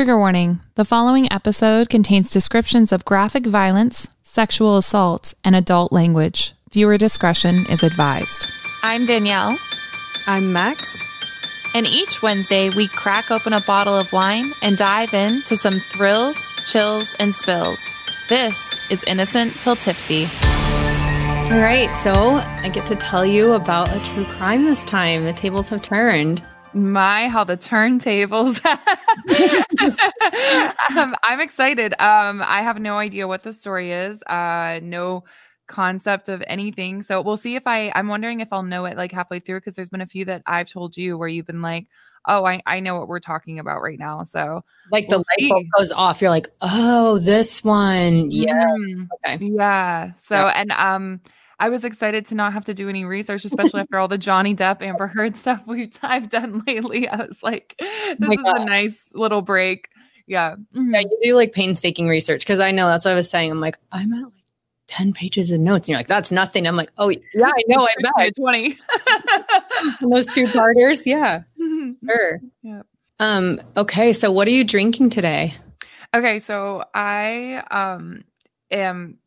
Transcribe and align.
Trigger 0.00 0.16
warning 0.16 0.60
the 0.76 0.84
following 0.86 1.30
episode 1.30 1.90
contains 1.90 2.30
descriptions 2.30 2.90
of 2.90 3.04
graphic 3.04 3.44
violence, 3.44 4.08
sexual 4.22 4.78
assault, 4.78 5.34
and 5.44 5.54
adult 5.54 5.92
language. 5.92 6.54
Viewer 6.72 6.96
discretion 6.96 7.66
is 7.66 7.82
advised. 7.82 8.46
I'm 8.82 9.04
Danielle. 9.04 9.58
I'm 10.26 10.54
Max. 10.54 10.98
And 11.74 11.86
each 11.86 12.22
Wednesday, 12.22 12.70
we 12.70 12.88
crack 12.88 13.30
open 13.30 13.52
a 13.52 13.60
bottle 13.60 13.94
of 13.94 14.10
wine 14.10 14.54
and 14.62 14.78
dive 14.78 15.12
into 15.12 15.54
some 15.54 15.80
thrills, 15.80 16.56
chills, 16.64 17.14
and 17.20 17.34
spills. 17.34 17.86
This 18.30 18.74
is 18.88 19.04
Innocent 19.04 19.60
Till 19.60 19.76
Tipsy. 19.76 20.24
All 21.50 21.60
right, 21.60 21.90
so 22.02 22.36
I 22.62 22.70
get 22.72 22.86
to 22.86 22.96
tell 22.96 23.26
you 23.26 23.52
about 23.52 23.94
a 23.94 24.00
true 24.14 24.24
crime 24.24 24.64
this 24.64 24.82
time. 24.82 25.24
The 25.24 25.34
tables 25.34 25.68
have 25.68 25.82
turned. 25.82 26.40
My, 26.72 27.28
how 27.28 27.44
the 27.44 27.56
turntables. 27.56 28.64
um, 30.96 31.16
I'm 31.22 31.40
excited. 31.40 31.92
Um, 32.00 32.42
I 32.44 32.62
have 32.62 32.78
no 32.78 32.98
idea 32.98 33.26
what 33.26 33.42
the 33.42 33.52
story 33.52 33.92
is. 33.92 34.22
Uh, 34.22 34.80
no 34.82 35.24
concept 35.70 36.28
of 36.28 36.42
anything. 36.46 37.00
So 37.00 37.22
we'll 37.22 37.36
see 37.36 37.54
if 37.54 37.66
I 37.66 37.90
I'm 37.94 38.08
wondering 38.08 38.40
if 38.40 38.52
I'll 38.52 38.62
know 38.62 38.84
it 38.84 38.96
like 38.96 39.12
halfway 39.12 39.38
through 39.38 39.60
because 39.60 39.74
there's 39.74 39.88
been 39.88 40.00
a 40.00 40.06
few 40.06 40.24
that 40.26 40.42
I've 40.46 40.68
told 40.68 40.96
you 40.96 41.16
where 41.16 41.28
you've 41.28 41.46
been 41.46 41.62
like, 41.62 41.86
"Oh, 42.26 42.44
I 42.44 42.60
I 42.66 42.80
know 42.80 42.98
what 42.98 43.08
we're 43.08 43.20
talking 43.20 43.58
about 43.58 43.80
right 43.80 43.98
now." 43.98 44.24
So 44.24 44.62
like 44.90 45.06
we'll 45.08 45.20
the 45.20 45.24
light 45.38 45.48
bulb 45.48 45.66
goes 45.78 45.92
off, 45.92 46.20
you're 46.20 46.30
like, 46.30 46.48
"Oh, 46.60 47.18
this 47.18 47.64
one." 47.64 48.30
Yeah. 48.30 48.66
Mm, 48.66 49.08
okay. 49.24 49.44
Yeah. 49.44 50.12
So 50.18 50.34
yeah. 50.34 50.52
and 50.56 50.72
um 50.72 51.20
I 51.60 51.68
was 51.68 51.84
excited 51.84 52.24
to 52.26 52.34
not 52.34 52.54
have 52.54 52.64
to 52.64 52.74
do 52.74 52.88
any 52.88 53.04
research, 53.04 53.44
especially 53.44 53.82
after 53.82 53.98
all 53.98 54.08
the 54.08 54.16
Johnny 54.16 54.54
Depp, 54.54 54.80
Amber 54.80 55.06
Heard 55.06 55.36
stuff 55.36 55.62
we've 55.66 55.96
I've 56.02 56.30
done 56.30 56.64
lately. 56.66 57.06
I 57.06 57.16
was 57.16 57.42
like, 57.42 57.76
oh 57.80 58.14
this 58.18 58.28
oh 58.28 58.32
is 58.32 58.38
God. 58.38 58.60
a 58.62 58.64
nice 58.64 59.10
little 59.14 59.42
break. 59.42 59.90
Yeah. 60.26 60.56
Mm-hmm. 60.74 60.94
Yeah, 60.94 61.00
you 61.00 61.18
do 61.22 61.36
like 61.36 61.52
painstaking 61.52 62.08
research 62.08 62.40
because 62.40 62.60
I 62.60 62.70
know 62.70 62.88
that's 62.88 63.04
what 63.04 63.12
I 63.12 63.14
was 63.14 63.28
saying. 63.28 63.50
I'm 63.50 63.60
like, 63.60 63.76
I'm 63.92 64.10
at 64.12 64.24
like 64.24 64.32
10 64.86 65.12
pages 65.12 65.50
of 65.50 65.60
notes. 65.60 65.86
And 65.86 65.90
you're 65.90 65.98
like, 65.98 66.06
that's 66.08 66.32
nothing. 66.32 66.66
I'm 66.66 66.76
like, 66.76 66.92
oh, 66.98 67.10
yeah, 67.10 67.46
I 67.46 67.62
know. 67.68 67.86
I 67.86 68.10
bet. 68.16 68.36
20. 68.36 68.76
Those 70.00 70.26
two 70.26 70.46
parters. 70.48 71.06
Yeah. 71.06 71.42
Mm-hmm. 71.60 72.06
Sure. 72.08 72.40
Yeah. 72.62 72.82
Um, 73.18 73.60
okay. 73.76 74.12
So 74.12 74.32
what 74.32 74.48
are 74.48 74.52
you 74.52 74.64
drinking 74.64 75.10
today? 75.10 75.54
Okay. 76.14 76.38
So 76.40 76.84
I 76.94 77.62
um 77.70 78.22
am 78.70 79.18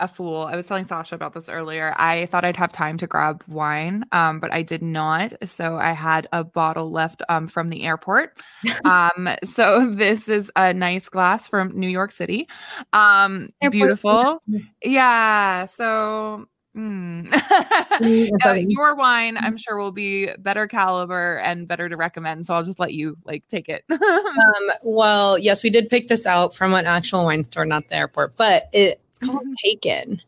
a 0.00 0.08
fool. 0.08 0.42
I 0.42 0.56
was 0.56 0.66
telling 0.66 0.86
Sasha 0.86 1.14
about 1.14 1.34
this 1.34 1.48
earlier. 1.48 1.94
I 1.96 2.26
thought 2.26 2.44
I'd 2.44 2.56
have 2.56 2.72
time 2.72 2.98
to 2.98 3.06
grab 3.06 3.42
wine, 3.48 4.04
um, 4.12 4.40
but 4.40 4.52
I 4.52 4.62
did 4.62 4.82
not. 4.82 5.32
So 5.44 5.76
I 5.76 5.92
had 5.92 6.28
a 6.32 6.44
bottle 6.44 6.90
left 6.90 7.22
um, 7.28 7.48
from 7.48 7.68
the 7.68 7.84
airport. 7.84 8.38
um, 8.84 9.28
so 9.44 9.90
this 9.90 10.28
is 10.28 10.50
a 10.56 10.72
nice 10.74 11.08
glass 11.08 11.48
from 11.48 11.78
New 11.78 11.88
York 11.88 12.12
City. 12.12 12.48
Um, 12.92 13.50
beautiful. 13.70 14.40
Yeah. 14.82 15.66
So 15.66 16.46
Mm. 16.78 17.26
uh, 18.44 18.52
your 18.68 18.94
wine, 18.94 19.36
I'm 19.36 19.56
sure, 19.56 19.78
will 19.78 19.90
be 19.90 20.30
better 20.38 20.68
caliber 20.68 21.38
and 21.38 21.66
better 21.66 21.88
to 21.88 21.96
recommend. 21.96 22.46
So 22.46 22.54
I'll 22.54 22.62
just 22.62 22.78
let 22.78 22.94
you 22.94 23.16
like 23.24 23.46
take 23.48 23.68
it. 23.68 23.84
um, 23.90 23.98
well, 24.84 25.36
yes, 25.36 25.64
we 25.64 25.70
did 25.70 25.88
pick 25.88 26.06
this 26.06 26.24
out 26.24 26.54
from 26.54 26.74
an 26.74 26.86
actual 26.86 27.24
wine 27.24 27.42
store, 27.42 27.66
not 27.66 27.88
the 27.88 27.96
airport, 27.96 28.36
but 28.36 28.68
it's 28.72 29.18
called 29.18 29.44
Taken. 29.64 30.22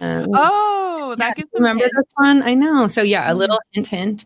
Um, 0.00 0.30
oh, 0.34 1.14
that 1.16 1.28
yeah, 1.28 1.34
gives 1.34 1.48
remember 1.54 1.84
this 1.84 2.12
one? 2.16 2.42
I 2.42 2.54
know. 2.54 2.88
So 2.88 3.02
yeah, 3.02 3.24
a 3.24 3.30
mm-hmm. 3.30 3.38
little 3.38 3.60
hint, 3.70 3.86
hint. 3.86 4.24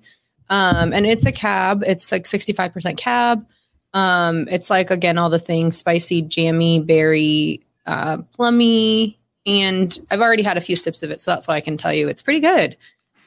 Um, 0.49 0.95
and 0.95 1.07
it's 1.07 1.27
a 1.27 1.33
cab. 1.33 1.85
It's 1.87 2.11
like 2.11 2.25
65% 2.25 2.97
cab. 2.97 3.47
Um, 3.93 4.49
it's 4.51 4.71
like 4.71 4.91
again 4.91 5.19
all 5.19 5.29
the 5.29 5.39
things 5.39 5.77
spicy, 5.77 6.23
jammy, 6.23 6.81
berry, 6.81 7.63
uh, 7.87 8.19
plummy, 8.33 9.19
and 9.47 9.99
I've 10.11 10.21
already 10.21 10.43
had 10.43 10.57
a 10.57 10.61
few 10.61 10.77
sips 10.77 11.03
of 11.03 11.11
it, 11.11 11.21
so 11.21 11.31
that's 11.31 11.49
why 11.49 11.57
I 11.57 11.61
can 11.61 11.77
tell 11.77 11.93
you 11.93 12.09
it's 12.09 12.23
pretty 12.23 12.41
good. 12.41 12.77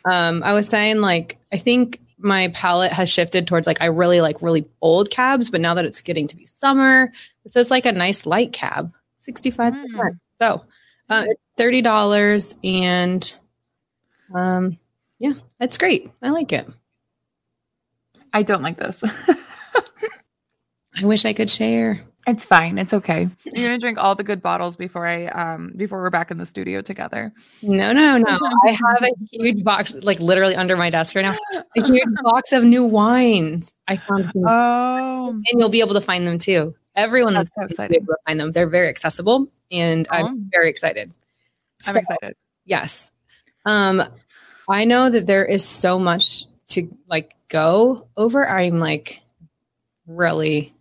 Um, 0.05 0.43
I 0.43 0.53
was 0.53 0.67
saying 0.67 1.01
like 1.01 1.37
I 1.51 1.57
think 1.57 1.99
my 2.17 2.49
palate 2.49 2.91
has 2.91 3.09
shifted 3.09 3.47
towards 3.47 3.67
like 3.67 3.81
I 3.81 3.87
really 3.87 4.21
like 4.21 4.41
really 4.41 4.67
old 4.81 5.09
cabs, 5.09 5.49
but 5.49 5.61
now 5.61 5.73
that 5.73 5.85
it's 5.85 6.01
getting 6.01 6.27
to 6.27 6.35
be 6.35 6.45
summer, 6.45 7.11
this 7.43 7.55
is 7.55 7.71
like 7.71 7.85
a 7.85 7.91
nice 7.91 8.25
light 8.25 8.53
cab, 8.53 8.93
65 9.19 9.73
mm. 9.73 10.19
So 10.39 10.63
uh, 11.09 11.25
it's 11.27 11.41
thirty 11.57 11.81
dollars, 11.81 12.55
and 12.63 13.33
um, 14.33 14.77
yeah, 15.19 15.33
it's 15.59 15.77
great. 15.77 16.09
I 16.21 16.29
like 16.29 16.51
it. 16.51 16.67
I 18.33 18.43
don't 18.43 18.63
like 18.63 18.77
this. 18.77 19.03
I 20.95 21.05
wish 21.05 21.25
I 21.25 21.33
could 21.33 21.49
share. 21.49 22.01
It's 22.27 22.45
fine. 22.45 22.77
It's 22.77 22.93
okay. 22.93 23.27
You're 23.45 23.67
gonna 23.67 23.79
drink 23.79 23.97
all 23.97 24.13
the 24.15 24.23
good 24.23 24.41
bottles 24.41 24.75
before 24.75 25.07
I 25.07 25.25
um 25.27 25.73
before 25.75 25.99
we're 26.01 26.11
back 26.11 26.29
in 26.29 26.37
the 26.37 26.45
studio 26.45 26.81
together. 26.81 27.33
No, 27.61 27.91
no, 27.91 28.17
no. 28.17 28.39
I 28.67 28.71
have 28.71 29.03
a 29.03 29.11
huge 29.31 29.63
box, 29.63 29.93
like 30.01 30.19
literally 30.19 30.55
under 30.55 30.77
my 30.77 30.89
desk 30.89 31.15
right 31.15 31.23
now. 31.23 31.37
A 31.77 31.83
huge 31.83 32.03
box 32.23 32.51
of 32.51 32.63
new 32.63 32.85
wines. 32.85 33.73
I 33.87 33.97
found. 33.97 34.31
Oh, 34.35 35.29
and 35.29 35.59
you'll 35.59 35.69
be 35.69 35.79
able 35.79 35.95
to 35.95 36.01
find 36.01 36.27
them 36.27 36.37
too. 36.37 36.75
Everyone 36.95 37.33
that's, 37.33 37.49
that's 37.55 37.75
so 37.75 37.83
excited 37.83 38.05
to 38.05 38.15
find 38.27 38.39
them. 38.39 38.51
They're 38.51 38.69
very 38.69 38.89
accessible, 38.89 39.47
and 39.71 40.07
oh. 40.11 40.15
I'm 40.15 40.49
very 40.51 40.69
excited. 40.69 41.11
I'm 41.87 41.97
excited. 41.97 42.35
Yes. 42.65 43.11
Um, 43.65 44.03
I 44.69 44.85
know 44.85 45.09
that 45.09 45.25
there 45.25 45.45
is 45.45 45.65
so 45.65 45.97
much 45.97 46.45
to 46.69 46.95
like 47.07 47.35
go 47.49 48.07
over. 48.15 48.47
I'm 48.47 48.79
like 48.79 49.23
really 50.05 50.73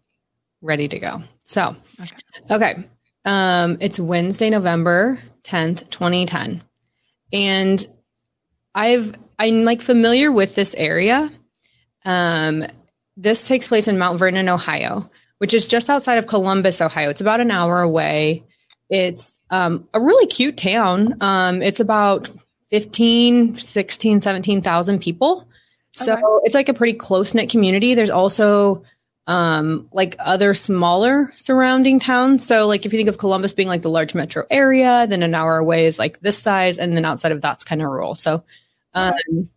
ready 0.62 0.88
to 0.88 0.98
go. 0.98 1.22
So, 1.44 1.76
okay. 2.00 2.16
okay. 2.50 2.84
Um, 3.24 3.78
it's 3.80 4.00
Wednesday, 4.00 4.50
November 4.50 5.18
10th, 5.44 5.90
2010. 5.90 6.62
And 7.32 7.86
I've 8.74 9.14
I'm 9.38 9.64
like 9.64 9.80
familiar 9.80 10.30
with 10.30 10.54
this 10.54 10.74
area. 10.74 11.30
Um, 12.04 12.66
this 13.16 13.46
takes 13.48 13.68
place 13.68 13.88
in 13.88 13.98
Mount 13.98 14.18
Vernon, 14.18 14.48
Ohio, 14.48 15.10
which 15.38 15.54
is 15.54 15.66
just 15.66 15.90
outside 15.90 16.16
of 16.16 16.26
Columbus, 16.26 16.80
Ohio. 16.80 17.10
It's 17.10 17.20
about 17.20 17.40
an 17.40 17.50
hour 17.50 17.80
away. 17.80 18.44
It's 18.90 19.40
um, 19.50 19.88
a 19.94 20.00
really 20.00 20.26
cute 20.26 20.56
town. 20.56 21.16
Um, 21.22 21.62
it's 21.62 21.80
about 21.80 22.30
15, 22.70 23.54
16, 23.54 24.20
17,000 24.20 25.00
people. 25.00 25.48
So 25.92 26.12
okay. 26.12 26.22
it's 26.44 26.54
like 26.54 26.68
a 26.68 26.74
pretty 26.74 26.96
close 26.96 27.34
knit 27.34 27.50
community. 27.50 27.94
There's 27.94 28.10
also 28.10 28.84
um, 29.26 29.88
like 29.92 30.16
other 30.18 30.54
smaller 30.54 31.32
surrounding 31.36 32.00
towns. 32.00 32.46
So, 32.46 32.66
like 32.66 32.84
if 32.84 32.92
you 32.92 32.98
think 32.98 33.08
of 33.08 33.18
Columbus 33.18 33.52
being 33.52 33.68
like 33.68 33.82
the 33.82 33.90
large 33.90 34.14
metro 34.14 34.44
area, 34.50 35.06
then 35.08 35.22
an 35.22 35.34
hour 35.34 35.58
away 35.58 35.86
is 35.86 35.98
like 35.98 36.20
this 36.20 36.38
size, 36.38 36.78
and 36.78 36.96
then 36.96 37.04
outside 37.04 37.32
of 37.32 37.40
that's 37.40 37.64
kind 37.64 37.80
of 37.80 37.88
rural. 37.88 38.14
So, 38.14 38.42
um, 38.94 39.48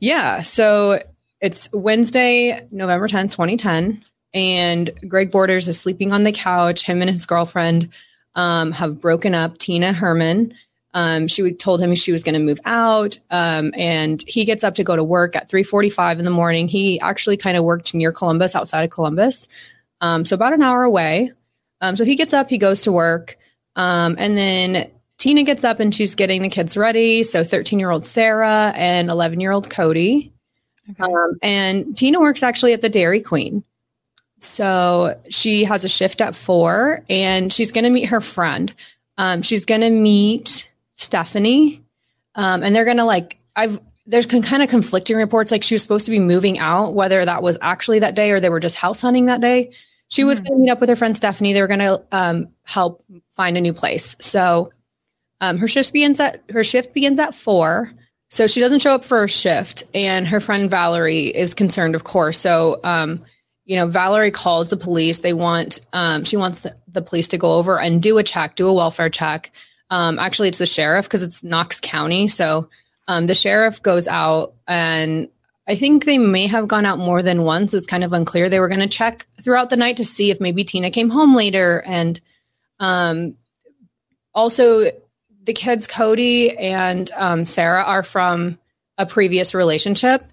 yeah. 0.00 0.40
So 0.40 1.02
it's 1.40 1.68
Wednesday, 1.72 2.66
November 2.70 3.08
tenth, 3.08 3.34
twenty 3.34 3.56
ten, 3.56 4.02
and 4.32 4.90
Greg 5.06 5.30
Borders 5.30 5.68
is 5.68 5.78
sleeping 5.78 6.12
on 6.12 6.22
the 6.22 6.32
couch. 6.32 6.84
Him 6.84 7.02
and 7.02 7.10
his 7.10 7.26
girlfriend 7.26 7.90
um, 8.34 8.72
have 8.72 9.00
broken 9.00 9.34
up. 9.34 9.58
Tina 9.58 9.92
Herman 9.92 10.54
um, 10.94 11.28
she 11.28 11.52
told 11.52 11.80
him 11.80 11.94
she 11.94 12.12
was 12.12 12.22
going 12.22 12.34
to 12.34 12.40
move 12.40 12.60
out, 12.64 13.18
um, 13.30 13.72
and 13.76 14.22
he 14.26 14.44
gets 14.44 14.64
up 14.64 14.74
to 14.76 14.84
go 14.84 14.96
to 14.96 15.04
work 15.04 15.36
at 15.36 15.50
3:45 15.50 16.18
in 16.18 16.24
the 16.24 16.30
morning. 16.30 16.66
He 16.66 16.98
actually 17.00 17.36
kind 17.36 17.56
of 17.56 17.64
worked 17.64 17.94
near 17.94 18.10
Columbus, 18.10 18.56
outside 18.56 18.82
of 18.82 18.90
Columbus, 18.90 19.48
um, 20.00 20.24
so 20.24 20.34
about 20.34 20.54
an 20.54 20.62
hour 20.62 20.84
away. 20.84 21.32
Um, 21.80 21.94
so 21.94 22.04
he 22.04 22.16
gets 22.16 22.32
up, 22.32 22.48
he 22.48 22.58
goes 22.58 22.82
to 22.82 22.92
work, 22.92 23.36
um, 23.76 24.16
and 24.18 24.36
then 24.36 24.90
Tina 25.18 25.42
gets 25.42 25.62
up 25.62 25.78
and 25.78 25.94
she's 25.94 26.14
getting 26.14 26.42
the 26.42 26.48
kids 26.48 26.76
ready. 26.76 27.22
So 27.22 27.44
13 27.44 27.78
year 27.78 27.90
old 27.90 28.04
Sarah 28.04 28.72
and 28.74 29.10
11 29.10 29.40
year 29.40 29.52
old 29.52 29.68
Cody, 29.68 30.32
okay. 30.90 31.02
Um, 31.02 31.38
and 31.42 31.96
Tina 31.96 32.18
works 32.18 32.42
actually 32.42 32.72
at 32.72 32.80
the 32.80 32.88
Dairy 32.88 33.20
Queen. 33.20 33.62
So 34.38 35.20
she 35.28 35.64
has 35.64 35.84
a 35.84 35.88
shift 35.88 36.20
at 36.20 36.34
four, 36.34 37.04
and 37.10 37.52
she's 37.52 37.72
going 37.72 37.84
to 37.84 37.90
meet 37.90 38.06
her 38.06 38.20
friend. 38.20 38.72
she's 39.42 39.66
going 39.66 39.80
to 39.82 39.90
meet 39.90 40.67
Stephanie. 40.98 41.82
Um, 42.34 42.62
and 42.62 42.76
they're 42.76 42.84
gonna 42.84 43.04
like 43.06 43.38
I've 43.56 43.80
there's 44.06 44.26
con- 44.26 44.42
kind 44.42 44.62
of 44.62 44.68
conflicting 44.68 45.16
reports. 45.16 45.50
Like 45.50 45.62
she 45.62 45.74
was 45.74 45.82
supposed 45.82 46.06
to 46.06 46.10
be 46.10 46.18
moving 46.18 46.58
out, 46.58 46.94
whether 46.94 47.24
that 47.24 47.42
was 47.42 47.58
actually 47.60 47.98
that 47.98 48.14
day 48.14 48.30
or 48.30 48.40
they 48.40 48.48
were 48.50 48.60
just 48.60 48.76
house 48.76 49.00
hunting 49.00 49.26
that 49.26 49.40
day. 49.40 49.70
She 50.08 50.24
was 50.24 50.40
Mhm. 50.40 50.44
going 50.44 50.58
to 50.58 50.62
meet 50.64 50.70
up 50.70 50.80
with 50.80 50.88
her 50.88 50.96
friend 50.96 51.14
Stephanie. 51.14 51.52
They 51.52 51.60
were 51.60 51.66
going 51.66 51.80
to 51.80 52.02
um, 52.12 52.48
help 52.64 53.04
find 53.30 53.58
a 53.58 53.60
new 53.60 53.74
place. 53.74 54.16
So 54.18 54.72
um, 55.42 55.58
her 55.58 55.68
shift 55.68 55.92
begins 55.92 56.18
at 56.20 56.42
her 56.50 56.64
shift 56.64 56.94
begins 56.94 57.18
at 57.18 57.34
four. 57.34 57.92
So 58.30 58.46
she 58.46 58.60
doesn't 58.60 58.80
show 58.80 58.94
up 58.94 59.04
for 59.04 59.18
her 59.20 59.28
shift, 59.28 59.84
and 59.94 60.26
her 60.26 60.40
friend 60.40 60.70
Valerie 60.70 61.26
is 61.26 61.54
concerned, 61.54 61.94
of 61.94 62.04
course. 62.04 62.38
So 62.38 62.80
um, 62.84 63.22
you 63.66 63.76
know, 63.76 63.86
Valerie 63.86 64.30
calls 64.30 64.70
the 64.70 64.76
police. 64.78 65.18
They 65.18 65.34
want 65.34 65.80
um, 65.92 66.24
she 66.24 66.38
wants 66.38 66.60
the, 66.62 66.74
the 66.90 67.02
police 67.02 67.28
to 67.28 67.36
go 67.38 67.52
over 67.52 67.78
and 67.78 68.02
do 68.02 68.16
a 68.16 68.22
check, 68.22 68.56
do 68.56 68.68
a 68.68 68.72
welfare 68.72 69.10
check. 69.10 69.50
Um, 69.90 70.18
actually, 70.18 70.48
it's 70.48 70.58
the 70.58 70.66
sheriff 70.66 71.06
because 71.06 71.22
it's 71.22 71.42
Knox 71.42 71.80
County. 71.80 72.28
So 72.28 72.68
um, 73.06 73.26
the 73.26 73.34
sheriff 73.34 73.82
goes 73.82 74.06
out 74.06 74.54
and 74.66 75.28
I 75.66 75.74
think 75.74 76.04
they 76.04 76.16
may 76.16 76.46
have 76.46 76.66
gone 76.66 76.86
out 76.86 76.98
more 76.98 77.22
than 77.22 77.42
once. 77.42 77.74
It's 77.74 77.86
kind 77.86 78.02
of 78.02 78.14
unclear. 78.14 78.48
They 78.48 78.60
were 78.60 78.68
going 78.68 78.80
to 78.80 78.86
check 78.86 79.26
throughout 79.42 79.68
the 79.68 79.76
night 79.76 79.98
to 79.98 80.04
see 80.04 80.30
if 80.30 80.40
maybe 80.40 80.64
Tina 80.64 80.90
came 80.90 81.10
home 81.10 81.34
later. 81.34 81.82
And 81.84 82.18
um, 82.80 83.36
also, 84.34 84.90
the 85.42 85.52
kids, 85.52 85.86
Cody 85.86 86.56
and 86.56 87.10
um, 87.16 87.44
Sarah, 87.44 87.82
are 87.82 88.02
from 88.02 88.58
a 88.96 89.04
previous 89.04 89.54
relationship. 89.54 90.24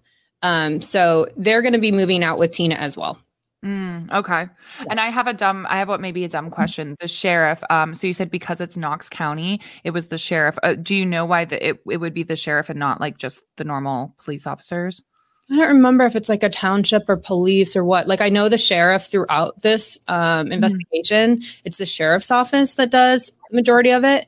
Um, 0.42 0.80
so 0.80 1.28
they're 1.36 1.62
going 1.62 1.74
to 1.74 1.80
be 1.80 1.92
moving 1.92 2.24
out 2.24 2.40
with 2.40 2.52
Tina 2.52 2.76
as 2.76 2.96
well. 2.96 3.20
Mm, 3.66 4.12
okay. 4.14 4.48
And 4.92 5.00
I 5.00 5.10
have 5.10 5.26
a 5.26 5.34
dumb, 5.34 5.66
I 5.68 5.80
have 5.80 5.88
what 5.88 6.00
maybe 6.00 6.24
a 6.24 6.30
dumb 6.30 6.52
question. 6.52 6.96
The 7.00 7.08
sheriff, 7.08 7.64
um, 7.72 7.96
so 7.96 8.06
you 8.06 8.14
said 8.14 8.30
because 8.30 8.62
it's 8.62 8.78
Knox 8.78 9.10
County, 9.10 9.60
it 9.84 9.90
was 9.90 10.08
the 10.08 10.20
sheriff. 10.20 10.60
Uh, 10.62 10.76
do 10.76 10.96
you 10.96 11.04
know 11.04 11.26
why 11.26 11.46
the, 11.46 11.70
it, 11.70 11.82
it 11.90 11.98
would 11.98 12.14
be 12.14 12.22
the 12.22 12.36
sheriff 12.36 12.70
and 12.70 12.78
not 12.78 13.02
like 13.02 13.18
just 13.18 13.44
the 13.56 13.64
normal 13.64 14.14
police 14.24 14.46
officers? 14.46 15.02
I 15.52 15.56
don't 15.56 15.76
remember 15.76 16.06
if 16.06 16.16
it's 16.16 16.30
like 16.30 16.44
a 16.44 16.50
township 16.50 17.10
or 17.10 17.18
police 17.18 17.76
or 17.76 17.84
what. 17.84 18.08
Like 18.08 18.22
I 18.22 18.30
know 18.30 18.50
the 18.50 18.58
sheriff 18.58 19.08
throughout 19.08 19.62
this 19.62 19.98
um, 20.08 20.52
investigation, 20.52 21.42
it's 21.64 21.78
the 21.78 21.86
sheriff's 21.88 22.30
office 22.30 22.76
that 22.76 22.92
does 22.92 23.32
the 23.50 23.56
majority 23.56 23.92
of 23.92 24.04
it. 24.04 24.28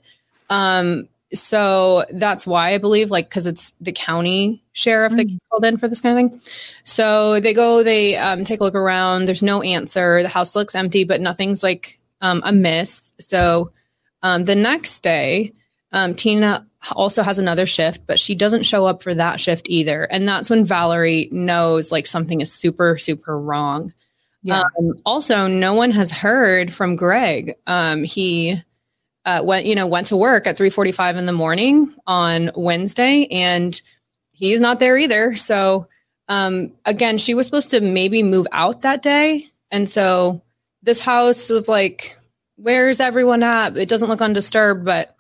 Um, 0.50 1.10
so 1.33 2.06
that's 2.09 2.47
why 2.47 2.74
I 2.74 2.77
believe, 2.77 3.12
like, 3.12 3.29
because 3.29 3.47
it's 3.47 3.74
the 3.81 3.91
county 3.91 4.63
sheriff 4.71 5.13
that 5.13 5.25
gets 5.25 5.44
called 5.50 5.65
in 5.65 5.77
for 5.77 5.88
this 5.88 6.01
kind 6.01 6.18
of 6.18 6.31
thing. 6.31 6.41
So 6.83 7.39
they 7.39 7.53
go, 7.53 7.83
they 7.83 8.15
um, 8.15 8.44
take 8.44 8.62
a 8.62 8.63
look 8.63 8.75
around. 8.75 9.25
There's 9.25 9.44
no 9.44 9.62
answer. 9.62 10.21
The 10.21 10.29
house 10.29 10.56
looks 10.56 10.75
empty, 10.75 11.03
but 11.03 11.19
nothing's 11.19 11.63
like 11.63 12.00
um, 12.21 12.41
amiss. 12.45 13.12
So 13.19 13.71
um, 14.24 14.45
the 14.45 14.56
next 14.56 15.01
day, 15.03 15.53
um, 15.91 16.13
Tina 16.13 16.65
also 16.94 17.24
has 17.24 17.39
another 17.39 17.65
shift, 17.65 18.07
but 18.07 18.19
she 18.19 18.35
doesn't 18.35 18.63
show 18.63 18.85
up 18.85 19.03
for 19.03 19.13
that 19.13 19.39
shift 19.39 19.68
either. 19.69 20.03
And 20.03 20.27
that's 20.27 20.50
when 20.50 20.63
Valerie 20.63 21.27
knows 21.31 21.91
like 21.91 22.07
something 22.07 22.39
is 22.39 22.53
super, 22.53 22.97
super 22.97 23.38
wrong. 23.38 23.94
Yeah. 24.44 24.63
Um, 24.79 24.94
also, 25.06 25.47
no 25.47 25.74
one 25.74 25.91
has 25.91 26.12
heard 26.12 26.71
from 26.71 26.95
Greg. 26.95 27.56
Um, 27.65 28.03
he 28.03 28.62
uh, 29.27 29.41
went, 29.44 29.65
you 29.65 29.75
know, 29.75 29.85
went 29.85 30.07
to 30.07 30.18
work 30.18 30.47
at 30.47 30.57
3:45 30.57 31.18
in 31.18 31.25
the 31.25 31.33
morning 31.33 31.94
on 32.07 32.50
Wednesday, 32.56 33.27
and 33.29 33.79
he's 34.33 34.62
not 34.62 34.79
there 34.79 34.97
either. 34.97 35.35
So, 35.35 35.88
um, 36.29 36.71
again, 36.85 37.18
she 37.18 37.33
was 37.33 37.45
supposed 37.45 37.69
to 37.71 37.81
maybe 37.81 38.24
move 38.24 38.47
out 38.53 38.81
that 38.81 39.03
day, 39.03 39.45
and 39.69 39.88
so 39.88 40.41
this 40.81 41.01
house 41.01 41.50
was 41.50 41.68
like, 41.68 42.18
"Where's 42.56 43.01
everyone 43.01 43.44
at?" 43.44 43.77
It 43.77 43.89
doesn't 43.89 44.07
look 44.07 44.21
undisturbed, 44.21 44.85
but 44.85 45.13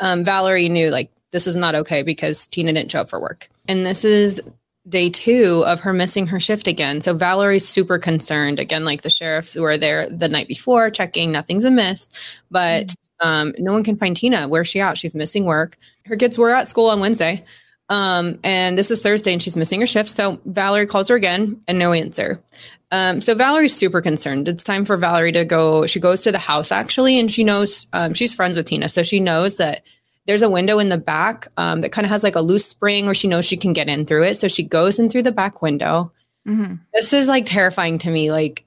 um, 0.00 0.24
Valerie 0.24 0.68
knew 0.68 0.90
like 0.90 1.12
this 1.30 1.46
is 1.46 1.54
not 1.54 1.76
okay 1.76 2.02
because 2.02 2.46
Tina 2.48 2.72
didn't 2.72 2.90
show 2.90 3.02
up 3.02 3.10
for 3.10 3.20
work, 3.20 3.48
and 3.68 3.86
this 3.86 4.04
is 4.04 4.42
day 4.88 5.08
two 5.08 5.62
of 5.68 5.78
her 5.78 5.92
missing 5.92 6.26
her 6.26 6.40
shift 6.40 6.66
again. 6.66 7.00
So 7.00 7.14
Valerie's 7.14 7.68
super 7.68 8.00
concerned. 8.00 8.58
Again, 8.58 8.84
like 8.84 9.02
the 9.02 9.10
sheriffs 9.10 9.54
were 9.54 9.78
there 9.78 10.08
the 10.08 10.28
night 10.28 10.48
before 10.48 10.90
checking, 10.90 11.30
nothing's 11.30 11.62
amiss, 11.62 12.08
but 12.50 12.92
um, 13.22 13.54
no 13.58 13.72
one 13.72 13.84
can 13.84 13.96
find 13.96 14.16
Tina. 14.16 14.48
Where's 14.48 14.68
she 14.68 14.80
at? 14.80 14.98
She's 14.98 15.14
missing 15.14 15.44
work. 15.44 15.76
Her 16.04 16.16
kids 16.16 16.36
were 16.36 16.50
at 16.50 16.68
school 16.68 16.86
on 16.86 17.00
Wednesday. 17.00 17.44
Um, 17.88 18.38
and 18.42 18.78
this 18.78 18.90
is 18.90 19.02
Thursday 19.02 19.32
and 19.32 19.42
she's 19.42 19.56
missing 19.56 19.80
her 19.80 19.86
shift. 19.86 20.08
So 20.08 20.40
Valerie 20.46 20.86
calls 20.86 21.08
her 21.08 21.16
again 21.16 21.60
and 21.68 21.78
no 21.78 21.92
answer. 21.92 22.42
Um, 22.90 23.20
so 23.20 23.34
Valerie's 23.34 23.74
super 23.74 24.00
concerned. 24.00 24.48
It's 24.48 24.64
time 24.64 24.84
for 24.84 24.96
Valerie 24.96 25.32
to 25.32 25.44
go. 25.44 25.86
She 25.86 26.00
goes 26.00 26.20
to 26.22 26.32
the 26.32 26.38
house 26.38 26.72
actually, 26.72 27.18
and 27.18 27.30
she 27.30 27.44
knows 27.44 27.86
um, 27.92 28.14
she's 28.14 28.34
friends 28.34 28.56
with 28.56 28.66
Tina. 28.66 28.88
So 28.88 29.02
she 29.02 29.20
knows 29.20 29.56
that 29.56 29.82
there's 30.26 30.42
a 30.42 30.50
window 30.50 30.78
in 30.78 30.88
the 30.88 30.98
back 30.98 31.48
um, 31.56 31.80
that 31.80 31.92
kind 31.92 32.04
of 32.04 32.10
has 32.10 32.22
like 32.22 32.36
a 32.36 32.40
loose 32.40 32.66
spring 32.66 33.06
where 33.06 33.14
she 33.14 33.28
knows 33.28 33.44
she 33.44 33.56
can 33.56 33.72
get 33.72 33.88
in 33.88 34.06
through 34.06 34.24
it. 34.24 34.36
So 34.36 34.48
she 34.48 34.62
goes 34.62 34.98
in 34.98 35.10
through 35.10 35.22
the 35.22 35.32
back 35.32 35.62
window. 35.62 36.12
Mhm. 36.46 36.80
This 36.94 37.12
is 37.12 37.28
like 37.28 37.46
terrifying 37.46 37.98
to 37.98 38.10
me. 38.10 38.30
Like, 38.30 38.64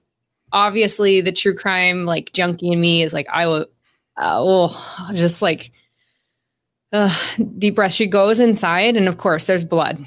obviously, 0.51 1.21
the 1.21 1.31
true 1.31 1.55
crime, 1.55 2.05
like 2.05 2.33
junkie 2.33 2.71
in 2.71 2.81
me 2.81 3.03
is 3.03 3.13
like, 3.13 3.27
I 3.29 3.47
will, 3.47 3.65
uh, 4.17 4.35
oh, 4.37 5.09
just 5.13 5.41
like, 5.41 5.71
uh, 6.91 7.13
deep 7.57 7.75
breath. 7.75 7.93
She 7.93 8.07
goes 8.07 8.39
inside, 8.39 8.95
and 8.95 9.07
of 9.07 9.17
course, 9.17 9.45
there's 9.45 9.63
blood. 9.63 10.05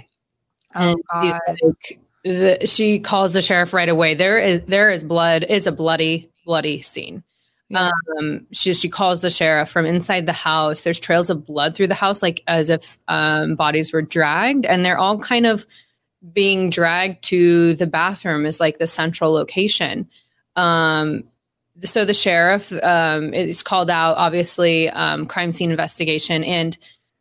Oh, 0.75 0.97
And 1.13 1.59
like, 1.63 2.01
the, 2.25 2.67
she 2.67 3.01
calls 3.01 3.33
the 3.33 3.43
sheriff 3.43 3.73
right 3.73 3.89
away. 3.89 4.15
There 4.15 4.39
is 4.39 4.63
there 4.63 4.91
is 4.91 5.05
blood. 5.05 5.45
It's 5.49 5.67
a 5.67 5.73
bloody 5.73 6.31
bloody 6.45 6.83
scene. 6.83 7.23
Yeah. 7.69 7.91
Um, 8.19 8.47
she 8.53 8.75
she 8.75 8.89
calls 8.89 9.21
the 9.21 9.31
sheriff 9.31 9.69
from 9.69 9.87
inside 9.87 10.27
the 10.27 10.33
house. 10.33 10.83
There's 10.83 11.01
trails 11.01 11.31
of 11.31 11.45
blood 11.45 11.75
through 11.75 11.89
the 11.89 11.95
house, 11.95 12.23
like 12.23 12.43
as 12.47 12.71
if 12.71 12.99
um, 13.09 13.57
bodies 13.57 13.93
were 13.93 14.03
dragged, 14.03 14.65
and 14.67 14.85
they're 14.85 14.99
all 14.99 15.19
kind 15.19 15.47
of 15.47 15.67
being 16.33 16.71
dragged 16.71 17.23
to 17.25 17.75
the 17.75 17.87
bathroom 17.87 18.47
is 18.47 18.61
like 18.61 18.79
the 18.79 18.87
central 18.87 19.33
location. 19.33 20.09
Um, 20.57 21.25
so 21.85 22.05
the 22.05 22.15
sheriff 22.15 22.73
um, 22.83 23.33
is 23.35 23.63
called 23.63 23.91
out, 23.91 24.17
obviously, 24.17 24.89
um, 24.91 25.27
crime 25.27 25.53
scene 25.53 25.71
investigation, 25.71 26.45
and 26.45 26.77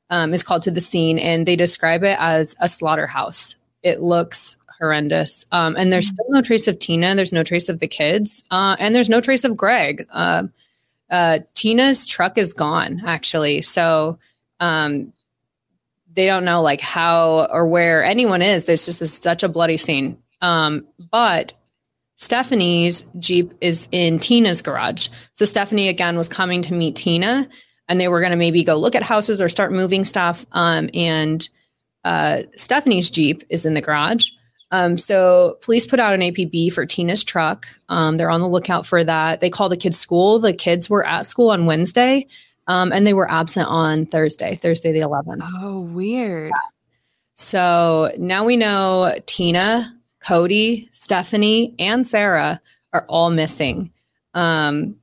um, 0.10 0.34
is 0.34 0.44
called 0.44 0.64
to 0.64 0.72
the 0.72 0.82
scene, 0.82 1.20
and 1.20 1.46
they 1.46 1.56
describe 1.56 2.04
it 2.04 2.18
as 2.20 2.56
a 2.60 2.70
slaughterhouse. 2.70 3.56
It 3.84 4.02
looks 4.02 4.58
horrendous, 4.80 5.46
um, 5.52 5.76
and 5.78 5.92
there's 5.92 6.08
still 6.08 6.26
no 6.30 6.42
trace 6.42 6.68
of 6.68 6.80
Tina. 6.80 7.16
There's 7.16 7.34
no 7.34 7.44
trace 7.44 7.70
of 7.70 7.80
the 7.80 7.88
kids, 7.88 8.44
uh, 8.52 8.76
and 8.80 8.96
there's 8.96 9.10
no 9.10 9.22
trace 9.22 9.44
of 9.44 9.58
Greg. 9.58 10.06
Um 10.12 10.52
uh, 11.10 11.40
Tina's 11.54 12.06
truck 12.06 12.38
is 12.38 12.54
gone, 12.54 13.02
actually. 13.06 13.62
So 13.62 14.20
um, 14.60 15.14
they 16.14 16.26
don't 16.26 16.46
know 16.46 16.62
like 16.62 16.82
how 16.82 17.48
or 17.50 17.66
where 17.68 18.04
anyone 18.04 18.42
is. 18.42 18.66
There's 18.66 18.86
just 18.86 19.00
this, 19.00 19.14
such 19.14 19.44
a 19.44 19.50
bloody 19.50 19.78
scene. 19.78 20.18
Um, 20.42 20.86
but 21.12 21.54
Stephanie's 22.18 23.04
Jeep 23.20 23.54
is 23.62 23.88
in 23.92 24.20
Tina's 24.20 24.62
garage. 24.62 25.10
So 25.34 25.46
Stephanie 25.46 25.88
again 25.88 26.18
was 26.18 26.28
coming 26.28 26.62
to 26.64 26.74
meet 26.74 26.96
Tina 26.96 27.48
and 27.88 28.02
they 28.02 28.08
were 28.08 28.20
going 28.20 28.32
to 28.32 28.38
maybe 28.38 28.64
go 28.64 28.76
look 28.76 28.96
at 28.96 29.04
houses 29.04 29.42
or 29.42 29.50
start 29.50 29.72
moving 29.72 30.04
stuff. 30.04 30.46
Um, 30.52 30.90
and 30.94 31.48
uh, 32.04 32.42
Stephanie's 32.56 33.10
Jeep 33.10 33.44
is 33.50 33.66
in 33.66 33.76
the 33.76 33.82
garage. 33.82 34.30
Um, 34.72 34.98
so 34.98 35.58
police 35.62 35.88
put 35.88 36.00
out 36.00 36.14
an 36.14 36.22
APB 36.22 36.74
for 36.74 36.86
Tina's 36.86 37.24
truck. 37.24 37.68
Um, 37.88 38.18
they're 38.18 38.30
on 38.30 38.42
the 38.42 38.50
lookout 38.50 38.86
for 38.86 39.04
that. 39.04 39.40
They 39.40 39.50
call 39.50 39.70
the 39.70 39.78
kids 39.78 39.98
school. 39.98 40.40
The 40.40 40.54
kids 40.54 40.90
were 40.90 41.06
at 41.06 41.26
school 41.26 41.52
on 41.52 41.66
Wednesday 41.66 42.28
um, 42.68 42.92
and 42.92 43.08
they 43.08 43.14
were 43.14 43.30
absent 43.30 43.68
on 43.70 44.06
Thursday, 44.06 44.56
Thursday 44.56 44.92
the 44.92 45.00
11th. 45.00 45.48
Oh, 45.62 45.82
weird. 45.82 46.52
So 47.36 48.12
now 48.18 48.44
we 48.44 48.58
know 48.58 49.16
Tina, 49.26 49.86
Cody, 50.28 50.90
Stephanie, 50.92 51.74
and 51.80 52.06
Sarah 52.06 52.60
are 52.92 53.06
all 53.08 53.30
missing. 53.30 53.92
Um, 54.34 54.98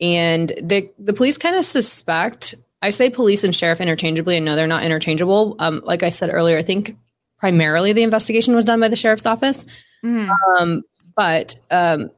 and 0.00 0.52
the 0.62 0.88
the 0.98 1.12
police 1.12 1.38
kind 1.38 1.56
of 1.56 1.64
suspect. 1.64 2.54
I 2.82 2.90
say 2.90 3.10
police 3.10 3.44
and 3.44 3.54
sheriff 3.54 3.80
interchangeably. 3.80 4.36
I 4.36 4.40
know 4.40 4.56
they're 4.56 4.66
not 4.66 4.84
interchangeable. 4.84 5.56
Um, 5.58 5.82
like 5.84 6.02
I 6.02 6.10
said 6.10 6.30
earlier, 6.32 6.58
I 6.58 6.62
think 6.62 6.96
primarily 7.38 7.92
the 7.92 8.02
investigation 8.02 8.54
was 8.54 8.64
done 8.64 8.80
by 8.80 8.88
the 8.88 8.96
sheriff's 8.96 9.26
office. 9.26 9.64
Mhm. 10.04 10.28
Um, 10.58 10.82
but 11.16 11.54
um, 11.70 12.10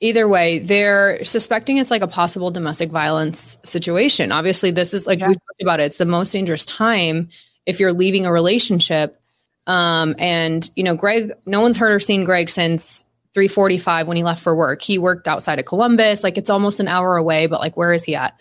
either 0.00 0.28
way, 0.28 0.58
they're 0.58 1.24
suspecting 1.24 1.78
it's 1.78 1.90
like 1.90 2.02
a 2.02 2.08
possible 2.08 2.50
domestic 2.50 2.90
violence 2.90 3.56
situation. 3.62 4.32
Obviously, 4.32 4.70
this 4.70 4.92
is 4.92 5.06
like 5.06 5.18
Yeah. 5.20 5.28
we've 5.28 5.36
talked 5.36 5.62
about 5.62 5.80
it. 5.80 5.84
It's 5.84 5.98
the 5.98 6.04
most 6.06 6.32
dangerous 6.32 6.64
time 6.66 7.28
if 7.64 7.80
you're 7.80 7.92
leaving 7.92 8.26
a 8.26 8.32
relationship. 8.32 9.20
Um, 9.66 10.14
and 10.18 10.68
you 10.76 10.84
know, 10.84 10.94
Greg, 10.94 11.32
no 11.44 11.60
one's 11.60 11.76
heard 11.76 11.92
or 11.92 11.98
seen 11.98 12.24
Greg 12.24 12.48
since 12.48 13.04
345 13.34 14.06
when 14.06 14.16
he 14.16 14.22
left 14.22 14.42
for 14.42 14.54
work. 14.54 14.82
He 14.82 14.98
worked 14.98 15.28
outside 15.28 15.58
of 15.58 15.64
Columbus, 15.64 16.22
like 16.22 16.38
it's 16.38 16.50
almost 16.50 16.80
an 16.80 16.88
hour 16.88 17.16
away, 17.16 17.46
but 17.46 17.60
like 17.60 17.76
where 17.76 17.92
is 17.92 18.04
he 18.04 18.14
at? 18.14 18.38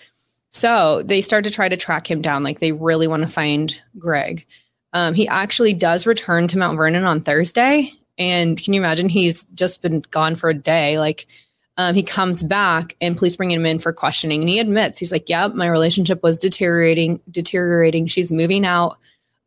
So 0.49 1.01
they 1.03 1.19
start 1.19 1.43
to 1.43 1.51
try 1.51 1.67
to 1.67 1.75
track 1.75 2.09
him 2.09 2.21
down. 2.21 2.43
Like 2.43 2.59
they 2.59 2.71
really 2.71 3.07
want 3.07 3.23
to 3.23 3.27
find 3.27 3.75
Greg. 3.97 4.45
Um, 4.93 5.13
he 5.13 5.27
actually 5.27 5.73
does 5.73 6.07
return 6.07 6.47
to 6.47 6.57
Mount 6.57 6.77
Vernon 6.77 7.03
on 7.03 7.19
Thursday. 7.19 7.91
And 8.17 8.61
can 8.63 8.73
you 8.73 8.79
imagine 8.79 9.09
he's 9.09 9.43
just 9.43 9.81
been 9.81 9.99
gone 10.11 10.37
for 10.37 10.49
a 10.49 10.53
day? 10.53 10.97
Like 10.97 11.27
um, 11.75 11.93
he 11.93 12.03
comes 12.03 12.41
back 12.41 12.95
and 13.01 13.17
police 13.17 13.35
bring 13.35 13.51
him 13.51 13.65
in 13.65 13.79
for 13.79 13.91
questioning. 13.91 14.41
And 14.41 14.49
he 14.49 14.59
admits, 14.59 14.97
he's 14.97 15.11
like, 15.11 15.27
yeah, 15.27 15.47
my 15.47 15.67
relationship 15.67 16.23
was 16.23 16.39
deteriorating, 16.39 17.19
deteriorating. 17.29 18.07
She's 18.07 18.31
moving 18.31 18.65
out. 18.65 18.97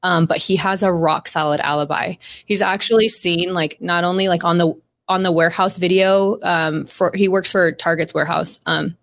Um, 0.02 0.26
but 0.26 0.38
he 0.38 0.57
has 0.57 0.83
a 0.83 0.93
rock 0.93 1.28
solid 1.28 1.61
alibi. 1.61 2.14
He's 2.47 2.62
actually 2.62 3.09
seen 3.09 3.52
like 3.52 3.81
not 3.81 4.05
only 4.05 4.28
like 4.28 4.45
on 4.45 4.57
the 4.57 4.75
on 5.09 5.23
the 5.23 5.33
warehouse 5.33 5.76
video 5.76 6.38
um, 6.43 6.85
for 6.85 7.11
he 7.14 7.28
works 7.28 7.50
for 7.50 7.73
Target's 7.73 8.14
warehouse. 8.14 8.61
Um, 8.67 8.97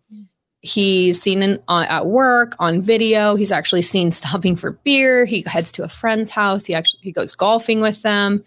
he's 0.61 1.21
seen 1.21 1.43
in, 1.43 1.61
uh, 1.67 1.85
at 1.89 2.05
work 2.07 2.55
on 2.59 2.81
video. 2.81 3.35
He's 3.35 3.51
actually 3.51 3.81
seen 3.81 4.11
stopping 4.11 4.55
for 4.55 4.71
beer. 4.71 5.25
He 5.25 5.43
heads 5.45 5.71
to 5.73 5.83
a 5.83 5.89
friend's 5.89 6.29
house. 6.29 6.65
He 6.65 6.73
actually 6.73 7.01
he 7.03 7.11
goes 7.11 7.33
golfing 7.33 7.81
with 7.81 8.01
them. 8.01 8.43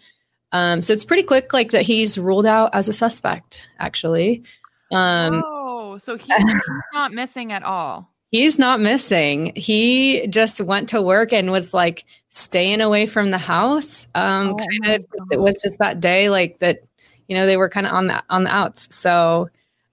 Um, 0.51 0.81
so 0.81 0.93
it's 0.93 1.05
pretty 1.05 1.23
quick, 1.23 1.53
like 1.53 1.71
that 1.71 1.83
he's 1.83 2.17
ruled 2.17 2.47
out 2.47 2.73
as 2.73 2.89
a 2.89 2.93
suspect. 2.93 3.69
Actually, 3.77 4.43
um, 4.91 5.43
oh, 5.45 5.97
so 5.99 6.17
he's, 6.17 6.35
he's 6.37 6.55
not 6.93 7.13
missing 7.13 7.51
at 7.51 7.61
all. 7.63 8.09
He's 8.31 8.59
not 8.59 8.79
missing. 8.79 9.53
He 9.55 10.27
just 10.27 10.61
went 10.61 10.89
to 10.89 11.01
work 11.01 11.33
and 11.33 11.51
was 11.51 11.73
like 11.73 12.05
staying 12.29 12.79
away 12.79 13.07
from 13.07 13.31
the 13.31 13.39
house. 13.39 14.07
Um, 14.13 14.49
oh, 14.49 14.55
kind 14.83 14.95
of, 14.95 15.05
it 15.31 15.41
was 15.41 15.59
just 15.61 15.79
that 15.79 15.99
day, 15.99 16.29
like 16.29 16.59
that. 16.59 16.83
You 17.27 17.35
know, 17.35 17.45
they 17.45 17.57
were 17.57 17.69
kind 17.69 17.85
of 17.85 17.93
on 17.93 18.07
the 18.07 18.23
on 18.29 18.43
the 18.43 18.53
outs. 18.53 18.93
So, 18.95 19.49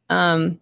um, 0.09 0.59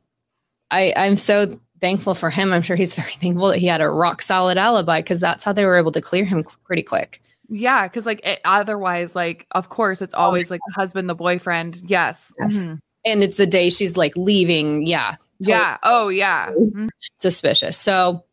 I 0.71 0.93
I'm 0.97 1.17
so 1.17 1.59
thankful 1.81 2.15
for 2.15 2.31
him. 2.31 2.53
I'm 2.53 2.63
sure 2.63 2.77
he's 2.77 2.95
very 2.97 3.13
thankful 3.13 3.49
that 3.49 3.59
he 3.59 3.67
had 3.67 3.81
a 3.81 3.89
rock 3.89 4.23
solid 4.23 4.57
alibi 4.57 5.01
because 5.01 5.21
that's 5.21 5.45
how 5.45 5.53
they 5.53 5.67
were 5.67 5.77
able 5.77 5.93
to 5.93 6.01
clear 6.01 6.25
him 6.25 6.45
pretty 6.65 6.83
quick. 6.83 7.21
Yeah, 7.49 7.87
because 7.87 8.07
like 8.07 8.21
it, 8.25 8.41
otherwise, 8.45 9.15
like 9.15 9.47
of 9.51 9.69
course, 9.69 10.01
it's 10.01 10.15
oh, 10.15 10.19
always 10.19 10.51
like 10.51 10.61
the 10.67 10.75
husband, 10.75 11.09
the 11.09 11.15
boyfriend. 11.15 11.83
Yes. 11.87 12.33
yes. 12.41 12.61
Mm-hmm. 12.61 12.75
And 13.05 13.23
it's 13.23 13.37
the 13.37 13.47
day 13.47 13.69
she's 13.69 13.97
like 13.97 14.17
leaving. 14.17 14.87
Yeah. 14.87 15.17
Yeah. 15.41 15.79
Oh, 15.83 16.09
yeah. 16.09 16.51
Mm-hmm. 16.51 16.89
Suspicious. 17.19 17.79
So 17.79 18.25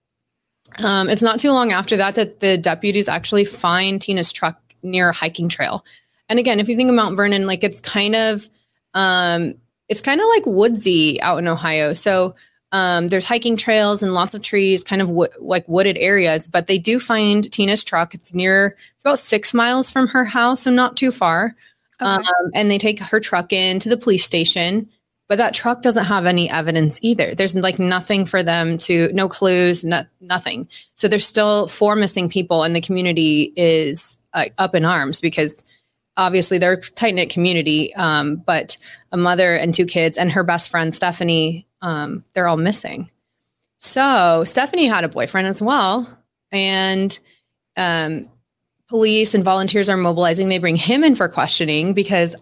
um, 0.83 1.09
it's 1.09 1.21
not 1.21 1.39
too 1.39 1.51
long 1.51 1.71
after 1.71 1.97
that 1.97 2.15
that 2.15 2.39
the 2.39 2.57
deputies 2.57 3.09
actually 3.09 3.45
find 3.45 4.01
Tina's 4.01 4.31
truck 4.31 4.59
near 4.83 5.09
a 5.09 5.13
hiking 5.13 5.49
trail. 5.49 5.85
And 6.29 6.39
again, 6.39 6.59
if 6.59 6.69
you 6.69 6.75
think 6.75 6.89
of 6.89 6.95
Mount 6.95 7.17
Vernon, 7.17 7.45
like 7.45 7.63
it's 7.63 7.81
kind 7.81 8.15
of 8.15 8.47
um, 8.93 9.55
it's 9.89 10.01
kind 10.01 10.21
of 10.21 10.27
like 10.35 10.45
woodsy 10.45 11.21
out 11.21 11.39
in 11.39 11.47
Ohio. 11.47 11.93
So 11.93 12.35
um, 12.71 13.09
there's 13.09 13.25
hiking 13.25 13.57
trails 13.57 14.01
and 14.01 14.13
lots 14.13 14.33
of 14.33 14.41
trees, 14.41 14.83
kind 14.83 15.01
of 15.01 15.09
wo- 15.09 15.27
like 15.39 15.67
wooded 15.67 15.97
areas. 15.97 16.47
But 16.47 16.67
they 16.67 16.77
do 16.77 16.99
find 16.99 17.51
Tina's 17.51 17.83
truck. 17.83 18.13
It's 18.13 18.33
near, 18.33 18.77
it's 18.95 19.03
about 19.03 19.19
six 19.19 19.53
miles 19.53 19.91
from 19.91 20.07
her 20.07 20.23
house, 20.23 20.61
so 20.61 20.71
not 20.71 20.95
too 20.95 21.11
far. 21.11 21.55
Okay. 22.01 22.09
Um, 22.09 22.23
and 22.55 22.71
they 22.71 22.77
take 22.77 22.99
her 22.99 23.19
truck 23.19 23.51
in 23.51 23.79
to 23.79 23.89
the 23.89 23.97
police 23.97 24.23
station. 24.23 24.89
But 25.31 25.37
that 25.37 25.53
truck 25.53 25.81
doesn't 25.81 26.03
have 26.03 26.25
any 26.25 26.49
evidence 26.49 26.99
either. 27.01 27.33
There's 27.33 27.55
like 27.55 27.79
nothing 27.79 28.25
for 28.25 28.43
them 28.43 28.77
to, 28.79 29.09
no 29.13 29.29
clues, 29.29 29.85
no, 29.85 30.03
nothing. 30.19 30.67
So 30.95 31.07
there's 31.07 31.25
still 31.25 31.69
four 31.69 31.95
missing 31.95 32.27
people, 32.27 32.63
and 32.63 32.75
the 32.75 32.81
community 32.81 33.53
is 33.55 34.17
uh, 34.33 34.47
up 34.57 34.75
in 34.75 34.83
arms 34.83 35.21
because 35.21 35.63
obviously 36.17 36.57
they're 36.57 36.75
tight 36.75 37.15
knit 37.15 37.29
community. 37.29 37.95
Um, 37.95 38.43
but 38.45 38.77
a 39.13 39.15
mother 39.15 39.55
and 39.55 39.73
two 39.73 39.85
kids, 39.85 40.17
and 40.17 40.29
her 40.29 40.43
best 40.43 40.69
friend 40.69 40.93
Stephanie 40.93 41.65
um, 41.81 42.25
they're 42.33 42.49
all 42.49 42.57
missing. 42.57 43.09
So 43.77 44.43
Stephanie 44.43 44.87
had 44.87 45.05
a 45.05 45.07
boyfriend 45.07 45.47
as 45.47 45.61
well, 45.61 46.09
and 46.51 47.17
um, 47.77 48.27
police 48.89 49.33
and 49.33 49.45
volunteers 49.45 49.87
are 49.87 49.95
mobilizing. 49.95 50.49
They 50.49 50.57
bring 50.57 50.75
him 50.75 51.05
in 51.05 51.15
for 51.15 51.29
questioning 51.29 51.93
because 51.93 52.35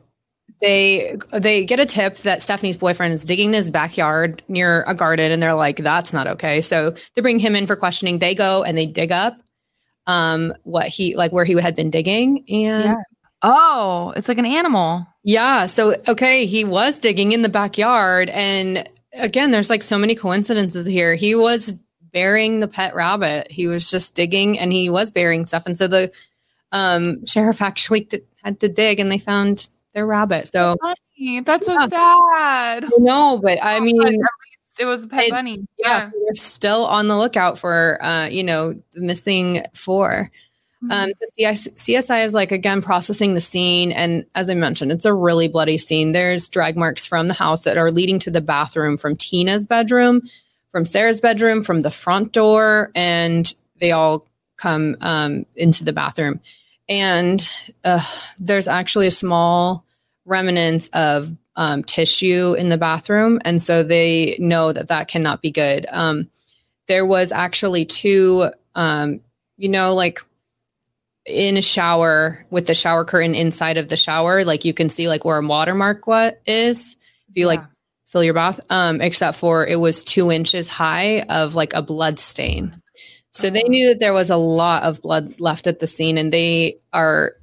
they 0.62 1.18
they 1.32 1.64
get 1.66 1.80
a 1.80 1.86
tip 1.86 2.18
that 2.18 2.42
Stephanie's 2.42 2.78
boyfriend 2.78 3.14
is 3.14 3.24
digging 3.24 3.50
in 3.50 3.54
his 3.54 3.70
backyard 3.70 4.44
near 4.48 4.84
a 4.84 4.94
garden, 4.94 5.32
and 5.32 5.42
they're 5.42 5.54
like, 5.54 5.78
"That's 5.78 6.14
not 6.14 6.28
okay." 6.28 6.62
So 6.62 6.94
they 7.16 7.22
bring 7.22 7.40
him 7.40 7.56
in 7.56 7.68
for 7.68 7.76
questioning. 7.76 8.20
They 8.20 8.36
go 8.36 8.64
and 8.64 8.78
they 8.78 8.86
dig 8.86 9.12
up 9.12 9.38
um, 10.08 10.54
what 10.64 10.88
he 10.88 11.16
like 11.16 11.32
where 11.32 11.46
he 11.46 11.54
had 11.54 11.76
been 11.76 11.90
digging, 11.90 12.40
and 12.50 12.84
yeah. 12.86 13.04
oh, 13.42 14.14
it's 14.16 14.28
like 14.28 14.38
an 14.38 14.46
animal. 14.46 15.06
Yeah. 15.24 15.66
So 15.66 15.96
okay, 16.08 16.46
he 16.46 16.66
was 16.66 17.00
digging 17.00 17.32
in 17.32 17.42
the 17.42 17.50
backyard, 17.50 18.30
and 18.30 18.88
again, 19.14 19.52
there's 19.52 19.70
like 19.70 19.84
so 19.84 19.98
many 19.98 20.16
coincidences 20.16 20.86
here. 20.86 21.16
He 21.16 21.36
was 21.36 21.80
burying 22.12 22.60
the 22.60 22.68
pet 22.68 22.96
rabbit. 22.96 23.52
He 23.52 23.68
was 23.68 23.90
just 23.90 24.16
digging 24.16 24.58
and 24.58 24.74
he 24.74 24.90
was 24.90 25.12
burying 25.12 25.46
stuff. 25.46 25.66
And 25.66 25.78
so 25.78 25.88
the 25.88 26.12
um, 26.72 27.26
sheriff 27.26 27.62
actually 27.62 28.02
did, 28.02 28.26
had 28.44 28.60
to 28.62 28.70
dig 28.70 29.00
and 29.00 29.12
they 29.12 29.20
found 29.20 29.68
their 29.94 30.06
rabbit. 30.06 30.48
So 30.48 30.76
bunny. 30.82 31.42
that's 31.42 31.66
so 31.66 31.76
sad. 31.88 32.86
No, 32.98 33.40
but 33.42 33.60
I 33.62 33.80
mean, 33.80 34.22
it 34.80 34.86
was 34.86 35.04
a 35.04 35.08
pet 35.08 35.26
it, 35.26 35.32
bunny. 35.32 35.68
Yeah, 35.78 35.98
yeah, 35.98 36.12
we're 36.14 36.36
still 36.36 36.86
on 36.86 37.08
the 37.08 37.18
lookout 37.18 37.60
for, 37.60 38.04
uh, 38.04 38.28
you 38.28 38.44
know, 38.44 38.74
the 38.94 39.02
missing 39.02 39.64
four. 39.74 40.32
Um, 40.82 40.90
mm-hmm. 40.90 41.10
Um, 41.10 41.12
so 41.20 41.72
CSI 41.72 42.26
is 42.26 42.34
like 42.34 42.54
again 42.54 42.82
processing 42.82 43.34
the 43.34 43.42
scene, 43.42 43.92
and 43.92 44.26
as 44.36 44.50
I 44.50 44.54
mentioned, 44.54 44.94
it's 44.94 45.06
a 45.06 45.14
really 45.14 45.50
bloody 45.50 45.78
scene. 45.78 46.14
There's 46.14 46.48
drag 46.48 46.78
marks 46.78 47.06
from 47.06 47.28
the 47.28 47.34
house 47.34 47.64
that 47.64 47.78
are 47.78 47.92
leading 47.92 48.20
to 48.20 48.32
the 48.32 48.40
bathroom 48.40 48.96
from 48.98 49.18
Tina's 49.18 49.66
bedroom, 49.66 50.22
from 50.70 50.86
Sarah's 50.86 51.20
bedroom, 51.20 51.64
from 51.64 51.82
the 51.82 51.92
front 51.92 52.32
door, 52.32 52.92
and 52.96 53.54
they 53.82 53.92
all 53.92 54.26
come 54.56 54.96
um, 55.02 55.46
into 55.56 55.84
the 55.84 55.94
bathroom. 55.94 56.40
And 56.90 57.48
uh, 57.86 58.04
there's 58.40 58.68
actually 58.68 59.08
a 59.08 59.12
small 59.12 59.86
remnants 60.26 60.90
of 60.90 61.32
um, 61.56 61.84
tissue 61.84 62.56
in 62.58 62.70
the 62.70 62.78
bathroom, 62.78 63.40
and 63.46 63.62
so 63.62 63.84
they 63.84 64.36
know 64.40 64.74
that 64.74 64.88
that 64.88 65.08
cannot 65.08 65.42
be 65.42 65.52
good. 65.52 65.86
Um, 65.92 66.30
there 66.88 67.06
was 67.06 67.32
actually 67.32 67.86
two, 67.86 68.50
um, 68.76 69.22
you 69.58 69.70
know, 69.70 69.94
like 69.94 70.20
in 71.26 71.58
a 71.58 71.62
shower 71.62 72.46
with 72.50 72.66
the 72.66 72.74
shower 72.74 73.06
curtain 73.06 73.36
inside 73.36 73.78
of 73.78 73.88
the 73.88 73.98
shower, 73.98 74.44
like 74.44 74.66
you 74.66 74.74
can 74.74 74.90
see 74.90 75.08
like 75.08 75.24
where 75.24 75.38
a 75.38 75.46
watermark 75.46 76.08
what 76.08 76.42
is 76.46 76.96
if 77.30 77.38
you 77.38 77.44
yeah. 77.44 77.48
like 77.48 77.64
fill 78.08 78.24
your 78.24 78.34
bath. 78.34 78.60
Um, 78.70 79.02
except 79.02 79.38
for 79.38 79.66
it 79.66 79.80
was 79.80 80.04
two 80.04 80.32
inches 80.32 80.68
high 80.68 81.22
of 81.22 81.56
like 81.56 81.74
a 81.74 81.82
blood 81.82 82.20
stain. 82.20 82.82
So 83.32 83.50
they 83.50 83.62
uh-huh. 83.62 83.70
knew 83.70 83.88
that 83.90 84.00
there 84.00 84.14
was 84.14 84.30
a 84.30 84.38
lot 84.38 84.84
of 84.84 85.02
blood 85.02 85.40
left 85.40 85.68
at 85.68 85.80
the 85.80 85.88
scene, 85.88 86.18
and 86.18 86.34
they 86.34 86.78
are 86.94 87.36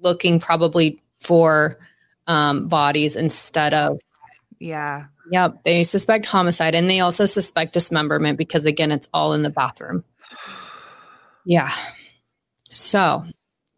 looking 0.00 0.40
probably 0.40 1.02
for 1.18 1.78
um, 2.26 2.68
bodies 2.68 3.16
instead 3.16 3.74
of. 3.74 4.00
Yeah. 4.58 5.04
Yep. 5.30 5.64
They 5.64 5.84
suspect 5.84 6.26
homicide, 6.26 6.74
and 6.74 6.88
they 6.88 7.00
also 7.00 7.26
suspect 7.26 7.72
dismemberment 7.72 8.38
because 8.38 8.66
again, 8.66 8.92
it's 8.92 9.08
all 9.12 9.32
in 9.32 9.42
the 9.42 9.50
bathroom. 9.50 10.04
Yeah. 11.46 11.70
So 12.72 13.22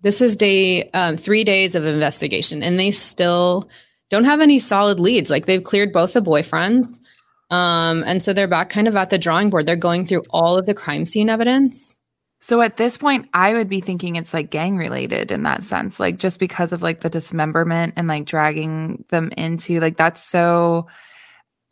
this 0.02 0.20
is 0.20 0.36
day 0.36 0.88
um, 0.90 1.16
three 1.16 1.42
days 1.42 1.74
of 1.74 1.84
investigation, 1.84 2.62
and 2.62 2.78
they 2.78 2.92
still 2.92 3.68
don't 4.08 4.22
have 4.22 4.40
any 4.40 4.60
solid 4.60 5.00
leads. 5.00 5.30
Like 5.30 5.46
they've 5.46 5.64
cleared 5.64 5.92
both 5.92 6.12
the 6.12 6.22
boyfriends. 6.22 7.00
Um, 7.50 8.02
and 8.06 8.22
so 8.22 8.32
they're 8.32 8.48
back 8.48 8.70
kind 8.70 8.88
of 8.88 8.96
at 8.96 9.10
the 9.10 9.18
drawing 9.18 9.50
board. 9.50 9.66
They're 9.66 9.76
going 9.76 10.06
through 10.06 10.24
all 10.30 10.58
of 10.58 10.66
the 10.66 10.74
crime 10.74 11.04
scene 11.04 11.28
evidence. 11.30 11.96
So 12.40 12.60
at 12.60 12.76
this 12.76 12.98
point, 12.98 13.28
I 13.32 13.54
would 13.54 13.68
be 13.68 13.80
thinking 13.80 14.16
it's 14.16 14.34
like 14.34 14.50
gang 14.50 14.76
related 14.76 15.32
in 15.32 15.42
that 15.44 15.62
sense, 15.62 15.98
like 15.98 16.18
just 16.18 16.38
because 16.38 16.72
of 16.72 16.82
like 16.82 17.00
the 17.00 17.10
dismemberment 17.10 17.94
and 17.96 18.08
like 18.08 18.26
dragging 18.26 19.04
them 19.10 19.32
into 19.36 19.80
like 19.80 19.96
that's 19.96 20.22
so 20.22 20.86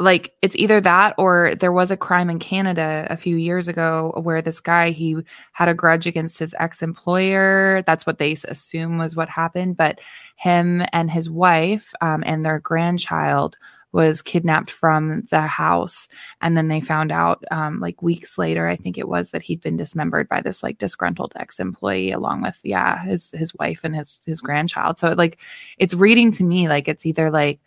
like 0.01 0.33
it's 0.43 0.57
either 0.57 0.81
that 0.81 1.15
or 1.19 1.55
there 1.61 1.73
was 1.73 1.93
a 1.93 1.97
crime 1.97 2.29
in 2.29 2.41
Canada 2.41 3.07
a 3.09 3.17
few 3.17 3.37
years 3.37 3.69
ago 3.69 4.13
where 4.23 4.43
this 4.43 4.59
guy 4.59 4.91
he 4.91 5.17
had 5.53 5.69
a 5.69 5.75
grudge 5.75 6.07
against 6.07 6.39
his 6.39 6.55
ex-employer 6.59 7.83
that's 7.87 8.05
what 8.05 8.19
they 8.19 8.33
assume 8.49 8.99
was 8.99 9.15
what 9.15 9.29
happened 9.29 9.77
but 9.77 10.01
him 10.35 10.83
and 10.93 11.13
his 11.13 11.31
wife 11.31 11.95
um, 12.01 12.25
and 12.27 12.45
their 12.45 12.59
grandchild 12.59 13.57
was 13.95 14.23
kidnapped 14.23 14.73
from 14.73 15.23
the 15.31 15.43
house. 15.43 16.09
And 16.41 16.57
then 16.57 16.67
they 16.67 16.81
found 16.81 17.13
out 17.13 17.45
um, 17.53 17.79
like 17.79 18.03
weeks 18.03 18.37
later 18.37 18.67
i 18.67 18.75
think 18.77 18.99
it 18.99 19.09
was 19.09 19.31
that 19.31 19.43
he'd 19.43 19.61
been 19.61 19.77
dismembered 19.77 20.29
by 20.29 20.41
this 20.41 20.63
like 20.63 20.79
disgruntled 20.79 21.33
ex-employee 21.37 22.11
along 22.11 22.43
with 22.43 22.59
yeah 22.65 23.05
his 23.05 23.31
his 23.31 23.55
wife 23.55 23.81
and 23.85 23.95
his 23.95 24.21
his 24.27 24.41
grandchild. 24.41 24.99
So 24.99 25.13
like 25.13 25.39
it's 25.79 25.95
reading 25.95 26.33
to 26.33 26.45
me 26.45 26.69
like 26.69 26.89
it's 26.89 27.07
either 27.07 27.31
like 27.31 27.61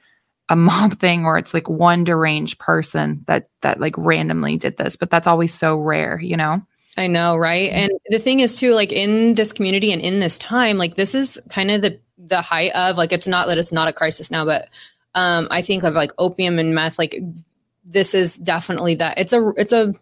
a 0.49 0.55
mob 0.55 0.93
thing 0.99 1.25
or 1.25 1.37
it's 1.37 1.53
like 1.53 1.69
one 1.69 2.03
deranged 2.03 2.59
person 2.59 3.23
that 3.27 3.49
that 3.61 3.79
like 3.79 3.97
randomly 3.97 4.57
did 4.57 4.77
this 4.77 4.97
but 4.97 5.09
that's 5.09 5.27
always 5.27 5.53
so 5.53 5.77
rare 5.77 6.19
you 6.19 6.37
know? 6.37 6.61
I 6.97 7.07
know 7.07 7.37
right? 7.37 7.71
And 7.71 7.91
the 8.09 8.19
thing 8.19 8.41
is 8.41 8.59
too 8.59 8.73
like 8.73 8.91
in 8.91 9.35
this 9.35 9.53
community 9.53 9.93
and 9.93 10.01
in 10.01 10.19
this 10.19 10.37
time 10.37 10.77
like 10.77 10.95
this 10.95 11.15
is 11.15 11.41
kind 11.49 11.71
of 11.71 11.81
the 11.81 11.99
the 12.17 12.41
height 12.41 12.75
of 12.75 12.97
like 12.97 13.13
it's 13.13 13.27
not 13.27 13.47
that 13.47 13.57
it's 13.57 13.71
not 13.71 13.87
a 13.87 13.93
crisis 13.93 14.29
now 14.29 14.43
but 14.43 14.67
um 15.17 15.47
i 15.51 15.61
think 15.61 15.83
of 15.83 15.95
like 15.95 16.11
opium 16.17 16.59
and 16.59 16.73
meth 16.73 16.97
like 16.97 17.19
this 17.83 18.13
is 18.13 18.37
definitely 18.37 18.95
that 18.95 19.17
it's 19.17 19.33
a 19.33 19.49
it's 19.57 19.73
a 19.73 19.93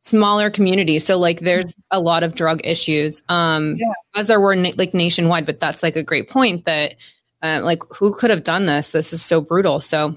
smaller 0.00 0.50
community 0.50 0.98
so 0.98 1.18
like 1.18 1.40
there's 1.40 1.74
a 1.90 1.98
lot 1.98 2.22
of 2.22 2.34
drug 2.34 2.60
issues. 2.64 3.22
Um 3.28 3.76
yeah. 3.76 3.92
as 4.14 4.28
there 4.28 4.40
were 4.40 4.54
na- 4.54 4.70
like 4.76 4.94
nationwide 4.94 5.46
but 5.46 5.58
that's 5.58 5.82
like 5.82 5.96
a 5.96 6.02
great 6.02 6.30
point 6.30 6.64
that 6.64 6.94
uh, 7.42 7.60
like 7.62 7.82
who 7.94 8.14
could 8.14 8.30
have 8.30 8.44
done 8.44 8.66
this? 8.66 8.92
This 8.92 9.12
is 9.12 9.22
so 9.22 9.40
brutal 9.40 9.80
so 9.80 10.16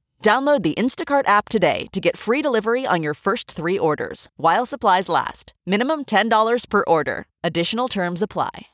Download 0.21 0.63
the 0.63 0.75
Instacart 0.75 1.27
app 1.27 1.49
today 1.49 1.87
to 1.91 1.99
get 1.99 2.15
free 2.15 2.41
delivery 2.41 2.85
on 2.85 3.03
your 3.03 3.13
first 3.13 3.51
three 3.51 3.77
orders 3.77 4.29
while 4.37 4.65
supplies 4.65 5.09
last. 5.09 5.53
Minimum 5.65 6.05
$10 6.05 6.69
per 6.69 6.83
order. 6.87 7.25
Additional 7.43 7.89
terms 7.89 8.21
apply. 8.21 8.67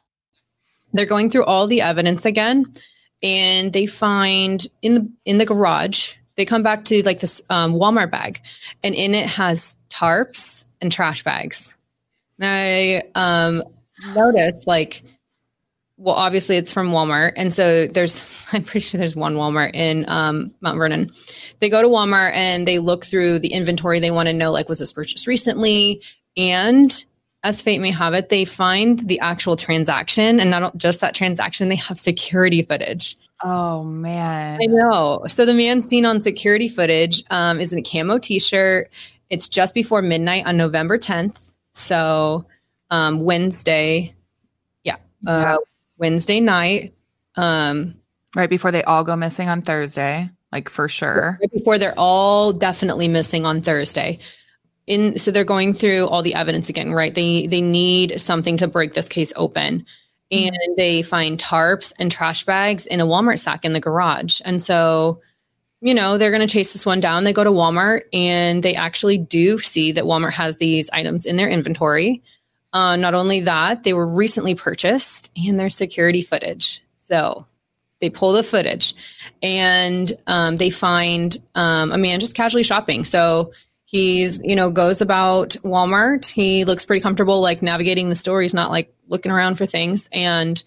They're 0.93 1.05
going 1.05 1.29
through 1.29 1.45
all 1.45 1.65
the 1.67 1.81
evidence 1.81 2.25
again 2.25 2.65
and 3.23 3.73
they 3.73 3.85
find 3.85 4.67
in 4.81 4.93
the 4.93 5.11
in 5.25 5.37
the 5.37 5.45
garage 5.45 6.13
they 6.35 6.45
come 6.45 6.63
back 6.63 6.85
to 6.85 7.01
like 7.03 7.19
this 7.19 7.41
um, 7.49 7.73
walmart 7.73 8.11
bag 8.11 8.41
and 8.83 8.93
in 8.93 9.15
it 9.15 9.25
has 9.25 9.75
tarps 9.89 10.65
and 10.81 10.91
trash 10.91 11.23
bags 11.23 11.75
and 12.39 12.47
i 12.47 13.01
um, 13.15 13.63
noticed 14.13 14.67
like 14.67 15.03
well 15.97 16.15
obviously 16.15 16.57
it's 16.57 16.71
from 16.71 16.91
walmart 16.91 17.33
and 17.35 17.51
so 17.51 17.87
there's 17.87 18.21
i'm 18.53 18.63
pretty 18.63 18.85
sure 18.85 18.97
there's 18.97 19.15
one 19.15 19.35
walmart 19.35 19.73
in 19.73 20.07
um, 20.09 20.53
mount 20.61 20.77
vernon 20.77 21.11
they 21.59 21.69
go 21.69 21.81
to 21.81 21.87
walmart 21.87 22.31
and 22.33 22.67
they 22.67 22.79
look 22.79 23.05
through 23.05 23.39
the 23.39 23.49
inventory 23.49 23.99
they 23.99 24.11
want 24.11 24.27
to 24.27 24.33
know 24.33 24.51
like 24.51 24.69
was 24.69 24.79
this 24.79 24.93
purchased 24.93 25.27
recently 25.27 26.01
and 26.35 27.05
as 27.43 27.61
fate 27.61 27.79
may 27.79 27.91
have 27.91 28.13
it, 28.13 28.29
they 28.29 28.45
find 28.45 28.99
the 29.07 29.19
actual 29.19 29.55
transaction 29.55 30.39
and 30.39 30.49
not 30.49 30.75
just 30.77 30.99
that 31.01 31.15
transaction, 31.15 31.69
they 31.69 31.75
have 31.75 31.99
security 31.99 32.61
footage. 32.61 33.15
Oh 33.43 33.83
man. 33.83 34.59
I 34.61 34.65
know. 34.65 35.23
So 35.27 35.45
the 35.45 35.53
man 35.53 35.79
seen 35.81 36.05
on 36.05 36.19
security 36.19 36.67
footage 36.67 37.23
um, 37.29 37.59
is 37.59 37.71
in 37.71 37.79
a 37.79 37.81
camo 37.81 38.17
t-shirt. 38.17 38.91
It's 39.29 39.47
just 39.47 39.73
before 39.73 40.01
midnight 40.01 40.45
on 40.47 40.57
November 40.57 40.97
10th. 40.97 41.51
So 41.73 42.45
um, 42.89 43.23
Wednesday, 43.23 44.13
yeah, 44.83 44.95
uh, 45.27 45.41
yeah. 45.41 45.57
Wednesday 45.97 46.39
night. 46.39 46.93
Um, 47.35 47.95
right 48.35 48.49
before 48.49 48.71
they 48.71 48.83
all 48.83 49.03
go 49.03 49.15
missing 49.15 49.49
on 49.49 49.61
Thursday, 49.61 50.29
like 50.51 50.69
for 50.69 50.89
sure. 50.89 51.37
Right 51.41 51.51
before 51.51 51.77
they're 51.77 51.97
all 51.97 52.51
definitely 52.51 53.07
missing 53.07 53.45
on 53.45 53.61
Thursday 53.61 54.19
in 54.87 55.19
so 55.19 55.29
they're 55.29 55.43
going 55.43 55.73
through 55.73 56.07
all 56.07 56.21
the 56.21 56.33
evidence 56.33 56.69
again 56.69 56.93
right 56.93 57.13
they 57.13 57.45
they 57.47 57.61
need 57.61 58.19
something 58.19 58.57
to 58.57 58.67
break 58.67 58.93
this 58.93 59.07
case 59.07 59.31
open 59.35 59.85
mm-hmm. 60.31 60.47
and 60.47 60.77
they 60.77 61.01
find 61.01 61.37
tarps 61.37 61.93
and 61.99 62.09
trash 62.09 62.43
bags 62.45 62.85
in 62.85 63.01
a 63.01 63.05
walmart 63.05 63.39
sack 63.39 63.63
in 63.63 63.73
the 63.73 63.79
garage 63.79 64.41
and 64.45 64.61
so 64.61 65.21
you 65.81 65.93
know 65.93 66.17
they're 66.17 66.31
going 66.31 66.45
to 66.45 66.51
chase 66.51 66.73
this 66.73 66.85
one 66.85 67.01
down 67.01 67.25
they 67.25 67.33
go 67.33 67.43
to 67.43 67.51
walmart 67.51 68.01
and 68.13 68.63
they 68.63 68.73
actually 68.73 69.17
do 69.17 69.59
see 69.59 69.91
that 69.91 70.05
walmart 70.05 70.31
has 70.31 70.57
these 70.57 70.89
items 70.91 71.25
in 71.25 71.35
their 71.35 71.49
inventory 71.49 72.23
uh, 72.73 72.95
not 72.95 73.13
only 73.13 73.41
that 73.41 73.83
they 73.83 73.93
were 73.93 74.07
recently 74.07 74.55
purchased 74.55 75.31
and 75.35 75.59
their 75.59 75.69
security 75.69 76.21
footage 76.21 76.83
so 76.95 77.45
they 77.99 78.09
pull 78.09 78.31
the 78.31 78.43
footage 78.43 78.93
and 79.41 80.13
um, 80.27 80.57
they 80.57 80.69
find 80.69 81.37
um, 81.55 81.91
a 81.91 81.97
man 81.97 82.19
just 82.19 82.35
casually 82.35 82.63
shopping 82.63 83.03
so 83.03 83.51
He's, 83.87 84.43
you 84.43 84.53
know, 84.53 84.69
goes 84.69 84.99
about 84.99 85.51
Walmart. 85.63 86.29
He 86.29 86.65
looks 86.65 86.83
pretty 86.83 86.99
comfortable, 86.99 87.39
like 87.39 87.61
navigating 87.61 88.09
the 88.09 88.17
store. 88.17 88.41
He's 88.41 88.53
not 88.53 88.69
like 88.69 88.93
looking 89.07 89.31
around 89.31 89.55
for 89.55 89.65
things. 89.65 90.09
And 90.11 90.61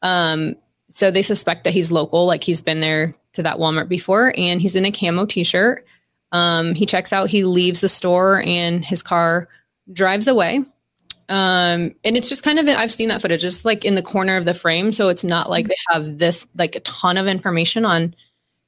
um, 0.00 0.56
so 0.88 1.10
they 1.10 1.20
suspect 1.20 1.64
that 1.64 1.74
he's 1.74 1.92
local, 1.92 2.24
like 2.24 2.42
he's 2.42 2.62
been 2.62 2.80
there 2.80 3.14
to 3.34 3.42
that 3.42 3.58
Walmart 3.58 3.88
before. 3.88 4.32
And 4.38 4.58
he's 4.58 4.74
in 4.74 4.86
a 4.86 4.90
camo 4.90 5.26
t 5.26 5.44
shirt. 5.44 5.84
Um, 6.32 6.74
he 6.74 6.86
checks 6.86 7.12
out, 7.12 7.28
he 7.28 7.44
leaves 7.44 7.82
the 7.82 7.90
store, 7.90 8.40
and 8.40 8.82
his 8.82 9.02
car 9.02 9.48
drives 9.92 10.26
away. 10.26 10.64
Um, 11.32 11.94
and 12.04 12.16
it's 12.16 12.28
just 12.28 12.42
kind 12.42 12.58
of, 12.58 12.68
I've 12.68 12.92
seen 12.92 13.08
that 13.08 13.22
footage, 13.22 13.40
just 13.40 13.64
like 13.64 13.84
in 13.84 13.94
the 13.94 14.02
corner 14.02 14.36
of 14.36 14.44
the 14.44 14.52
frame. 14.52 14.92
So 14.92 15.08
it's 15.08 15.24
not 15.24 15.48
like 15.48 15.66
they 15.66 15.74
have 15.88 16.18
this, 16.18 16.46
like 16.56 16.76
a 16.76 16.80
ton 16.80 17.16
of 17.16 17.26
information 17.26 17.86
on 17.86 18.14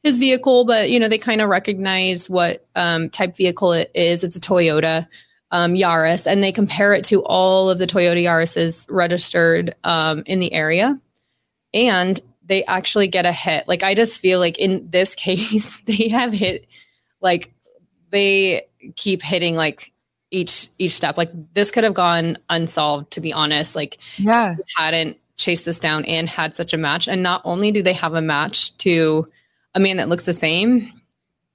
his 0.05 0.19
vehicle, 0.19 0.65
but 0.65 0.91
you 0.91 1.01
know 1.01 1.09
they 1.09 1.19
kind 1.19 1.41
of 1.41 1.49
recognize 1.49 2.29
what 2.31 2.65
um, 2.77 3.09
type 3.09 3.35
vehicle 3.35 3.73
it 3.73 3.91
is. 3.95 4.23
It's 4.23 4.37
a 4.37 4.41
Toyota 4.41 5.09
um, 5.51 5.73
Yaris, 5.73 6.31
and 6.31 6.43
they 6.43 6.53
compare 6.53 6.93
it 6.93 7.05
to 7.07 7.25
all 7.25 7.71
of 7.71 7.79
the 7.79 7.87
Toyota 7.87 8.23
Yaris's 8.23 8.87
registered 8.91 9.75
um, 9.83 10.23
in 10.27 10.41
the 10.41 10.53
area, 10.53 11.01
and 11.73 12.21
they 12.45 12.65
actually 12.67 13.09
get 13.09 13.25
a 13.25 13.33
hit. 13.33 13.67
Like 13.67 13.83
I 13.83 13.95
just 13.95 14.21
feel 14.21 14.39
like 14.39 14.59
in 14.59 14.91
this 14.91 15.15
case, 15.15 15.79
they 15.87 16.11
have 16.11 16.33
hit 16.33 16.69
like 17.23 17.53
they 18.11 18.67
keep 18.97 19.23
hitting 19.23 19.57
like 19.57 19.94
each 20.35 20.69
each 20.79 20.93
step. 20.93 21.17
Like 21.17 21.31
this 21.55 21.71
could 21.71 21.85
have 21.85 21.95
gone 21.95 22.37
unsolved, 22.51 23.11
to 23.13 23.21
be 23.21 23.33
honest. 23.33 23.77
Like 23.77 23.99
yeah, 24.19 24.57
hadn't 24.77 25.17
chased 25.37 25.65
this 25.65 25.79
down 25.79 26.05
and 26.05 26.29
had 26.29 26.55
such 26.55 26.75
a 26.75 26.77
match, 26.77 27.09
and 27.09 27.23
not 27.23 27.41
only 27.45 27.71
do 27.71 27.83
they 27.83 27.93
have 27.93 28.15
a 28.15 28.21
match 28.21 28.77
to 28.79 29.27
a 29.75 29.81
man 29.81 29.97
that 29.97 30.09
looks 30.09 30.25
the 30.25 30.33
same 30.33 30.91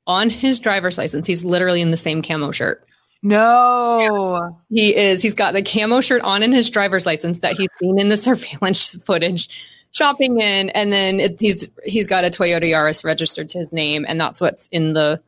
on 0.08 0.30
his 0.30 0.60
driver's 0.60 0.98
license. 0.98 1.28
He's 1.28 1.46
literally 1.46 1.82
in 1.82 1.92
the 1.92 1.98
same 1.98 2.22
camo 2.22 2.52
shirt. 2.52 2.86
No, 3.22 4.50
he 4.70 4.96
is. 4.96 5.22
He's 5.22 5.34
got 5.34 5.54
the 5.54 5.62
camo 5.62 6.02
shirt 6.02 6.22
on 6.22 6.42
in 6.42 6.54
his 6.54 6.70
driver's 6.70 7.06
license 7.06 7.42
that 7.42 7.58
he's 7.58 7.70
seen 7.80 8.00
in 8.00 8.10
the 8.10 8.18
surveillance 8.18 8.96
footage 9.04 9.50
shopping 9.92 10.40
in, 10.40 10.70
and 10.70 10.94
then 10.94 11.20
it, 11.20 11.40
he's 11.40 11.68
he's 11.84 12.08
got 12.08 12.24
a 12.24 12.30
Toyota 12.30 12.64
Yaris 12.64 13.04
registered 13.04 13.50
to 13.50 13.58
his 13.58 13.74
name, 13.74 14.06
and 14.08 14.20
that's 14.20 14.40
what's 14.40 14.68
in 14.68 14.94
the 14.94 15.22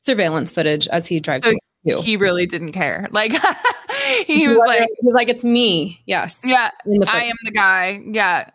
surveillance 0.00 0.52
footage 0.52 0.88
as 0.88 1.06
he 1.06 1.20
drives. 1.20 1.46
So 1.46 1.54
he 1.84 2.16
really 2.16 2.46
didn't 2.46 2.72
care. 2.72 3.08
Like 3.24 3.32
he 4.26 4.48
was 4.48 4.58
like, 4.58 4.88
he's 5.00 5.12
like, 5.14 5.28
it's 5.28 5.44
me. 5.44 6.02
Yes. 6.04 6.42
Yeah. 6.44 6.70
I 7.08 7.24
am 7.24 7.36
the 7.44 7.50
guy. 7.50 8.00
Yeah. 8.04 8.50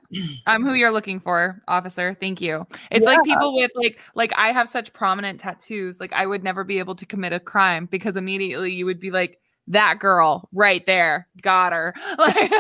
I'm 0.46 0.63
who 0.63 0.74
you're 0.74 0.92
looking 0.92 1.20
for, 1.20 1.62
officer. 1.68 2.15
Thank 2.20 2.39
you. 2.39 2.68
It's 2.92 3.04
yeah. 3.04 3.13
like 3.13 3.24
people 3.24 3.56
with 3.56 3.72
like, 3.74 4.00
like 4.13 4.32
I 4.36 4.52
have 4.52 4.68
such 4.68 4.94
prominent 4.94 5.39
tattoos. 5.39 6.00
Like 6.00 6.13
I 6.13 6.28
would 6.28 6.44
never 6.44 6.63
be 6.63 6.78
able 6.78 6.94
to 6.96 7.06
commit 7.06 7.34
a 7.34 7.39
crime 7.39 7.88
because 7.88 8.15
immediately 8.15 8.74
you 8.74 8.86
would 8.86 9.00
be 9.00 9.10
like, 9.10 9.39
that 9.70 10.00
girl 10.00 10.50
right 10.52 10.86
there 10.88 11.28
got 11.42 11.72
her 11.72 11.94
like 12.18 12.52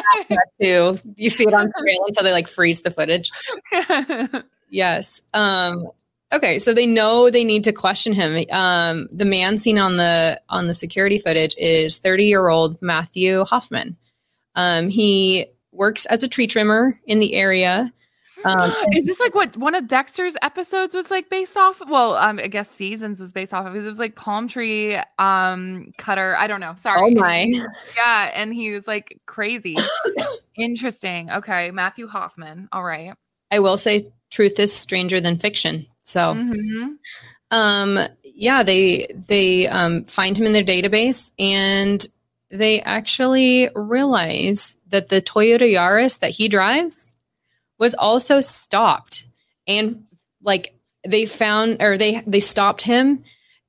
too 0.61 0.95
you 1.15 1.29
see 1.29 1.43
it 1.43 1.53
on 1.53 1.67
surveillance 1.75 2.09
until 2.09 2.23
they 2.23 2.31
like 2.31 2.47
freeze 2.47 2.81
the 2.81 2.91
footage 2.91 3.31
yes 4.69 5.19
um 5.33 5.87
Okay, 6.31 6.59
so 6.59 6.73
they 6.73 6.85
know 6.85 7.29
they 7.29 7.43
need 7.43 7.63
to 7.63 7.73
question 7.73 8.13
him. 8.13 8.45
Um, 8.51 9.07
the 9.11 9.25
man 9.25 9.57
seen 9.57 9.79
on 9.79 9.97
the 9.97 10.39
on 10.49 10.67
the 10.67 10.73
security 10.75 11.17
footage 11.17 11.55
is 11.57 11.97
30 11.97 12.25
year 12.25 12.49
old 12.49 12.79
Matthew 12.81 13.43
Hoffman. 13.45 13.97
Um, 14.55 14.89
he 14.89 15.47
works 15.71 16.05
as 16.05 16.21
a 16.21 16.27
tree 16.27 16.45
trimmer 16.45 16.99
in 17.05 17.19
the 17.19 17.33
area. 17.33 17.91
Um, 18.45 18.71
is 18.93 19.07
this 19.07 19.19
like 19.19 19.33
what 19.33 19.57
one 19.57 19.73
of 19.73 19.87
Dexter's 19.87 20.37
episodes 20.43 20.93
was 20.93 21.09
like 21.09 21.31
based 21.31 21.57
off? 21.57 21.81
Well, 21.87 22.15
um, 22.15 22.37
I 22.37 22.47
guess 22.47 22.69
seasons 22.69 23.19
was 23.19 23.31
based 23.31 23.53
off 23.53 23.65
of. 23.65 23.75
It 23.75 23.83
was 23.83 23.97
like 23.97 24.15
palm 24.15 24.47
tree 24.47 24.99
um 25.17 25.91
cutter. 25.97 26.35
I 26.37 26.45
don't 26.45 26.59
know. 26.59 26.75
Sorry. 26.81 26.99
Oh 27.01 27.09
my. 27.09 27.51
Yeah, 27.97 28.31
and 28.35 28.53
he 28.53 28.71
was 28.71 28.85
like 28.85 29.19
crazy. 29.25 29.75
Interesting. 30.55 31.31
Okay, 31.31 31.71
Matthew 31.71 32.07
Hoffman. 32.07 32.69
All 32.71 32.83
right. 32.83 33.13
I 33.51 33.59
will 33.59 33.77
say, 33.77 34.07
truth 34.29 34.59
is 34.59 34.71
stranger 34.71 35.19
than 35.19 35.37
fiction. 35.37 35.87
So, 36.09 36.33
mm-hmm. 36.33 36.93
um, 37.51 37.99
yeah, 38.23 38.63
they 38.63 39.07
they 39.27 39.67
um, 39.67 40.05
find 40.05 40.37
him 40.37 40.45
in 40.45 40.53
their 40.53 40.63
database, 40.63 41.31
and 41.37 42.05
they 42.49 42.81
actually 42.81 43.69
realize 43.75 44.77
that 44.87 45.09
the 45.09 45.21
Toyota 45.21 45.71
Yaris 45.71 46.19
that 46.19 46.31
he 46.31 46.47
drives 46.47 47.13
was 47.77 47.93
also 47.95 48.41
stopped, 48.41 49.25
and 49.67 50.03
like 50.41 50.73
they 51.07 51.25
found 51.25 51.77
or 51.81 51.97
they 51.97 52.21
they 52.25 52.39
stopped 52.39 52.81
him 52.81 53.23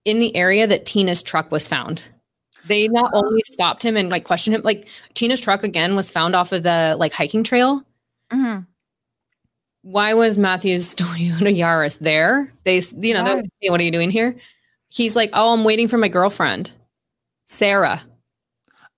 in 0.04 0.18
the 0.18 0.34
area 0.34 0.66
that 0.66 0.86
Tina's 0.86 1.22
truck 1.22 1.50
was 1.50 1.68
found. 1.68 2.02
they 2.66 2.88
not 2.88 3.10
only 3.14 3.42
stopped 3.50 3.82
him 3.82 3.96
and 3.96 4.10
like 4.10 4.24
questioned 4.24 4.54
him, 4.54 4.62
like 4.64 4.86
Tina's 5.14 5.40
truck 5.40 5.62
again 5.64 5.96
was 5.96 6.10
found 6.10 6.36
off 6.36 6.52
of 6.52 6.62
the 6.62 6.96
like 6.98 7.12
hiking 7.12 7.42
trail. 7.44 7.82
Mhm. 8.32 8.66
Why 9.82 10.14
was 10.14 10.36
Matthew's 10.38 10.94
Toyota 10.96 11.54
Yaris 11.56 11.98
there? 11.98 12.52
They, 12.64 12.82
you 13.00 13.14
know, 13.14 13.42
"Hey, 13.60 13.70
what 13.70 13.80
are 13.80 13.84
you 13.84 13.90
doing 13.90 14.10
here? 14.10 14.36
He's 14.88 15.16
like, 15.16 15.30
oh, 15.32 15.52
I'm 15.52 15.64
waiting 15.64 15.88
for 15.88 15.98
my 15.98 16.08
girlfriend, 16.08 16.72
Sarah. 17.46 18.02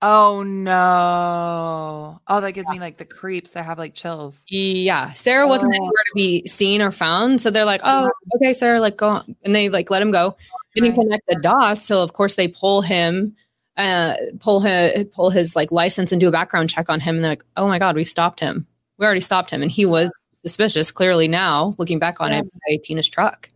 Oh 0.05 0.43
no. 0.43 2.21
Oh, 2.27 2.41
that 2.41 2.53
gives 2.53 2.69
me 2.71 2.81
like 2.81 2.97
the 2.97 3.05
creeps. 3.05 3.55
I 3.55 3.63
have 3.63 3.79
like 3.79 3.95
chills. 3.95 4.43
Yeah, 4.49 5.11
Sarah 5.13 5.47
wasn't 5.47 5.73
Oh. 5.75 5.77
anywhere 5.77 5.93
to 6.07 6.13
be 6.17 6.45
seen 6.49 6.83
or 6.83 6.91
found, 6.91 7.41
so 7.41 7.51
they're 7.51 7.65
like, 7.65 7.83
"Oh, 7.85 8.09
okay, 8.37 8.53
Sarah, 8.53 8.81
like 8.81 8.97
go," 8.97 9.09
on. 9.11 9.37
and 9.45 9.55
they 9.55 9.69
like 9.69 9.91
let 9.91 10.03
him 10.03 10.11
go. 10.11 10.37
Didn't 10.75 10.91
Right. 10.97 11.01
connect 11.03 11.27
the 11.29 11.37
dots, 11.37 11.85
so 11.85 12.03
of 12.03 12.15
course 12.15 12.35
they 12.35 12.49
pull 12.49 12.83
him, 12.83 13.37
uh, 13.77 14.15
pull 14.41 14.59
his 14.61 15.05
pull 15.13 15.31
his 15.31 15.55
like 15.55 15.71
license 15.71 16.11
and 16.11 16.21
do 16.21 16.27
a 16.27 16.33
background 16.33 16.69
check 16.69 16.91
on 16.91 16.99
him, 16.99 17.15
and 17.17 17.25
they're 17.25 17.33
like, 17.33 17.45
"Oh 17.57 17.69
my 17.69 17.79
god, 17.79 17.95
we 17.95 18.03
stopped 18.03 18.41
him. 18.41 18.67
We 18.99 19.07
already 19.07 19.21
stopped 19.21 19.51
him, 19.51 19.63
and 19.63 19.71
he 19.71 19.87
was 19.87 20.11
suspicious. 20.45 20.91
Clearly 20.91 21.29
now, 21.29 21.75
looking 21.79 21.99
back 21.99 22.21
on 22.21 22.33
it, 22.33 22.47
by 22.67 22.79
Tina's 22.83 23.09
truck." 23.09 23.51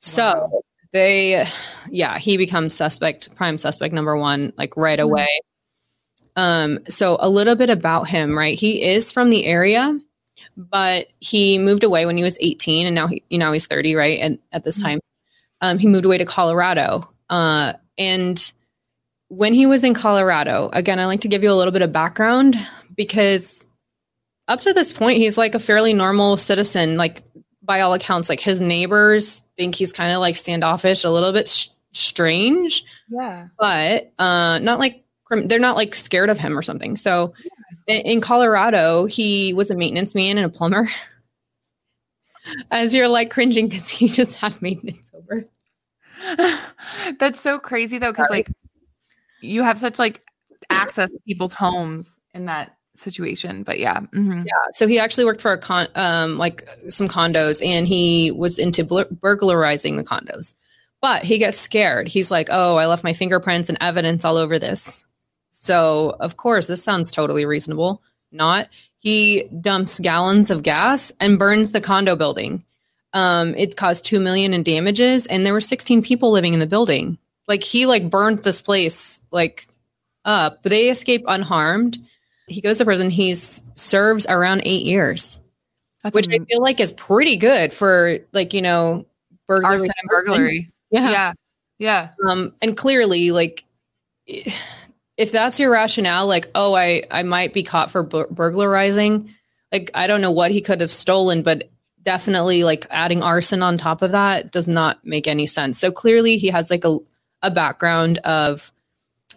So 0.00 0.22
Wow. 0.22 0.60
they, 0.92 1.46
yeah, 1.90 2.18
he 2.18 2.36
becomes 2.36 2.74
suspect, 2.74 3.34
prime 3.34 3.58
suspect 3.58 3.92
number 3.94 4.16
one, 4.16 4.52
like 4.56 4.76
right 4.76 4.98
Mhm. 4.98 5.02
away. 5.02 5.28
Um, 6.36 6.78
so 6.88 7.16
a 7.20 7.28
little 7.30 7.54
bit 7.54 7.70
about 7.70 8.08
him, 8.08 8.36
right? 8.36 8.58
He 8.58 8.82
is 8.82 9.10
from 9.10 9.30
the 9.30 9.46
area, 9.46 9.98
but 10.56 11.08
he 11.20 11.58
moved 11.58 11.82
away 11.82 12.04
when 12.06 12.16
he 12.18 12.22
was 12.22 12.36
18 12.40 12.86
and 12.86 12.94
now 12.94 13.06
he, 13.06 13.22
you 13.30 13.38
know, 13.38 13.52
he's 13.52 13.66
30, 13.66 13.94
right? 13.94 14.18
And 14.20 14.38
at 14.52 14.64
this 14.64 14.78
Mhm. 14.78 14.82
time, 14.82 15.00
um, 15.62 15.78
he 15.78 15.86
moved 15.86 16.04
away 16.04 16.18
to 16.18 16.24
Colorado. 16.26 17.08
Uh, 17.30 17.72
and 17.98 18.52
when 19.28 19.54
he 19.54 19.66
was 19.66 19.82
in 19.82 19.94
Colorado, 19.94 20.70
again, 20.72 21.00
I 21.00 21.06
like 21.06 21.20
to 21.22 21.28
give 21.28 21.42
you 21.42 21.50
a 21.50 21.54
little 21.56 21.72
bit 21.72 21.82
of 21.82 21.90
background 21.92 22.56
because 22.94 23.65
up 24.48 24.60
to 24.60 24.72
this 24.72 24.92
point, 24.92 25.18
he's 25.18 25.36
like 25.38 25.54
a 25.54 25.58
fairly 25.58 25.92
normal 25.92 26.36
citizen, 26.36 26.96
like 26.96 27.22
by 27.62 27.80
all 27.80 27.94
accounts, 27.94 28.28
like 28.28 28.40
his 28.40 28.60
neighbors 28.60 29.42
think 29.56 29.74
he's 29.74 29.92
kind 29.92 30.12
of 30.12 30.20
like 30.20 30.36
standoffish, 30.36 31.04
a 31.04 31.10
little 31.10 31.32
bit 31.32 31.48
sh- 31.48 31.68
strange. 31.92 32.84
Yeah. 33.08 33.48
but 33.58 34.12
uh 34.18 34.58
not 34.58 34.78
like 34.78 35.04
they're 35.30 35.58
not 35.58 35.76
like 35.76 35.94
scared 35.94 36.30
of 36.30 36.38
him 36.38 36.56
or 36.56 36.62
something. 36.62 36.96
So 36.96 37.34
in, 37.86 38.02
in 38.02 38.20
colorado 38.20 39.06
he 39.06 39.52
was 39.54 39.70
a 39.70 39.74
maintenance 39.74 40.14
man 40.14 40.38
and 40.38 40.46
a 40.46 40.50
plumber. 40.50 40.88
As 42.70 42.94
you're 42.94 43.08
like 43.08 43.30
cringing 43.30 43.68
because 43.68 43.88
he 43.88 44.08
just 44.08 44.34
had 44.34 44.60
maintenance 44.62 45.10
over. 45.12 45.48
That's 47.18 47.40
so 47.40 47.58
crazy 47.58 47.98
though, 47.98 48.12
because 48.12 48.30
like 48.30 48.48
you 49.40 49.64
have 49.64 49.78
such 49.78 49.98
like 49.98 50.22
access 50.70 51.10
to 51.10 51.18
people's 51.26 51.52
homes 51.52 52.20
in 52.34 52.46
that 52.46 52.76
situation. 52.98 53.62
But 53.62 53.78
yeah. 53.78 54.00
mhm. 54.14 54.44
yeah 54.44 54.52
so 54.72 54.86
he 54.86 54.98
actually 54.98 55.24
worked 55.24 55.40
for 55.40 55.52
a 55.52 55.58
con 55.58 55.88
um 55.94 56.38
like 56.38 56.68
some 56.88 57.08
condos 57.08 57.64
and 57.64 57.86
he 57.86 58.30
was 58.30 58.58
into 58.58 58.84
bur- 58.84 59.08
burglarizing 59.10 59.96
the 59.96 60.04
condos. 60.04 60.54
But 61.00 61.22
he 61.22 61.38
gets 61.38 61.58
scared. 61.58 62.08
He's 62.08 62.30
like 62.30 62.48
oh 62.50 62.76
i 62.76 62.86
left 62.86 63.04
my 63.04 63.12
fingerprints 63.12 63.68
and 63.68 63.78
evidence 63.80 64.24
all 64.24 64.36
over 64.36 64.58
this. 64.58 65.06
So 65.50 66.16
of 66.20 66.36
course 66.36 66.66
this 66.66 66.82
sounds 66.82 67.10
totally 67.10 67.44
reasonable. 67.46 68.02
Not. 68.32 68.68
He 68.98 69.44
dumps 69.60 70.00
gallons 70.00 70.50
of 70.50 70.62
gas 70.62 71.12
and 71.20 71.38
burns 71.38 71.72
the 71.72 71.80
condo 71.80 72.16
building. 72.16 72.64
Um 73.12 73.54
it 73.56 73.76
caused 73.76 74.04
2 74.04 74.20
million 74.20 74.52
in 74.54 74.62
damages 74.62 75.26
and 75.26 75.44
there 75.44 75.52
were 75.52 75.60
16 75.60 76.02
people 76.02 76.30
living 76.30 76.54
in 76.54 76.60
the 76.60 76.66
building. 76.66 77.18
Like 77.48 77.62
he 77.62 77.86
like 77.86 78.10
burned 78.10 78.42
this 78.42 78.60
place 78.60 79.20
like 79.30 79.68
up. 80.26 80.62
But 80.62 80.70
they 80.70 80.90
escape 80.90 81.24
unharmed 81.26 81.98
he 82.46 82.60
goes 82.60 82.78
to 82.78 82.84
prison 82.84 83.10
He 83.10 83.34
serves 83.34 84.26
around 84.26 84.62
eight 84.64 84.84
years 84.84 85.40
That's 86.02 86.14
which 86.14 86.28
i 86.28 86.38
feel 86.38 86.60
like 86.62 86.80
is 86.80 86.92
pretty 86.92 87.36
good 87.36 87.72
for 87.72 88.18
like 88.32 88.52
you 88.54 88.62
know 88.62 89.06
burglary 89.48 89.72
arson 89.74 89.90
and 90.00 90.08
burglary. 90.08 90.70
yeah. 90.90 91.10
Yeah. 91.10 91.32
Yeah. 91.78 92.08
um 92.28 92.52
and 92.62 92.76
clearly 92.76 93.30
like 93.32 93.64
if 94.26 95.32
that's 95.32 95.60
your 95.60 95.70
rationale 95.70 96.26
like 96.26 96.50
oh 96.54 96.74
i 96.74 97.02
i 97.10 97.22
might 97.22 97.52
be 97.52 97.62
caught 97.62 97.90
for 97.90 98.02
bur- 98.02 98.28
burglarizing 98.28 99.30
like 99.72 99.90
i 99.94 100.06
don't 100.06 100.20
know 100.20 100.30
what 100.30 100.50
he 100.50 100.60
could 100.60 100.80
have 100.80 100.90
stolen 100.90 101.42
but 101.42 101.70
definitely 102.02 102.64
like 102.64 102.86
adding 102.90 103.22
arson 103.22 103.62
on 103.62 103.76
top 103.76 104.00
of 104.02 104.12
that 104.12 104.52
does 104.52 104.68
not 104.68 105.04
make 105.04 105.26
any 105.26 105.46
sense 105.46 105.78
so 105.78 105.90
clearly 105.92 106.38
he 106.38 106.48
has 106.48 106.70
like 106.70 106.84
a, 106.84 106.98
a 107.42 107.50
background 107.50 108.18
of 108.18 108.72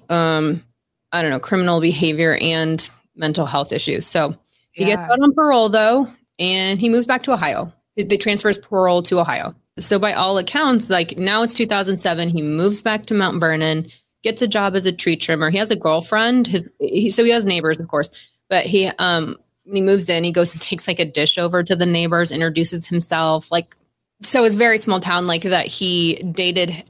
um 0.10 0.64
i 1.12 1.22
don't 1.22 1.32
know 1.32 1.40
criminal 1.40 1.80
behavior 1.82 2.38
and 2.42 2.90
mental 3.20 3.46
health 3.46 3.72
issues. 3.72 4.08
So 4.08 4.36
he 4.72 4.86
Yeah. 4.86 4.96
gets 4.96 5.12
out 5.12 5.22
on 5.22 5.34
parole 5.34 5.70
though 5.70 6.08
and 6.40 6.80
he 6.80 6.90
moves 6.90 7.06
back 7.06 7.22
to 7.24 7.34
ohio. 7.34 7.72
They 7.96 8.18
transfers 8.18 8.58
parole 8.58 9.04
to 9.04 9.20
ohio. 9.20 9.54
So 9.78 10.00
by 10.00 10.14
all 10.14 10.38
accounts 10.38 10.90
like 10.90 11.18
now 11.18 11.44
it's 11.44 11.54
2007 11.54 12.30
he 12.30 12.42
moves 12.42 12.82
back 12.82 13.06
to 13.08 13.14
mount 13.14 13.40
vernon 13.40 13.88
gets 14.24 14.42
a 14.42 14.48
job 14.48 14.76
as 14.76 14.86
a 14.86 14.92
tree 14.92 15.16
trimmer. 15.16 15.50
He 15.50 15.58
has 15.58 15.72
a 15.72 15.76
girlfriend. 15.76 16.48
His 16.48 16.64
he, 16.80 17.10
so 17.10 17.24
he 17.24 17.30
has 17.32 17.46
neighbors 17.46 17.80
of 17.80 17.88
course 17.88 18.10
but 18.50 18.66
he 18.66 18.88
um 19.00 19.36
when 19.66 19.76
he 19.76 19.82
moves 19.82 20.08
in 20.10 20.24
he 20.24 20.32
goes 20.32 20.54
and 20.54 20.62
takes 20.70 20.88
like 20.88 21.00
a 21.00 21.06
dish 21.06 21.38
over 21.38 21.62
to 21.64 21.76
the 21.76 21.86
neighbors 21.86 22.32
introduces 22.32 22.88
himself 22.88 23.52
like 23.52 23.76
so 24.22 24.44
it's 24.44 24.56
very 24.56 24.78
small 24.78 25.00
town 25.00 25.28
like 25.28 25.44
that 25.44 25.66
he 25.66 26.16
dated 26.34 26.84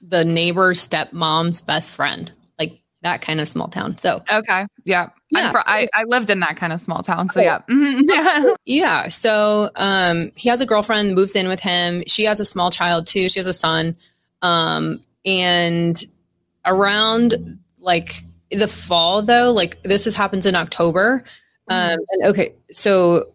the 0.00 0.24
neighbor's 0.24 0.86
stepmom's 0.86 1.60
best 1.60 1.92
friend 1.94 2.32
that 3.02 3.20
kind 3.20 3.40
of 3.40 3.48
small 3.48 3.68
town 3.68 3.96
so 3.98 4.22
Okay. 4.32 4.66
Yeah. 4.84 5.10
Yeah. 5.30 5.50
Fr- 5.50 5.58
I, 5.66 5.88
I 5.94 6.04
lived 6.04 6.30
in 6.30 6.40
that 6.40 6.56
kind 6.56 6.72
of 6.72 6.80
small 6.80 7.02
town. 7.02 7.30
So 7.30 7.40
yeah. 7.40 7.58
Mhm. 7.68 8.02
Yeah. 8.08 8.54
Yeah. 8.64 9.08
So 9.08 9.70
um 9.76 10.30
he 10.36 10.48
has 10.48 10.60
a 10.60 10.66
girlfriend, 10.66 11.14
moves 11.14 11.34
in 11.34 11.48
with 11.48 11.60
him. 11.60 12.02
She 12.06 12.24
has 12.24 12.38
a 12.40 12.44
small 12.44 12.70
child 12.70 13.06
too. 13.06 13.28
She 13.28 13.38
has 13.38 13.46
a 13.46 13.52
son. 13.52 13.96
Um 14.42 15.00
and 15.24 16.02
around 16.64 17.58
like 17.78 18.22
the 18.50 18.68
fall 18.68 19.22
though, 19.22 19.50
like 19.52 19.82
this 19.82 20.06
is 20.06 20.14
happens 20.14 20.46
in 20.46 20.54
October. 20.54 21.24
Um 21.68 21.98
and 22.10 22.26
okay, 22.26 22.52
so 22.70 23.28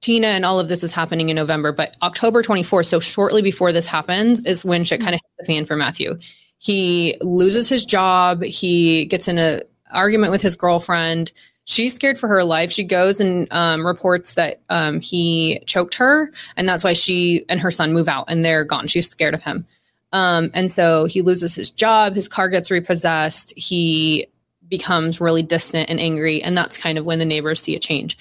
Tina 0.00 0.26
and 0.28 0.44
all 0.44 0.58
of 0.58 0.66
this 0.66 0.82
is 0.82 0.92
happening 0.92 1.28
in 1.28 1.36
November, 1.36 1.70
but 1.72 1.96
October 2.02 2.42
24th, 2.42 2.86
so 2.86 2.98
shortly 2.98 3.40
before 3.40 3.70
this 3.70 3.86
happens, 3.86 4.40
is 4.40 4.64
when 4.64 4.82
shit 4.82 4.98
kind 5.00 5.14
of 5.14 5.20
hits 5.22 5.34
the 5.38 5.44
fan 5.44 5.64
for 5.64 5.76
Matthew. 5.76 6.18
He 6.62 7.16
loses 7.20 7.68
his 7.68 7.84
job. 7.84 8.44
He 8.44 9.04
gets 9.06 9.26
in 9.26 9.36
an 9.36 9.62
argument 9.90 10.30
with 10.30 10.40
his 10.40 10.54
girlfriend. 10.54 11.32
She's 11.64 11.92
scared 11.92 12.20
for 12.20 12.28
her 12.28 12.44
life. 12.44 12.70
She 12.70 12.84
goes 12.84 13.20
and 13.20 13.52
um, 13.52 13.84
reports 13.84 14.34
that 14.34 14.60
um, 14.68 15.00
he 15.00 15.58
choked 15.66 15.96
her, 15.96 16.30
and 16.56 16.68
that's 16.68 16.84
why 16.84 16.92
she 16.92 17.44
and 17.48 17.60
her 17.60 17.72
son 17.72 17.92
move 17.92 18.08
out 18.08 18.26
and 18.28 18.44
they're 18.44 18.64
gone. 18.64 18.86
She's 18.86 19.10
scared 19.10 19.34
of 19.34 19.42
him. 19.42 19.66
Um, 20.12 20.52
and 20.54 20.70
so 20.70 21.06
he 21.06 21.20
loses 21.20 21.56
his 21.56 21.68
job. 21.68 22.14
His 22.14 22.28
car 22.28 22.48
gets 22.48 22.70
repossessed. 22.70 23.52
He 23.56 24.28
becomes 24.68 25.20
really 25.20 25.42
distant 25.42 25.90
and 25.90 25.98
angry, 25.98 26.40
and 26.44 26.56
that's 26.56 26.78
kind 26.78 26.96
of 26.96 27.04
when 27.04 27.18
the 27.18 27.24
neighbors 27.24 27.60
see 27.60 27.74
a 27.74 27.80
change. 27.80 28.16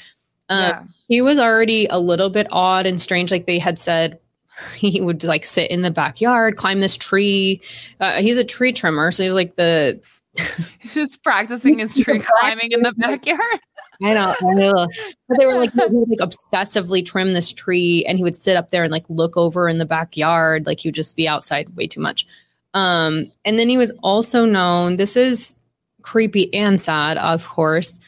Um, 0.50 0.60
yeah. 0.62 0.84
he 1.08 1.22
was 1.22 1.38
already 1.38 1.86
a 1.92 2.00
little 2.00 2.32
bit 2.32 2.48
odd 2.50 2.88
and 2.88 3.00
strange 3.00 3.30
like 3.30 3.46
they 3.46 3.60
had 3.60 3.78
said 3.78 4.20
he 4.76 5.02
would 5.02 5.24
like 5.24 5.46
sit 5.46 5.70
in 5.72 5.82
the 5.82 5.92
backyard 5.92 6.56
climb 6.56 6.80
this 6.80 6.98
tree 6.98 7.62
uh, 8.00 8.22
he's 8.22 8.38
a 8.38 8.44
tree 8.44 8.72
trimmer 8.72 9.12
so 9.12 9.24
he's 9.24 9.34
like 9.34 9.56
the 9.56 10.00
Just 10.94 11.26
practicing 11.26 11.80
his 11.80 11.94
tree 11.94 12.24
climbing 12.40 12.72
in 12.72 12.84
the 12.84 12.94
backyard. 12.94 13.60
i 14.02 14.14
know 14.14 14.34
I 14.40 14.54
know. 14.54 14.88
but 15.28 15.38
they 15.38 15.46
were 15.46 15.60
like 15.60 15.74
would 15.76 16.10
like 16.10 16.20
obsessively 16.20 17.06
trim 17.06 17.34
this 17.34 17.52
tree 17.52 18.06
and 18.08 18.18
he 18.18 18.24
would 18.24 18.36
sit 18.36 18.56
up 18.56 18.72
there 18.72 18.84
and 18.84 18.92
like 18.92 19.06
look 19.10 19.36
over 19.36 19.68
in 19.68 19.78
the 19.78 19.86
backyard 19.86 20.66
like 20.66 20.80
he 20.80 20.88
would 20.88 20.96
just 20.96 21.16
be 21.18 21.28
outside 21.28 21.76
way 21.76 21.86
too 21.86 22.00
much 22.00 22.26
um 22.74 23.30
and 23.44 23.60
then 23.60 23.68
he 23.68 23.78
was 23.78 23.92
also 24.04 24.46
known 24.46 24.96
this 24.96 25.18
is 25.18 25.54
creepy 26.02 26.52
and 26.54 26.82
sad 26.82 27.18
of 27.18 27.46
course 27.46 28.00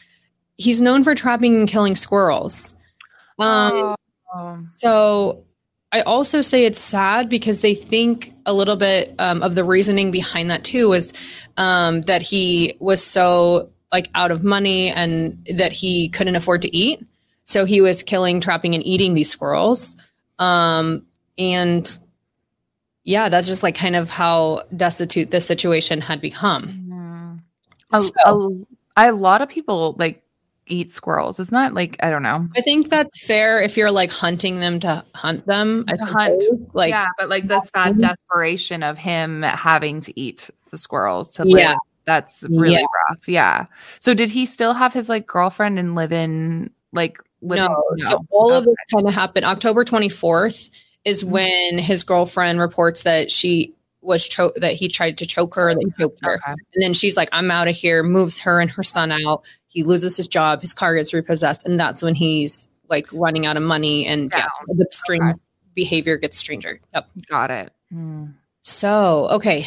he's 0.56 0.80
known 0.80 1.04
for 1.04 1.14
trapping 1.14 1.54
and 1.56 1.68
killing 1.68 1.94
squirrels 1.94 2.74
um 3.38 3.94
Oh. 4.34 4.58
So 4.64 5.43
I 5.94 6.00
also 6.00 6.42
say 6.42 6.64
it's 6.64 6.80
sad 6.80 7.28
because 7.28 7.60
they 7.60 7.72
think 7.72 8.34
a 8.46 8.52
little 8.52 8.74
bit 8.74 9.14
um, 9.20 9.44
of 9.44 9.54
the 9.54 9.62
reasoning 9.62 10.10
behind 10.10 10.50
that 10.50 10.64
too 10.64 10.88
was 10.88 11.12
um, 11.56 12.00
that 12.02 12.20
he 12.20 12.76
was 12.80 13.00
so 13.00 13.70
like 13.92 14.08
out 14.16 14.32
of 14.32 14.42
money 14.42 14.90
and 14.90 15.38
that 15.56 15.72
he 15.72 16.08
couldn't 16.08 16.34
afford 16.34 16.62
to 16.62 16.76
eat. 16.76 17.00
So 17.44 17.64
he 17.64 17.80
was 17.80 18.02
killing, 18.02 18.40
trapping, 18.40 18.74
and 18.74 18.84
eating 18.84 19.14
these 19.14 19.30
squirrels. 19.30 19.96
Um, 20.40 21.06
and 21.38 21.96
yeah, 23.04 23.28
that's 23.28 23.46
just 23.46 23.62
like 23.62 23.76
kind 23.76 23.94
of 23.94 24.10
how 24.10 24.64
destitute 24.76 25.30
this 25.30 25.46
situation 25.46 26.00
had 26.00 26.20
become. 26.20 27.40
A, 27.92 28.00
So- 28.00 28.64
a, 28.96 29.10
a 29.10 29.12
lot 29.12 29.42
of 29.42 29.48
people 29.48 29.94
like 29.96 30.23
eat 30.66 30.90
squirrels. 30.90 31.38
Isn't 31.38 31.52
that 31.54 31.74
like 31.74 31.96
I 32.02 32.10
don't 32.10 32.22
know? 32.22 32.48
I 32.56 32.60
think 32.60 32.88
that's 32.88 33.24
fair 33.26 33.62
if 33.62 33.76
you're 33.76 33.90
like 33.90 34.10
hunting 34.10 34.60
them 34.60 34.80
to 34.80 35.04
hunt 35.14 35.46
them. 35.46 35.84
I 35.88 35.96
To 35.96 36.04
hunt. 36.04 36.74
Like, 36.74 36.90
yeah, 36.90 37.06
but 37.18 37.28
like 37.28 37.46
that's 37.46 37.70
that 37.72 37.98
desperation 37.98 38.82
of 38.82 38.96
him 38.98 39.42
having 39.42 40.00
to 40.02 40.18
eat 40.18 40.50
the 40.70 40.78
squirrels 40.78 41.28
to 41.36 41.44
Yeah. 41.46 41.74
that's 42.06 42.42
really 42.44 42.72
Yeah. 42.74 42.78
rough. 43.10 43.28
Yeah. 43.28 43.66
So 43.98 44.14
did 44.14 44.30
he 44.30 44.46
still 44.46 44.74
have 44.74 44.92
his 44.92 45.08
like 45.08 45.26
girlfriend 45.26 45.78
and 45.78 45.94
live 45.94 46.12
in 46.12 46.70
like 46.92 47.18
live 47.42 47.58
in- 47.58 47.64
no. 47.66 47.82
So 47.98 48.24
all 48.30 48.52
of 48.52 48.64
this 48.64 48.74
kind 48.92 49.06
of 49.06 49.14
happened. 49.14 49.44
October 49.44 49.84
24th 49.84 50.70
is 51.04 51.22
Mhm. 51.24 51.28
when 51.28 51.78
his 51.78 52.02
girlfriend 52.04 52.58
reports 52.60 53.02
that 53.02 53.30
she 53.30 53.74
was 54.00 54.28
cho- 54.28 54.52
that 54.56 54.74
he 54.74 54.86
tried 54.88 55.16
to 55.18 55.24
choke 55.26 55.54
her, 55.54 55.72
that 55.72 55.80
he 55.82 55.90
choked 56.02 56.18
her. 56.22 56.34
Okay. 56.34 56.52
And 56.74 56.82
then 56.82 56.92
she's 56.92 57.16
like, 57.16 57.28
I'm 57.32 57.50
out 57.50 57.68
of 57.68 57.74
here, 57.76 58.02
moves 58.02 58.38
her 58.40 58.60
and 58.60 58.70
her 58.70 58.82
son 58.82 59.10
out. 59.10 59.44
He 59.74 59.82
loses 59.82 60.16
his 60.16 60.26
job, 60.28 60.62
his 60.62 60.72
car 60.72 60.94
gets 60.94 61.12
repossessed, 61.12 61.66
and 61.66 61.78
that's 61.78 62.00
when 62.02 62.14
he's 62.14 62.66
like 62.88 63.06
running 63.12 63.44
out 63.44 63.56
of 63.56 63.62
money 63.62 64.06
and 64.06 64.32
yeah, 64.34 64.46
the 64.68 64.86
strange 64.92 65.22
Okay. 65.22 65.40
behavior 65.74 66.16
gets 66.16 66.36
stranger. 66.38 66.80
Yep. 66.94 67.08
Got 67.28 67.50
it. 67.50 67.72
Hmm. 67.90 68.26
So, 68.62 69.28
okay, 69.30 69.66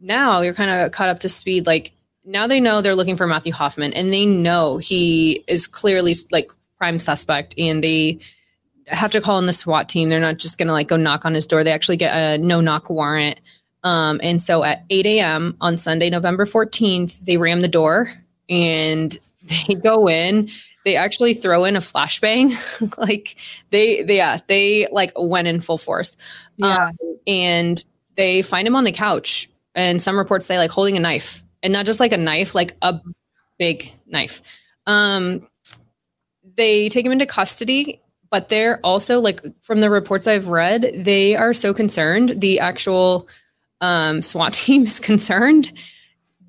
now 0.00 0.40
you're 0.40 0.54
kind 0.54 0.70
of 0.70 0.90
caught 0.90 1.08
up 1.08 1.20
to 1.20 1.28
speed. 1.28 1.66
Like, 1.66 1.92
now 2.24 2.46
they 2.46 2.60
know 2.60 2.80
they're 2.80 2.94
looking 2.96 3.16
for 3.16 3.26
Matthew 3.26 3.52
Hoffman 3.52 3.92
and 3.92 4.12
they 4.12 4.24
know 4.26 4.78
he 4.78 5.44
is 5.46 5.66
clearly 5.66 6.14
like 6.30 6.50
prime 6.78 6.98
suspect 6.98 7.54
and 7.58 7.84
they 7.84 8.18
have 8.88 9.12
to 9.12 9.20
call 9.20 9.38
in 9.38 9.46
the 9.46 9.52
SWAT 9.52 9.88
team. 9.88 10.08
They're 10.08 10.18
not 10.20 10.38
just 10.38 10.56
going 10.58 10.66
to 10.68 10.72
like 10.72 10.88
go 10.88 10.96
knock 10.96 11.24
on 11.24 11.34
his 11.34 11.46
door. 11.46 11.62
They 11.62 11.72
actually 11.72 11.98
get 11.98 12.14
a 12.14 12.38
no 12.42 12.60
knock 12.60 12.90
warrant. 12.90 13.40
Um, 13.84 14.20
and 14.22 14.40
so 14.40 14.62
at 14.64 14.84
8 14.90 15.04
a.m. 15.06 15.56
on 15.60 15.76
Sunday, 15.76 16.10
November 16.10 16.46
14th, 16.46 17.20
they 17.24 17.36
ram 17.36 17.60
the 17.60 17.68
door 17.68 18.12
and 18.48 19.16
they 19.68 19.74
go 19.74 20.08
in. 20.08 20.50
They 20.84 20.96
actually 20.96 21.34
throw 21.34 21.64
in 21.64 21.76
a 21.76 21.80
flashbang. 21.80 22.52
like 22.98 23.36
they, 23.70 24.02
they, 24.02 24.16
yeah, 24.16 24.40
they 24.48 24.88
like 24.90 25.12
went 25.16 25.48
in 25.48 25.60
full 25.60 25.78
force 25.78 26.16
Yeah. 26.56 26.88
Um, 26.88 26.96
and 27.26 27.84
they 28.16 28.42
find 28.42 28.66
him 28.66 28.76
on 28.76 28.84
the 28.84 28.92
couch 28.92 29.48
and 29.74 30.00
some 30.00 30.18
reports 30.18 30.46
say 30.46 30.58
like 30.58 30.70
holding 30.70 30.96
a 30.96 31.00
knife 31.00 31.44
and 31.62 31.72
not 31.72 31.86
just 31.86 32.00
like 32.00 32.12
a 32.12 32.18
knife 32.18 32.54
like 32.54 32.76
a 32.82 33.00
big 33.58 33.92
knife 34.06 34.42
um 34.86 35.46
they 36.56 36.88
take 36.88 37.06
him 37.06 37.12
into 37.12 37.26
custody 37.26 38.00
but 38.30 38.48
they're 38.48 38.80
also 38.84 39.20
like 39.20 39.40
from 39.62 39.80
the 39.80 39.90
reports 39.90 40.26
i've 40.26 40.48
read 40.48 40.90
they 40.94 41.36
are 41.36 41.54
so 41.54 41.72
concerned 41.72 42.34
the 42.36 42.58
actual 42.60 43.28
um, 43.80 44.22
swat 44.22 44.54
team 44.54 44.84
is 44.84 45.00
concerned 45.00 45.72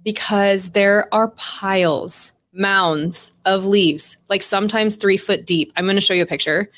because 0.03 0.71
there 0.71 1.13
are 1.13 1.29
piles 1.29 2.33
mounds 2.53 3.33
of 3.45 3.65
leaves 3.65 4.17
like 4.29 4.43
sometimes 4.43 4.95
three 4.95 5.17
foot 5.17 5.45
deep 5.45 5.71
i'm 5.75 5.85
going 5.85 5.95
to 5.95 6.01
show 6.01 6.13
you 6.13 6.23
a 6.23 6.27
picture 6.27 6.69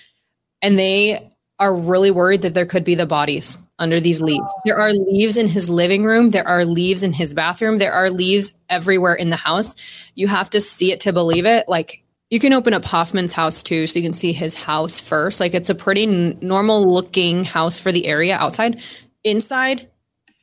and 0.62 0.80
they 0.80 1.30
are 1.60 1.76
really 1.76 2.12
worried 2.12 2.42
that 2.42 2.54
there 2.54 2.66
could 2.66 2.84
be 2.84 2.96
the 2.96 3.06
bodies 3.06 3.58
under 3.80 4.00
these 4.00 4.22
leaves. 4.22 4.54
There 4.66 4.80
are 4.80 4.94
leaves 4.94 5.38
in 5.38 5.48
his 5.48 5.70
living 5.70 6.04
room. 6.04 6.30
There 6.30 6.48
are 6.48 6.66
leaves 6.66 7.04
in 7.04 7.14
his 7.14 7.34
bathroom. 7.34 7.78
There 7.78 7.94
are 7.94 8.10
leaves 8.10 8.54
everywhere 8.70 9.16
in 9.16 9.30
the 9.30 9.36
house. 9.36 9.76
You 10.16 10.28
have 10.28 10.50
to 10.52 10.62
see 10.62 10.92
it 10.92 11.00
to 11.02 11.14
believe 11.14 11.46
it. 11.46 11.68
Like 11.68 12.04
you 12.30 12.40
can 12.40 12.54
open 12.54 12.74
up 12.74 12.86
Hoffman's 12.86 13.34
house 13.34 13.62
too, 13.62 13.88
so 13.88 14.00
you 14.00 14.06
can 14.06 14.14
see 14.14 14.34
his 14.34 14.54
house 14.54 15.00
first. 15.00 15.40
Like 15.40 15.54
it's 15.54 15.70
a 15.70 15.76
pretty 15.76 16.04
n- 16.04 16.38
normal 16.42 16.92
looking 16.92 17.44
house 17.44 17.80
for 17.80 17.92
the 17.92 18.08
area 18.08 18.38
outside. 18.38 18.82
Inside 19.24 19.90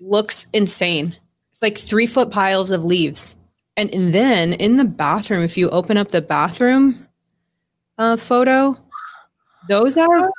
looks 0.01 0.47
insane. 0.53 1.17
It's 1.53 1.63
like 1.63 1.79
three 1.79 2.07
foot 2.07 2.31
piles 2.31 2.71
of 2.71 2.85
leaves. 2.85 3.37
And, 3.77 3.93
and 3.95 4.13
then 4.15 4.53
in 4.55 4.77
the 4.77 4.85
bathroom, 4.85 5.43
if 5.43 5.57
you 5.57 5.71
open 5.71 5.97
up 5.97 6.09
the 6.11 6.21
bathroom 6.23 7.07
uh, 7.99 8.17
photo, 8.17 8.77
those 9.69 9.97
are 9.97 10.31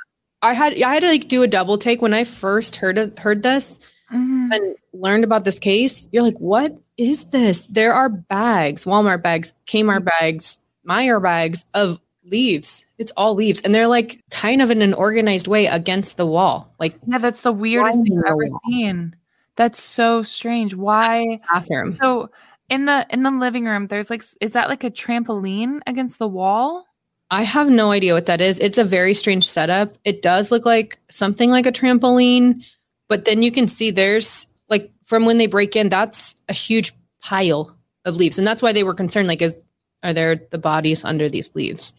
I 0.42 0.52
had 0.52 0.80
I 0.80 0.94
had 0.94 1.02
to 1.02 1.08
like 1.08 1.28
do 1.28 1.42
a 1.42 1.48
double 1.48 1.78
take 1.78 2.02
when 2.02 2.14
I 2.14 2.24
first 2.24 2.76
heard 2.76 2.98
of, 2.98 3.18
heard 3.18 3.42
this 3.42 3.78
Mhm. 4.12 4.54
and 4.54 4.76
learned 4.92 5.24
about 5.24 5.44
this 5.44 5.58
case. 5.58 6.06
You're 6.12 6.22
like, 6.22 6.36
what 6.38 6.76
is 6.98 7.24
this? 7.26 7.66
There 7.68 7.94
are 7.94 8.10
bags, 8.10 8.84
Walmart 8.84 9.22
bags, 9.22 9.54
Kmart 9.66 10.04
bags, 10.04 10.58
Meijer 10.86 11.20
bags 11.22 11.64
of 11.72 11.98
leaves. 12.24 12.84
It's 12.98 13.10
all 13.16 13.34
leaves, 13.34 13.62
and 13.62 13.74
they're 13.74 13.88
like 13.88 14.22
kind 14.30 14.60
of 14.62 14.70
in 14.70 14.82
an 14.82 14.92
organized 14.94 15.48
way 15.48 15.66
against 15.66 16.18
the 16.18 16.26
wall, 16.26 16.72
like 16.78 16.94
Yeah, 17.08 17.18
that's 17.18 17.40
the 17.40 17.52
weirdest 17.52 17.98
thing 18.02 18.18
I've 18.18 18.32
ever 18.32 18.46
seen. 18.68 19.16
That's 19.56 19.80
so 19.82 20.22
strange. 20.22 20.74
Why? 20.74 21.40
bathroom. 21.50 21.96
So 22.02 22.28
in 22.68 22.86
the 22.86 23.06
in 23.10 23.22
the 23.22 23.30
living 23.30 23.64
room, 23.66 23.88
there's 23.88 24.10
like, 24.10 24.22
is 24.40 24.52
that 24.52 24.68
like 24.68 24.84
a 24.84 24.90
trampoline 24.90 25.80
against 25.86 26.18
the 26.18 26.28
wall? 26.28 26.86
I 27.30 27.42
have 27.42 27.68
no 27.68 27.90
idea 27.90 28.14
what 28.14 28.26
that 28.26 28.40
is. 28.40 28.58
It's 28.58 28.78
a 28.78 28.84
very 28.84 29.14
strange 29.14 29.48
setup. 29.48 29.96
It 30.04 30.22
does 30.22 30.50
look 30.50 30.64
like 30.64 30.98
something 31.10 31.50
like 31.50 31.66
a 31.66 31.72
trampoline, 31.72 32.62
but 33.08 33.24
then 33.24 33.42
you 33.42 33.50
can 33.50 33.66
see 33.66 33.90
there's 33.90 34.46
like 34.68 34.90
from 35.04 35.24
when 35.24 35.38
they 35.38 35.46
break 35.46 35.76
in, 35.76 35.88
that's 35.88 36.36
a 36.48 36.52
huge 36.52 36.92
pile 37.22 37.76
of 38.04 38.16
leaves. 38.16 38.38
And 38.38 38.46
that's 38.46 38.62
why 38.62 38.72
they 38.72 38.84
were 38.84 38.94
concerned 38.94 39.28
like 39.28 39.42
is 39.42 39.54
are 40.02 40.12
there 40.12 40.36
the 40.50 40.58
bodies 40.58 41.04
under 41.04 41.28
these 41.28 41.54
leaves? 41.54 41.94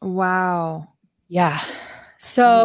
Wow. 0.00 0.88
Yeah. 1.28 1.58
So 2.18 2.64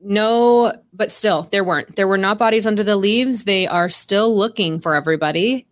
no, 0.00 0.72
but 0.92 1.10
still 1.10 1.48
there 1.50 1.64
weren't. 1.64 1.96
There 1.96 2.08
were 2.08 2.18
not 2.18 2.38
bodies 2.38 2.66
under 2.66 2.82
the 2.82 2.96
leaves. 2.96 3.44
They 3.44 3.66
are 3.66 3.88
still 3.88 4.34
looking 4.36 4.80
for 4.80 4.94
everybody. 4.94 5.66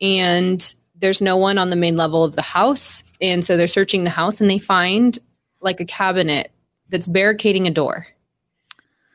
And 0.00 0.74
there's 0.96 1.20
no 1.20 1.36
one 1.36 1.58
on 1.58 1.70
the 1.70 1.76
main 1.76 1.96
level 1.96 2.24
of 2.24 2.36
the 2.36 2.42
house. 2.42 3.02
And 3.20 3.44
so 3.44 3.56
they're 3.56 3.68
searching 3.68 4.04
the 4.04 4.10
house 4.10 4.40
and 4.40 4.48
they 4.48 4.58
find 4.58 5.18
like 5.60 5.80
a 5.80 5.84
cabinet 5.84 6.50
that's 6.88 7.08
barricading 7.08 7.66
a 7.66 7.70
door. 7.70 8.06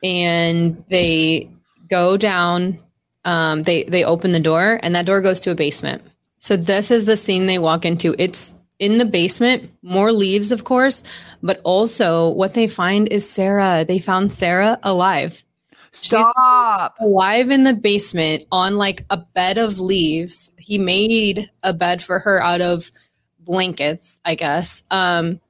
And 0.02 0.84
they 0.88 1.50
go 1.88 2.16
down, 2.16 2.78
um, 3.24 3.62
they 3.62 3.84
they 3.84 4.04
open 4.04 4.32
the 4.32 4.40
door 4.40 4.78
and 4.82 4.94
that 4.94 5.06
door 5.06 5.20
goes 5.20 5.40
to 5.40 5.50
a 5.50 5.54
basement. 5.54 6.02
So 6.38 6.56
this 6.56 6.90
is 6.90 7.06
the 7.06 7.16
scene 7.16 7.46
they 7.46 7.58
walk 7.58 7.84
into. 7.84 8.14
It's 8.18 8.54
in 8.78 8.98
the 8.98 9.04
basement, 9.04 9.70
more 9.82 10.12
leaves, 10.12 10.52
of 10.52 10.64
course, 10.64 11.02
but 11.42 11.60
also 11.64 12.28
what 12.30 12.54
they 12.54 12.68
find 12.68 13.08
is 13.08 13.28
Sarah. 13.28 13.84
They 13.86 13.98
found 13.98 14.32
Sarah 14.32 14.78
alive. 14.82 15.44
Stop. 15.96 16.96
Alive 17.00 17.50
in 17.50 17.64
the 17.64 17.74
basement 17.74 18.44
on 18.52 18.76
like 18.76 19.04
a 19.10 19.16
bed 19.16 19.58
of 19.58 19.78
leaves. 19.80 20.50
He 20.58 20.78
made 20.78 21.50
a 21.62 21.72
bed 21.72 22.02
for 22.02 22.18
her 22.18 22.42
out 22.42 22.60
of 22.60 22.92
blankets, 23.40 24.20
I 24.24 24.34
guess, 24.34 24.82
um, 24.90 25.40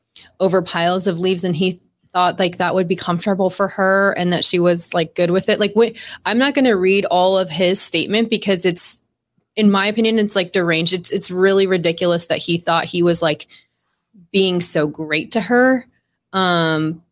over 0.41 0.63
piles 0.63 1.07
of 1.07 1.21
leaves. 1.21 1.45
And 1.45 1.55
he 1.57 1.81
thought 2.13 2.39
like 2.39 2.59
that 2.59 2.75
would 2.75 2.89
be 2.89 2.97
comfortable 2.97 3.51
for 3.51 3.69
her 3.69 4.13
and 4.13 4.33
that 4.33 4.45
she 4.45 4.59
was 4.59 4.95
like 4.95 5.15
good 5.15 5.31
with 5.31 5.49
it. 5.49 5.61
Like, 5.61 5.73
wait, 5.75 6.01
I'm 6.25 6.39
not 6.39 6.55
going 6.55 6.65
to 6.67 6.77
read 6.77 7.05
all 7.07 7.37
of 7.39 7.51
his 7.51 7.81
statement 7.81 8.31
because 8.31 8.65
it's, 8.65 9.01
in 9.57 9.71
my 9.71 9.87
opinion, 9.87 10.19
it's 10.19 10.37
like 10.37 10.53
deranged. 10.53 10.93
It's, 10.93 11.11
it's 11.11 11.31
really 11.31 11.67
ridiculous 11.67 12.27
that 12.27 12.39
he 12.39 12.57
thought 12.59 12.85
he 12.85 13.03
was 13.03 13.21
like 13.21 13.47
being 14.31 14.61
so 14.61 14.87
great 14.87 15.33
to 15.33 15.41
her. 15.41 15.85
Um, 16.33 17.03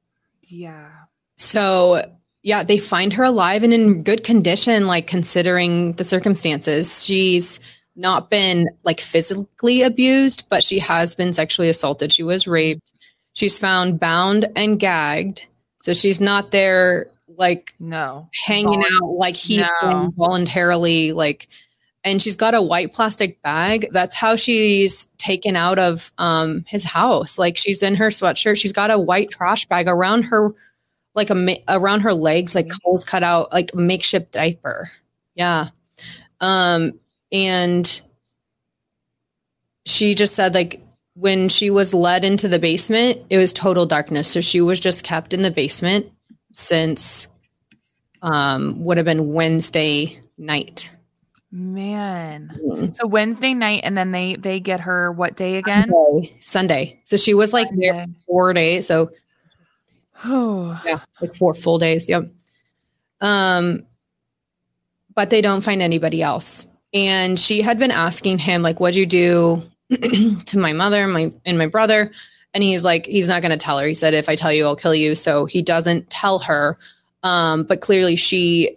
Yeah. 0.43 0.89
so 1.37 2.05
yeah, 2.45 2.63
they 2.63 2.79
find 2.79 3.13
her 3.15 3.25
alive 3.25 3.63
and 3.65 3.73
in 3.73 4.03
good 4.05 4.23
condition, 4.23 4.87
like 4.87 5.07
considering 5.09 5.95
the 5.95 6.05
circumstances. 6.05 7.05
She's 7.05 7.59
not 7.97 8.29
been 8.31 8.69
like 8.85 9.01
physically 9.01 9.83
abused, 9.83 10.47
but 10.51 10.63
she 10.63 10.79
has 10.79 11.15
been 11.15 11.33
sexually 11.33 11.69
assaulted. 11.71 12.13
She 12.13 12.23
was 12.23 12.47
raped. 12.47 12.93
She's 13.33 13.59
found 13.59 13.99
bound 13.99 14.47
and 14.55 14.79
gagged. 14.79 15.47
So 15.79 15.95
she's 15.95 16.21
not 16.21 16.51
there 16.51 17.11
like 17.37 17.75
No. 17.81 18.29
hanging 18.47 18.83
Vol- 18.83 18.93
out 19.13 19.19
like 19.19 19.37
he's 19.37 19.67
No. 19.83 20.13
voluntarily 20.17 21.13
like 21.13 21.49
and 22.05 22.23
she's 22.23 22.37
got 22.37 22.55
a 22.55 22.63
white 22.63 22.93
plastic 22.93 23.41
bag 23.43 23.89
that's 23.91 24.15
how 24.15 24.37
she's 24.37 25.07
taken 25.19 25.57
out 25.57 25.79
of 25.81 26.13
um 26.19 26.65
his 26.69 26.85
house 26.85 27.37
like 27.39 27.57
she's 27.57 27.83
in 27.83 27.97
her 27.97 28.09
sweatshirt 28.09 28.57
she's 28.61 28.73
got 28.75 28.91
a 28.93 28.99
white 28.99 29.31
trash 29.31 29.67
bag 29.67 29.89
around 29.89 30.23
her 30.23 30.51
like 31.15 31.31
a 31.31 31.35
ma- 31.35 31.55
around 31.69 32.01
her 32.01 32.13
legs 32.13 32.55
like 32.55 32.71
holes 32.83 33.05
cut 33.05 33.23
out 33.23 33.53
like 33.53 33.75
makeshift 33.75 34.33
diaper 34.33 34.89
yeah 35.35 35.69
um 36.41 36.93
and 37.33 38.03
she 39.87 40.15
just 40.15 40.35
said 40.35 40.55
like 40.55 40.81
when 41.15 41.49
she 41.49 41.71
was 41.71 41.95
led 41.95 42.25
into 42.25 42.49
the 42.49 42.59
basement 42.59 43.21
it 43.31 43.39
was 43.39 43.53
total 43.53 43.87
darkness 43.87 44.31
so 44.31 44.41
she 44.41 44.61
was 44.61 44.81
just 44.81 45.05
kept 45.05 45.33
in 45.33 45.43
the 45.43 45.51
basement 45.51 46.07
since 46.53 47.29
um 48.23 48.83
would 48.83 48.97
have 48.97 49.07
been 49.07 49.33
wednesday 49.33 50.19
night 50.39 50.91
Man. 51.57 52.93
So 52.95 53.07
Wednesday 53.07 53.55
night, 53.55 53.83
and 53.85 53.97
then 53.97 54.11
they 54.11 54.35
they 54.35 54.59
get 54.59 54.81
her 54.81 55.13
what 55.13 55.37
day 55.37 55.55
again? 55.55 55.89
Sunday. 55.89 56.37
Sunday. 56.41 57.01
So 57.05 57.17
she 57.17 57.33
was 57.33 57.53
like 57.53 57.69
there 57.77 58.07
four 58.27 58.53
days. 58.53 58.89
So 58.89 59.13
Oh, 60.25 60.81
yeah, 60.87 61.01
like 61.21 61.35
four 61.35 61.55
full 61.55 61.79
days. 61.79 62.09
Yep. 62.09 62.31
Um, 63.21 63.85
but 65.15 65.31
they 65.31 65.41
don't 65.41 65.63
find 65.63 65.83
anybody 65.83 66.23
else. 66.23 66.67
And 66.93 67.39
she 67.39 67.61
had 67.61 67.79
been 67.79 67.91
asking 67.91 68.39
him, 68.39 68.63
like, 68.63 68.81
what'd 68.81 68.97
you 68.97 69.07
do 69.07 69.63
to 70.47 70.59
my 70.59 70.73
mother, 70.73 71.07
my 71.07 71.33
and 71.45 71.59
my 71.59 71.67
brother? 71.67 72.11
And 72.53 72.63
he's 72.63 72.85
like, 72.85 73.07
he's 73.07 73.27
not 73.27 73.43
gonna 73.43 73.57
tell 73.57 73.79
her. 73.79 73.87
He 73.87 73.95
said, 73.95 74.15
if 74.15 74.29
I 74.29 74.37
tell 74.37 74.53
you, 74.53 74.67
I'll 74.67 74.77
kill 74.77 74.95
you. 74.95 75.15
So 75.15 75.45
he 75.45 75.61
doesn't 75.63 76.09
tell 76.11 76.39
her. 76.41 76.79
Um, 77.25 77.65
but 77.65 77.81
clearly 77.81 78.17
she 78.17 78.77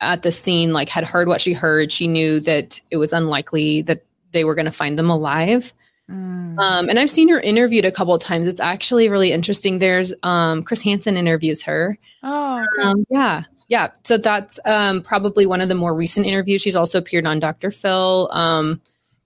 at 0.00 0.22
the 0.22 0.30
scene 0.30 0.72
like 0.72 0.88
had 0.88 1.04
heard 1.04 1.28
what 1.28 1.40
she 1.40 1.52
heard. 1.52 1.90
She 1.90 2.06
knew 2.06 2.40
that 2.40 2.80
it 2.90 2.96
was 2.96 3.12
unlikely 3.12 3.82
that 3.82 4.04
they 4.32 4.44
were 4.44 4.54
to 4.66 4.72
find 4.72 4.98
them 4.98 5.10
alive. 5.10 5.72
Mm. 6.10 6.58
Um, 6.58 6.88
and 6.88 6.98
I've 6.98 7.10
seen 7.10 7.28
her 7.28 7.40
interviewed 7.40 7.84
a 7.84 7.92
couple 7.92 8.14
of 8.14 8.20
times. 8.22 8.48
It's 8.48 8.60
actually 8.60 9.08
really 9.08 9.32
interesting. 9.32 9.78
There's 9.78 10.12
um, 10.22 10.62
Chris 10.62 10.82
Hansen 10.82 11.16
interviews 11.16 11.62
her. 11.62 11.98
oh, 12.22 12.64
okay. 12.78 12.88
Um, 12.88 13.04
yeah, 13.10 13.42
yeah. 13.68 13.88
So 14.04 14.16
that's 14.16 14.58
um, 14.64 15.02
probably 15.02 15.44
one 15.46 15.60
of 15.60 15.68
the 15.68 15.74
more 15.74 15.94
recent 15.94 16.26
interviews. 16.26 16.62
She's 16.62 16.76
also 16.76 16.98
appeared 16.98 17.26
on 17.26 17.40
Dr. 17.40 17.70
Phil 17.70 18.28
um, 18.32 18.80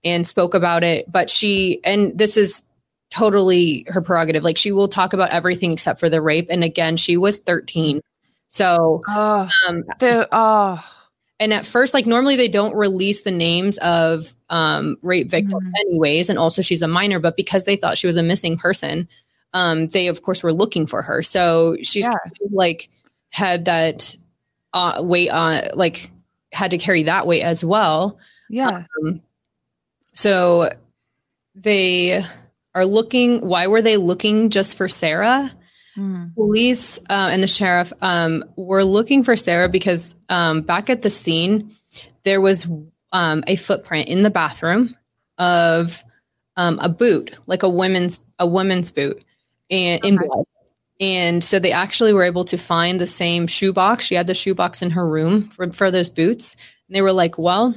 and 0.04 0.26
spoke 0.26 0.54
about 0.54 0.82
it. 0.82 1.10
But 1.10 1.30
she, 1.30 1.80
and 1.84 2.16
this 2.18 2.36
is 2.36 2.62
totally 3.10 3.84
her 3.88 4.00
prerogative. 4.00 4.42
Like 4.42 4.56
she 4.56 4.72
will 4.72 4.88
talk 4.88 5.12
about 5.12 5.30
everything 5.30 5.70
except 5.70 6.00
for 6.00 6.08
the 6.08 6.20
rape. 6.20 6.48
And 6.50 6.64
again, 6.64 6.96
she 6.96 7.16
was 7.16 7.38
13. 7.38 8.00
So, 8.48 9.02
oh, 9.08 9.48
um, 9.66 9.84
the 9.98 10.28
oh, 10.30 10.84
and 11.40 11.52
at 11.52 11.66
first, 11.66 11.94
like 11.94 12.06
normally 12.06 12.36
they 12.36 12.48
don't 12.48 12.74
release 12.74 13.22
the 13.22 13.30
names 13.30 13.78
of 13.78 14.36
um, 14.48 14.96
rape 15.02 15.28
victims, 15.30 15.64
Mhm. 15.64 15.72
anyways. 15.80 16.28
And 16.28 16.38
also, 16.38 16.62
she's 16.62 16.82
a 16.82 16.88
minor, 16.88 17.18
but 17.18 17.36
because 17.36 17.64
they 17.64 17.76
thought 17.76 17.96
she 17.98 18.06
was 18.06 18.16
a 18.16 18.22
missing 18.22 18.56
person, 18.56 19.08
um, 19.54 19.88
they 19.88 20.06
of 20.08 20.22
course 20.22 20.42
were 20.42 20.52
looking 20.52 20.86
for 20.86 21.02
her. 21.02 21.22
So 21.22 21.76
she's 21.82 22.04
Yeah. 22.04 22.10
kind 22.12 22.36
of, 22.44 22.52
like 22.52 22.88
had 23.30 23.64
that 23.64 24.14
uh, 24.74 25.00
weight 25.02 25.30
on, 25.30 25.62
like 25.74 26.10
had 26.52 26.70
to 26.70 26.78
carry 26.78 27.02
that 27.04 27.26
weight 27.26 27.42
as 27.42 27.64
well. 27.64 28.18
yeah. 28.50 28.84
Um, 29.04 29.20
so 30.14 30.70
they 31.54 32.22
are 32.74 32.84
looking. 32.86 33.46
Why 33.46 33.66
were 33.66 33.82
they 33.82 33.96
looking 33.96 34.48
just 34.50 34.76
for 34.76 34.88
Sarah? 34.88 35.50
Mm. 35.96 36.34
police 36.34 36.98
uh, 37.10 37.28
and 37.30 37.42
the 37.42 37.46
sheriff 37.48 37.92
um, 38.00 38.44
were 38.56 38.84
looking 38.84 39.22
for 39.22 39.36
Sarah 39.36 39.68
because 39.68 40.14
um, 40.30 40.62
back 40.62 40.88
at 40.88 41.02
the 41.02 41.10
scene, 41.10 41.70
there 42.22 42.40
was 42.40 42.66
um, 43.12 43.44
a 43.46 43.56
footprint 43.56 44.08
in 44.08 44.22
the 44.22 44.30
bathroom 44.30 44.96
of 45.36 46.02
um, 46.56 46.78
a 46.80 46.88
boot, 46.88 47.38
like 47.46 47.62
a 47.62 47.68
women's 47.68 48.20
a 48.38 48.46
women's 48.46 48.90
boot, 48.90 49.22
and 49.70 50.04
in 50.04 50.16
blood. 50.16 50.46
And 51.00 51.42
so 51.42 51.58
they 51.58 51.72
actually 51.72 52.12
were 52.12 52.22
able 52.22 52.44
to 52.44 52.56
find 52.56 53.00
the 53.00 53.08
same 53.08 53.48
shoebox. 53.48 54.04
She 54.04 54.14
had 54.14 54.28
the 54.28 54.34
shoebox 54.34 54.82
in 54.82 54.90
her 54.90 55.06
room 55.06 55.50
for, 55.50 55.70
for 55.72 55.90
those 55.90 56.08
boots. 56.08 56.54
And 56.86 56.94
they 56.94 57.02
were 57.02 57.12
like, 57.12 57.38
well, 57.38 57.74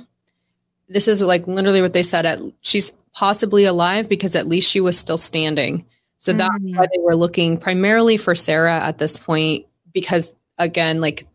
this 0.89 1.07
is 1.07 1.23
like 1.23 1.47
literally 1.47 1.81
what 1.81 1.93
they 1.93 2.03
said. 2.03 2.27
At 2.27 2.39
she's 2.61 2.91
possibly 3.13 3.65
alive 3.65 4.07
because 4.07 4.35
at 4.35 4.47
least 4.47 4.69
she 4.69 4.79
was 4.79 4.97
still 4.97 5.17
standing. 5.17 5.85
So 6.25 6.33
that's 6.33 6.55
Mm. 6.55 6.75
why 6.75 6.87
they 6.91 6.99
were 6.99 7.15
looking 7.15 7.55
primarily 7.55 8.17
for 8.17 8.33
Sarah 8.33 8.79
at 8.79 8.97
this 8.97 9.15
point 9.15 9.67
because 9.93 10.33
again, 10.57 10.99
like 10.99 11.27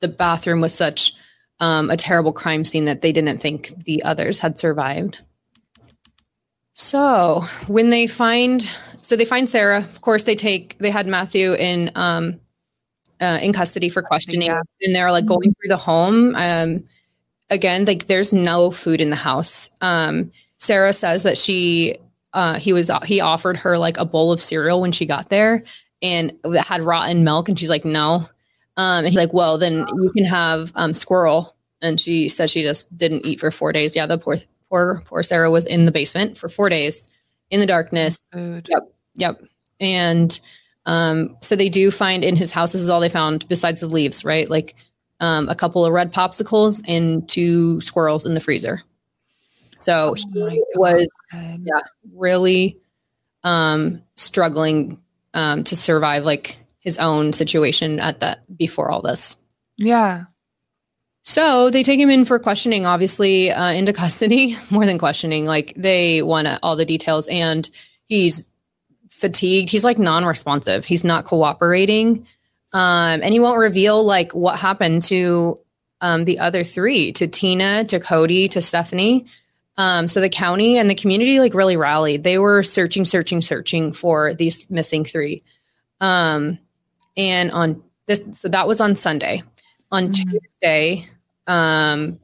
the 0.00 0.08
bathroom 0.08 0.60
was 0.60 0.74
such 0.74 1.14
um, 1.58 1.88
a 1.88 1.96
terrible 1.96 2.34
crime 2.34 2.62
scene 2.62 2.84
that 2.84 3.00
they 3.00 3.12
didn't 3.12 3.38
think 3.38 3.72
the 3.86 4.02
others 4.02 4.38
had 4.38 4.58
survived. 4.58 5.22
So 6.74 7.46
when 7.66 7.88
they 7.88 8.06
find, 8.06 8.68
so 9.00 9.16
they 9.16 9.24
find 9.24 9.48
Sarah. 9.48 9.78
Of 9.78 10.02
course, 10.02 10.24
they 10.24 10.34
take 10.36 10.76
they 10.80 10.90
had 10.90 11.06
Matthew 11.06 11.54
in 11.54 11.90
um, 11.94 12.38
uh, 13.22 13.38
in 13.40 13.54
custody 13.54 13.88
for 13.88 14.02
questioning, 14.02 14.48
yeah. 14.48 14.60
and 14.82 14.94
they're 14.94 15.12
like 15.12 15.24
going 15.24 15.54
through 15.54 15.68
the 15.68 15.78
home. 15.78 16.34
Um, 16.34 16.84
again, 17.48 17.86
like 17.86 18.06
there's 18.06 18.34
no 18.34 18.70
food 18.70 19.00
in 19.00 19.08
the 19.08 19.16
house. 19.16 19.70
Um, 19.80 20.30
Sarah 20.58 20.92
says 20.92 21.22
that 21.22 21.38
she 21.38 21.96
uh, 22.36 22.58
he 22.58 22.74
was 22.74 22.90
he 23.06 23.20
offered 23.20 23.56
her 23.56 23.78
like 23.78 23.96
a 23.96 24.04
bowl 24.04 24.30
of 24.30 24.42
cereal 24.42 24.82
when 24.82 24.92
she 24.92 25.06
got 25.06 25.30
there, 25.30 25.64
and 26.02 26.32
that 26.44 26.66
had 26.66 26.82
rotten 26.82 27.24
milk, 27.24 27.48
and 27.48 27.58
she's 27.58 27.70
like 27.70 27.84
no. 27.84 28.28
Um, 28.76 28.98
and 28.98 29.06
he's 29.06 29.16
like, 29.16 29.32
well, 29.32 29.56
then 29.56 29.86
you 29.96 30.10
can 30.14 30.26
have 30.26 30.70
um, 30.74 30.92
squirrel. 30.92 31.56
And 31.80 31.98
she 31.98 32.28
said 32.28 32.50
she 32.50 32.62
just 32.62 32.94
didn't 32.94 33.24
eat 33.24 33.40
for 33.40 33.50
four 33.50 33.72
days. 33.72 33.96
Yeah, 33.96 34.04
the 34.04 34.18
poor 34.18 34.36
poor 34.68 35.02
poor 35.06 35.22
Sarah 35.22 35.50
was 35.50 35.64
in 35.64 35.86
the 35.86 35.92
basement 35.92 36.36
for 36.36 36.48
four 36.48 36.68
days 36.68 37.08
in 37.50 37.60
the 37.60 37.66
darkness. 37.66 38.22
Food. 38.32 38.68
Yep. 39.14 39.42
And 39.80 40.38
um, 40.84 41.36
so 41.40 41.56
they 41.56 41.70
do 41.70 41.90
find 41.90 42.22
in 42.22 42.36
his 42.36 42.52
house, 42.52 42.72
this 42.72 42.82
is 42.82 42.90
all 42.90 43.00
they 43.00 43.08
found 43.08 43.48
besides 43.48 43.80
the 43.80 43.86
leaves, 43.86 44.26
right? 44.26 44.48
Like 44.48 44.74
um, 45.20 45.48
a 45.48 45.54
couple 45.54 45.86
of 45.86 45.92
red 45.92 46.12
popsicles 46.12 46.82
and 46.86 47.26
two 47.30 47.80
squirrels 47.80 48.26
in 48.26 48.34
the 48.34 48.40
freezer. 48.40 48.82
So 49.86 50.14
he 50.14 50.32
Oh 50.34 50.80
was 50.80 51.08
yeah. 51.32 51.80
really 52.12 52.76
um, 53.44 54.02
struggling 54.16 55.00
um, 55.32 55.62
to 55.62 55.76
survive 55.76 56.24
like 56.24 56.58
his 56.80 56.98
own 56.98 57.32
situation 57.32 58.00
at 58.00 58.18
that 58.18 58.40
before 58.56 58.90
all 58.90 59.00
this. 59.00 59.36
Yeah. 59.76 60.24
So 61.22 61.70
they 61.70 61.84
take 61.84 62.00
him 62.00 62.10
in 62.10 62.24
for 62.24 62.40
questioning, 62.40 62.84
obviously, 62.84 63.52
uh, 63.52 63.70
into 63.70 63.92
custody, 64.02 64.56
more 64.70 64.86
than 64.86 64.98
questioning. 64.98 65.44
Like 65.44 65.72
they 65.76 66.20
want 66.20 66.48
all 66.64 66.74
the 66.74 66.84
details, 66.84 67.28
and 67.28 67.70
he's 68.06 68.48
fatigued. 69.08 69.70
He's 69.70 69.84
like 69.84 69.98
non 69.98 70.24
responsive. 70.24 70.84
He's 70.84 71.04
not 71.04 71.26
cooperating. 71.26 72.26
Um, 72.72 73.22
and 73.22 73.32
he 73.32 73.38
won't 73.38 73.58
reveal 73.58 74.04
like 74.04 74.32
what 74.32 74.58
happened 74.58 75.02
to 75.02 75.60
um, 76.00 76.24
the 76.24 76.40
other 76.40 76.64
three 76.64 77.12
to 77.12 77.28
Tina, 77.28 77.84
to 77.84 78.00
Cody, 78.00 78.48
to 78.48 78.60
Stephanie. 78.60 79.26
Um, 79.78 80.08
so 80.08 80.20
the 80.20 80.28
county 80.30 80.78
and 80.78 80.88
the 80.88 80.94
community 80.94 81.38
like 81.38 81.54
really 81.54 81.76
rallied. 81.76 82.24
They 82.24 82.38
were 82.38 82.62
searching, 82.62 83.04
searching, 83.04 83.42
searching 83.42 83.92
for 83.92 84.32
these 84.34 84.68
missing 84.70 85.04
three. 85.04 85.42
Um, 86.00 86.58
and 87.16 87.50
on 87.52 87.82
this, 88.06 88.22
so 88.32 88.48
that 88.48 88.66
was 88.68 88.80
on 88.80 88.96
Sunday. 88.96 89.42
On 89.92 90.08
Mhm. 90.08 90.14
Tuesday, 90.32 91.06
um, 91.46 92.18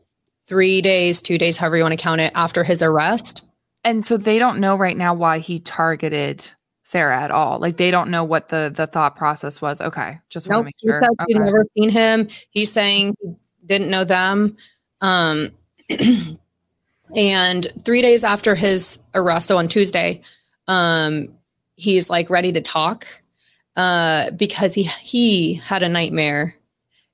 three 0.47 0.81
days, 0.83 1.21
two 1.23 1.39
days, 1.39 1.57
however 1.57 1.77
you 1.77 1.83
want 1.85 1.93
to 1.93 1.97
count 2.03 2.21
it, 2.21 2.33
after 2.35 2.65
his 2.65 2.83
arrest. 2.83 3.45
And 3.85 4.05
so 4.05 4.17
they 4.17 4.39
don't 4.39 4.59
know 4.59 4.77
right 4.77 4.97
now 4.97 5.13
why 5.15 5.39
he 5.39 5.59
targeted 5.61 6.45
Sarah 6.85 7.21
at 7.21 7.31
all. 7.31 7.59
Like 7.59 7.77
they 7.77 7.91
don't 7.91 8.11
know 8.11 8.25
what 8.25 8.49
the 8.49 8.73
the 8.75 8.87
thought 8.87 9.17
process 9.17 9.61
was. 9.63 9.81
Okay, 9.81 10.19
just 10.29 10.47
want 10.49 10.57
to 10.57 10.59
Nope, 10.59 10.65
make 10.67 10.75
he 10.79 10.89
sure. 10.89 11.01
he'd 11.29 11.37
Okay. 11.37 11.45
never 11.45 11.65
seen 11.77 11.89
him. 11.91 12.29
He's 12.51 12.71
saying 12.73 13.15
he 13.21 13.35
didn't 13.65 13.89
know 13.91 14.05
them. 14.05 14.57
Um, 15.01 15.51
and 17.17 17.67
three 17.85 18.03
days 18.03 18.25
after 18.25 18.55
his 18.55 18.99
arrest, 19.15 19.49
so 19.49 19.59
on 19.59 19.69
Tuesday, 19.69 20.23
um, 20.69 21.29
he's 21.77 22.09
like 22.11 22.31
ready 22.31 22.53
to 22.53 22.61
talk 22.61 23.07
uh, 23.77 24.31
because 24.33 24.75
he 24.75 24.85
he 24.85 25.55
had 25.55 25.83
a 25.83 25.89
nightmare. 25.89 26.55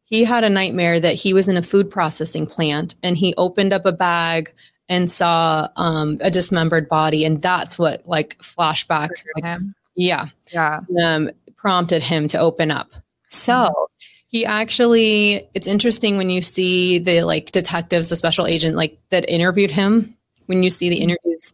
He 0.04 0.24
had 0.24 0.42
a 0.44 0.50
nightmare 0.50 0.98
that 0.98 1.14
he 1.14 1.32
was 1.34 1.48
in 1.48 1.56
a 1.56 1.62
food 1.62 1.90
processing 1.90 2.46
plant 2.46 2.94
and 3.02 3.16
he 3.16 3.34
opened 3.37 3.72
up 3.74 3.84
a 3.84 3.92
bag 3.92 4.52
and 4.88 5.11
saw 5.11 5.68
um, 5.76 6.16
a 6.22 6.30
dismembered 6.30 6.88
body, 6.88 7.24
and 7.24 7.42
that's 7.42 7.78
what 7.78 8.06
like 8.08 8.38
flashback, 8.38 9.11
like, 9.42 9.61
yeah, 9.94 10.28
Yeah. 10.52 10.80
um, 11.04 11.30
prompted 11.56 12.02
him 12.02 12.26
to 12.28 12.38
open 12.38 12.70
up. 12.70 12.92
So 13.28 13.88
he 14.28 14.44
actually, 14.46 15.48
it's 15.54 15.66
interesting 15.66 16.16
when 16.16 16.30
you 16.30 16.42
see 16.42 16.98
the 16.98 17.22
like 17.22 17.50
detectives, 17.50 18.08
the 18.08 18.16
special 18.16 18.46
agent, 18.46 18.76
like 18.76 18.98
that 19.10 19.28
interviewed 19.28 19.70
him, 19.70 20.14
when 20.46 20.62
you 20.62 20.70
see 20.70 20.88
the 20.88 21.00
interviews 21.00 21.52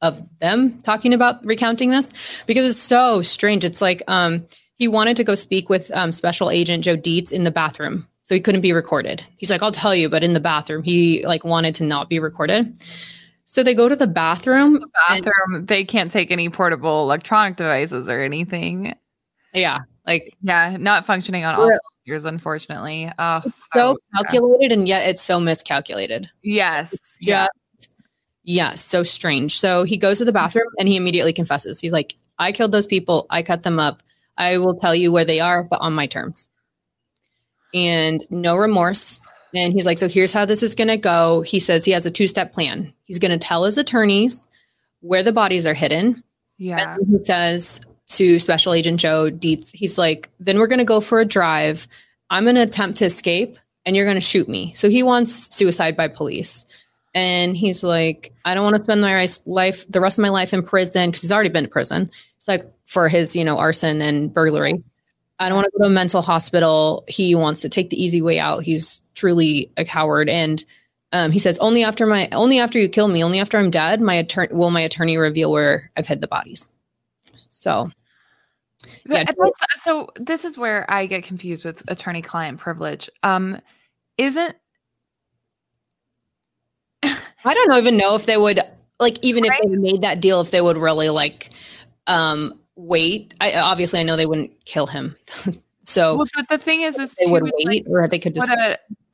of 0.00 0.22
them 0.38 0.80
talking 0.82 1.12
about 1.12 1.44
recounting 1.44 1.90
this, 1.90 2.42
because 2.46 2.68
it's 2.68 2.80
so 2.80 3.20
strange. 3.22 3.64
It's 3.64 3.80
like 3.82 4.02
um, 4.08 4.46
he 4.76 4.86
wanted 4.88 5.16
to 5.18 5.24
go 5.24 5.34
speak 5.34 5.68
with 5.68 5.90
um, 5.96 6.12
special 6.12 6.50
agent 6.50 6.84
Joe 6.84 6.96
Dietz 6.96 7.32
in 7.32 7.44
the 7.44 7.50
bathroom. 7.50 8.06
So 8.22 8.34
he 8.34 8.40
couldn't 8.40 8.62
be 8.62 8.72
recorded. 8.72 9.22
He's 9.36 9.50
like, 9.50 9.62
I'll 9.62 9.70
tell 9.72 9.94
you, 9.94 10.08
but 10.08 10.24
in 10.24 10.32
the 10.32 10.40
bathroom, 10.40 10.82
he 10.82 11.26
like 11.26 11.44
wanted 11.44 11.74
to 11.76 11.84
not 11.84 12.08
be 12.08 12.18
recorded. 12.20 12.74
So 13.44 13.62
they 13.62 13.74
go 13.74 13.88
to 13.88 13.96
the 13.96 14.06
bathroom. 14.06 14.76
and- 15.10 15.24
Bathroom. 15.24 15.66
They 15.66 15.84
can't 15.84 16.10
take 16.10 16.30
any 16.30 16.48
portable 16.48 17.02
electronic 17.02 17.56
devices 17.56 18.08
or 18.08 18.20
anything. 18.20 18.94
yeah, 19.52 19.80
like 20.06 20.32
Yeah, 20.42 20.76
not 20.78 21.06
functioning 21.06 21.44
on 21.44 21.54
all 21.56 21.70
Yeah. 22.04 22.12
cylinders, 22.12 22.24
unfortunately. 22.24 23.10
Oh, 23.18 23.42
so 23.72 23.98
yeah. 24.14 24.22
calculated, 24.22 24.72
and 24.72 24.88
yet 24.88 25.08
it's 25.08 25.22
so 25.22 25.40
miscalculated. 25.40 26.28
Yes. 26.42 26.94
Yeah. 27.20 27.46
yeah, 28.42 28.74
so 28.74 29.02
strange. 29.02 29.58
So 29.58 29.84
he 29.84 29.96
goes 29.96 30.18
to 30.18 30.24
the 30.24 30.32
bathroom 30.32 30.68
and 30.78 30.88
he 30.88 30.96
immediately 30.96 31.32
confesses. 31.32 31.80
He's 31.80 31.92
like, 31.92 32.14
I 32.38 32.52
killed 32.52 32.72
those 32.72 32.86
people. 32.86 33.26
I 33.30 33.42
cut 33.42 33.62
them 33.62 33.78
up. 33.78 34.02
I 34.36 34.58
will 34.58 34.74
tell 34.74 34.94
you 34.94 35.12
where 35.12 35.24
they 35.24 35.40
are, 35.40 35.62
but 35.62 35.80
on 35.80 35.94
my 35.94 36.06
terms. 36.06 36.48
And 37.72 38.24
no 38.30 38.56
remorse. 38.56 39.20
And 39.54 39.72
he's 39.72 39.86
like, 39.86 39.98
So 39.98 40.08
here's 40.08 40.32
how 40.32 40.44
this 40.44 40.62
is 40.62 40.74
going 40.74 40.88
to 40.88 40.96
go. 40.96 41.42
He 41.42 41.60
says 41.60 41.84
he 41.84 41.92
has 41.92 42.06
a 42.06 42.10
two 42.10 42.26
step 42.26 42.52
plan. 42.52 42.92
He's 43.04 43.18
going 43.18 43.38
to 43.38 43.44
tell 43.44 43.64
his 43.64 43.78
attorneys 43.78 44.48
where 45.00 45.22
the 45.22 45.32
bodies 45.32 45.66
are 45.66 45.74
hidden. 45.74 46.22
Yeah. 46.58 46.96
And 46.96 47.06
he 47.08 47.24
says 47.24 47.80
to 48.14 48.38
Special 48.38 48.72
Agent 48.72 49.00
Joe 49.00 49.30
Dietz, 49.30 49.70
he's 49.70 49.98
like, 49.98 50.30
then 50.40 50.58
we're 50.58 50.66
going 50.66 50.78
to 50.78 50.84
go 50.84 51.00
for 51.00 51.20
a 51.20 51.24
drive. 51.24 51.86
I'm 52.30 52.44
going 52.44 52.56
to 52.56 52.62
attempt 52.62 52.98
to 52.98 53.04
escape 53.04 53.58
and 53.84 53.94
you're 53.94 54.06
going 54.06 54.16
to 54.16 54.20
shoot 54.20 54.48
me. 54.48 54.72
So 54.74 54.88
he 54.88 55.02
wants 55.02 55.54
suicide 55.54 55.96
by 55.96 56.08
police. 56.08 56.66
And 57.14 57.56
he's 57.56 57.84
like, 57.84 58.32
I 58.44 58.54
don't 58.54 58.64
want 58.64 58.76
to 58.76 58.82
spend 58.82 59.00
my 59.00 59.26
life, 59.46 59.84
the 59.88 60.00
rest 60.00 60.18
of 60.18 60.22
my 60.22 60.30
life 60.30 60.52
in 60.52 60.62
prison 60.62 61.10
because 61.10 61.22
he's 61.22 61.32
already 61.32 61.50
been 61.50 61.64
to 61.64 61.70
prison. 61.70 62.10
It's 62.38 62.48
like 62.48 62.64
for 62.86 63.08
his, 63.08 63.36
you 63.36 63.44
know, 63.44 63.58
arson 63.58 64.02
and 64.02 64.32
burglary. 64.32 64.82
I 65.38 65.48
don't 65.48 65.56
want 65.56 65.66
to 65.66 65.78
go 65.78 65.84
to 65.84 65.90
a 65.90 65.92
mental 65.92 66.22
hospital. 66.22 67.04
He 67.06 67.34
wants 67.34 67.60
to 67.60 67.68
take 67.68 67.90
the 67.90 68.02
easy 68.02 68.22
way 68.22 68.38
out. 68.38 68.62
He's 68.62 69.02
truly 69.14 69.70
a 69.76 69.84
coward. 69.84 70.28
And 70.28 70.64
Um, 71.12 71.30
he 71.30 71.38
says, 71.38 71.58
"Only 71.58 71.84
after 71.84 72.06
my 72.06 72.28
only 72.32 72.58
after 72.58 72.80
you 72.80 72.88
kill 72.88 73.06
me, 73.06 73.22
only 73.22 73.38
after 73.38 73.56
I'm 73.56 73.70
dead, 73.70 74.00
my 74.00 74.14
attorney 74.14 74.52
will 74.52 74.70
my 74.70 74.80
attorney 74.80 75.16
reveal 75.16 75.52
where 75.52 75.92
I've 75.96 76.08
hid 76.08 76.20
the 76.20 76.26
bodies." 76.26 76.68
So, 77.50 77.92
yeah, 79.06 79.24
so 79.80 80.10
this 80.16 80.44
is 80.44 80.56
where 80.56 80.90
I 80.90 81.06
get 81.06 81.24
confused 81.24 81.64
with 81.64 81.82
attorney-client 81.88 82.58
privilege. 82.58 83.08
Um, 83.22 83.60
isn't 84.18 84.56
I 87.44 87.54
don't 87.54 87.74
even 87.74 87.96
know 87.96 88.14
if 88.14 88.26
they 88.26 88.36
would 88.36 88.60
like 88.98 89.18
even 89.22 89.44
right? 89.44 89.60
if 89.62 89.70
they 89.70 89.76
made 89.76 90.02
that 90.02 90.20
deal, 90.20 90.40
if 90.40 90.50
they 90.50 90.60
would 90.60 90.76
really 90.76 91.10
like 91.10 91.50
um 92.06 92.58
wait. 92.76 93.34
I 93.40 93.54
obviously 93.54 94.00
I 94.00 94.02
know 94.02 94.16
they 94.16 94.26
wouldn't 94.26 94.64
kill 94.64 94.86
him. 94.86 95.16
so 95.82 96.16
well, 96.16 96.26
but 96.34 96.48
the 96.48 96.58
thing 96.58 96.82
is, 96.82 96.98
is 96.98 97.14
they 97.14 97.30
would 97.30 97.42
wait 97.42 97.66
like, 97.66 97.84
or 97.88 98.08
they 98.08 98.18
could 98.18 98.34
just 98.34 98.50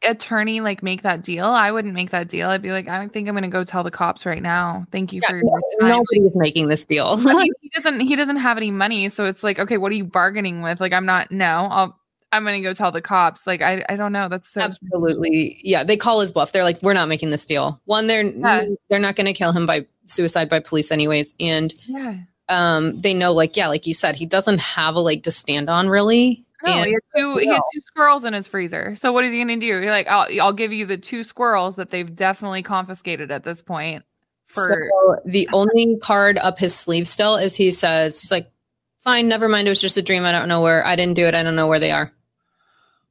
attorney 0.02 0.60
like 0.60 0.82
make 0.82 1.02
that 1.02 1.22
deal, 1.22 1.46
I 1.46 1.70
wouldn't 1.72 1.94
make 1.94 2.10
that 2.10 2.28
deal. 2.28 2.48
I'd 2.48 2.62
be 2.62 2.72
like, 2.72 2.88
I 2.88 2.98
don't 2.98 3.12
think 3.12 3.28
I'm 3.28 3.34
going 3.34 3.42
to 3.42 3.48
go 3.48 3.64
tell 3.64 3.82
the 3.84 3.90
cops 3.90 4.24
right 4.24 4.42
now. 4.42 4.86
Thank 4.90 5.12
you 5.12 5.20
yeah, 5.22 5.30
for 5.30 5.36
your 5.36 5.60
time. 5.80 5.88
Nobody 5.88 6.20
is 6.20 6.32
making 6.34 6.68
this 6.68 6.84
deal. 6.84 7.16
he 7.60 7.70
doesn't. 7.74 8.00
He 8.00 8.16
doesn't 8.16 8.36
have 8.36 8.56
any 8.56 8.70
money, 8.70 9.08
so 9.08 9.24
it's 9.24 9.42
like, 9.42 9.58
okay, 9.58 9.76
what 9.76 9.92
are 9.92 9.96
you 9.96 10.04
bargaining 10.04 10.62
with? 10.62 10.80
Like, 10.80 10.92
I'm 10.92 11.06
not. 11.06 11.30
No, 11.30 11.68
I'll. 11.70 11.96
I'm 12.32 12.44
going 12.44 12.62
to 12.62 12.68
go 12.68 12.72
tell 12.72 12.92
the 12.92 13.02
cops. 13.02 13.46
Like, 13.46 13.60
I. 13.60 13.84
I 13.88 13.96
don't 13.96 14.12
know. 14.12 14.28
That's 14.28 14.50
so 14.50 14.60
absolutely. 14.60 15.60
Yeah, 15.62 15.84
they 15.84 15.96
call 15.96 16.20
his 16.20 16.32
bluff. 16.32 16.52
They're 16.52 16.64
like, 16.64 16.82
we're 16.82 16.94
not 16.94 17.08
making 17.08 17.30
this 17.30 17.44
deal. 17.44 17.80
One, 17.84 18.06
they're 18.06 18.24
yeah. 18.24 18.66
they're 18.88 19.00
not 19.00 19.16
going 19.16 19.26
to 19.26 19.32
kill 19.32 19.52
him 19.52 19.66
by 19.66 19.86
suicide 20.06 20.48
by 20.48 20.60
police, 20.60 20.90
anyways, 20.90 21.34
and 21.40 21.74
yeah. 21.86 22.16
Um, 22.48 22.98
they 22.98 23.14
know, 23.14 23.32
like, 23.32 23.56
yeah, 23.56 23.68
like 23.68 23.86
you 23.86 23.94
said, 23.94 24.16
he 24.16 24.26
doesn't 24.26 24.58
have 24.58 24.96
a 24.96 25.00
leg 25.00 25.22
to 25.22 25.30
stand 25.30 25.70
on, 25.70 25.88
really. 25.88 26.44
No, 26.64 26.72
and, 26.72 26.86
he 26.86 26.92
had 26.92 27.00
two. 27.16 27.36
He 27.38 27.46
had 27.46 27.60
two 27.74 27.80
squirrels 27.80 28.24
in 28.24 28.34
his 28.34 28.46
freezer. 28.46 28.94
So 28.96 29.12
what 29.12 29.24
is 29.24 29.32
he 29.32 29.38
going 29.38 29.48
to 29.48 29.56
do? 29.56 29.66
You're 29.66 29.90
like, 29.90 30.08
I'll, 30.08 30.26
I'll 30.40 30.52
give 30.52 30.72
you 30.72 30.86
the 30.86 30.98
two 30.98 31.22
squirrels 31.22 31.76
that 31.76 31.90
they've 31.90 32.14
definitely 32.14 32.62
confiscated 32.62 33.30
at 33.30 33.44
this 33.44 33.62
point. 33.62 34.04
For 34.48 34.90
so 34.90 35.16
the 35.24 35.48
only 35.52 35.96
card 35.98 36.38
up 36.38 36.58
his 36.58 36.74
sleeve 36.74 37.08
still 37.08 37.36
is 37.36 37.56
he 37.56 37.70
says 37.70 38.20
he's 38.20 38.30
like, 38.30 38.50
fine, 38.98 39.28
never 39.28 39.48
mind. 39.48 39.68
It 39.68 39.70
was 39.70 39.80
just 39.80 39.96
a 39.96 40.02
dream. 40.02 40.24
I 40.24 40.32
don't 40.32 40.48
know 40.48 40.60
where. 40.60 40.84
I 40.86 40.96
didn't 40.96 41.14
do 41.14 41.26
it. 41.26 41.34
I 41.34 41.42
don't 41.42 41.56
know 41.56 41.68
where 41.68 41.78
they 41.78 41.92
are. 41.92 42.12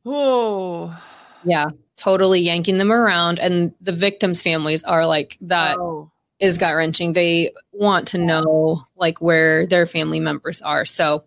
Oh, 0.06 0.98
yeah, 1.44 1.68
totally 1.98 2.40
yanking 2.40 2.78
them 2.78 2.92
around, 2.92 3.40
and 3.40 3.74
the 3.82 3.92
victims' 3.92 4.42
families 4.42 4.84
are 4.84 5.06
like 5.06 5.38
that. 5.42 5.78
Oh. 5.78 6.12
Is 6.40 6.58
gut 6.58 6.74
wrenching. 6.74 7.12
They 7.12 7.52
want 7.74 8.08
to 8.08 8.18
know 8.18 8.82
like 8.96 9.20
where 9.20 9.68
their 9.68 9.86
family 9.86 10.22
members 10.22 10.62
are. 10.62 10.86
So 10.86 11.26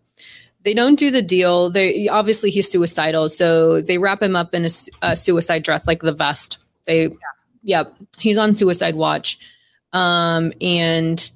they 0.65 0.75
don't 0.75 0.99
do 0.99 1.11
the 1.11 1.23
deal. 1.23 1.71
They 1.71 2.09
obviously 2.09 2.51
he's 2.51 2.71
suicidal, 2.71 3.29
so 3.29 3.81
they 3.81 3.99
wrap 3.99 4.23
him 4.23 4.37
up 4.37 4.55
in 4.55 4.65
a, 4.65 4.71
a 5.03 5.17
suicide 5.17 5.63
dress, 5.63 5.87
like 5.87 6.03
the 6.03 6.13
vest. 6.13 6.59
They, 6.85 7.05
yeah. 7.05 7.17
yep, 7.63 7.97
he's 8.19 8.39
on 8.39 8.55
suicide 8.55 8.95
watch, 8.95 9.39
um, 9.93 10.53
and 10.61 11.31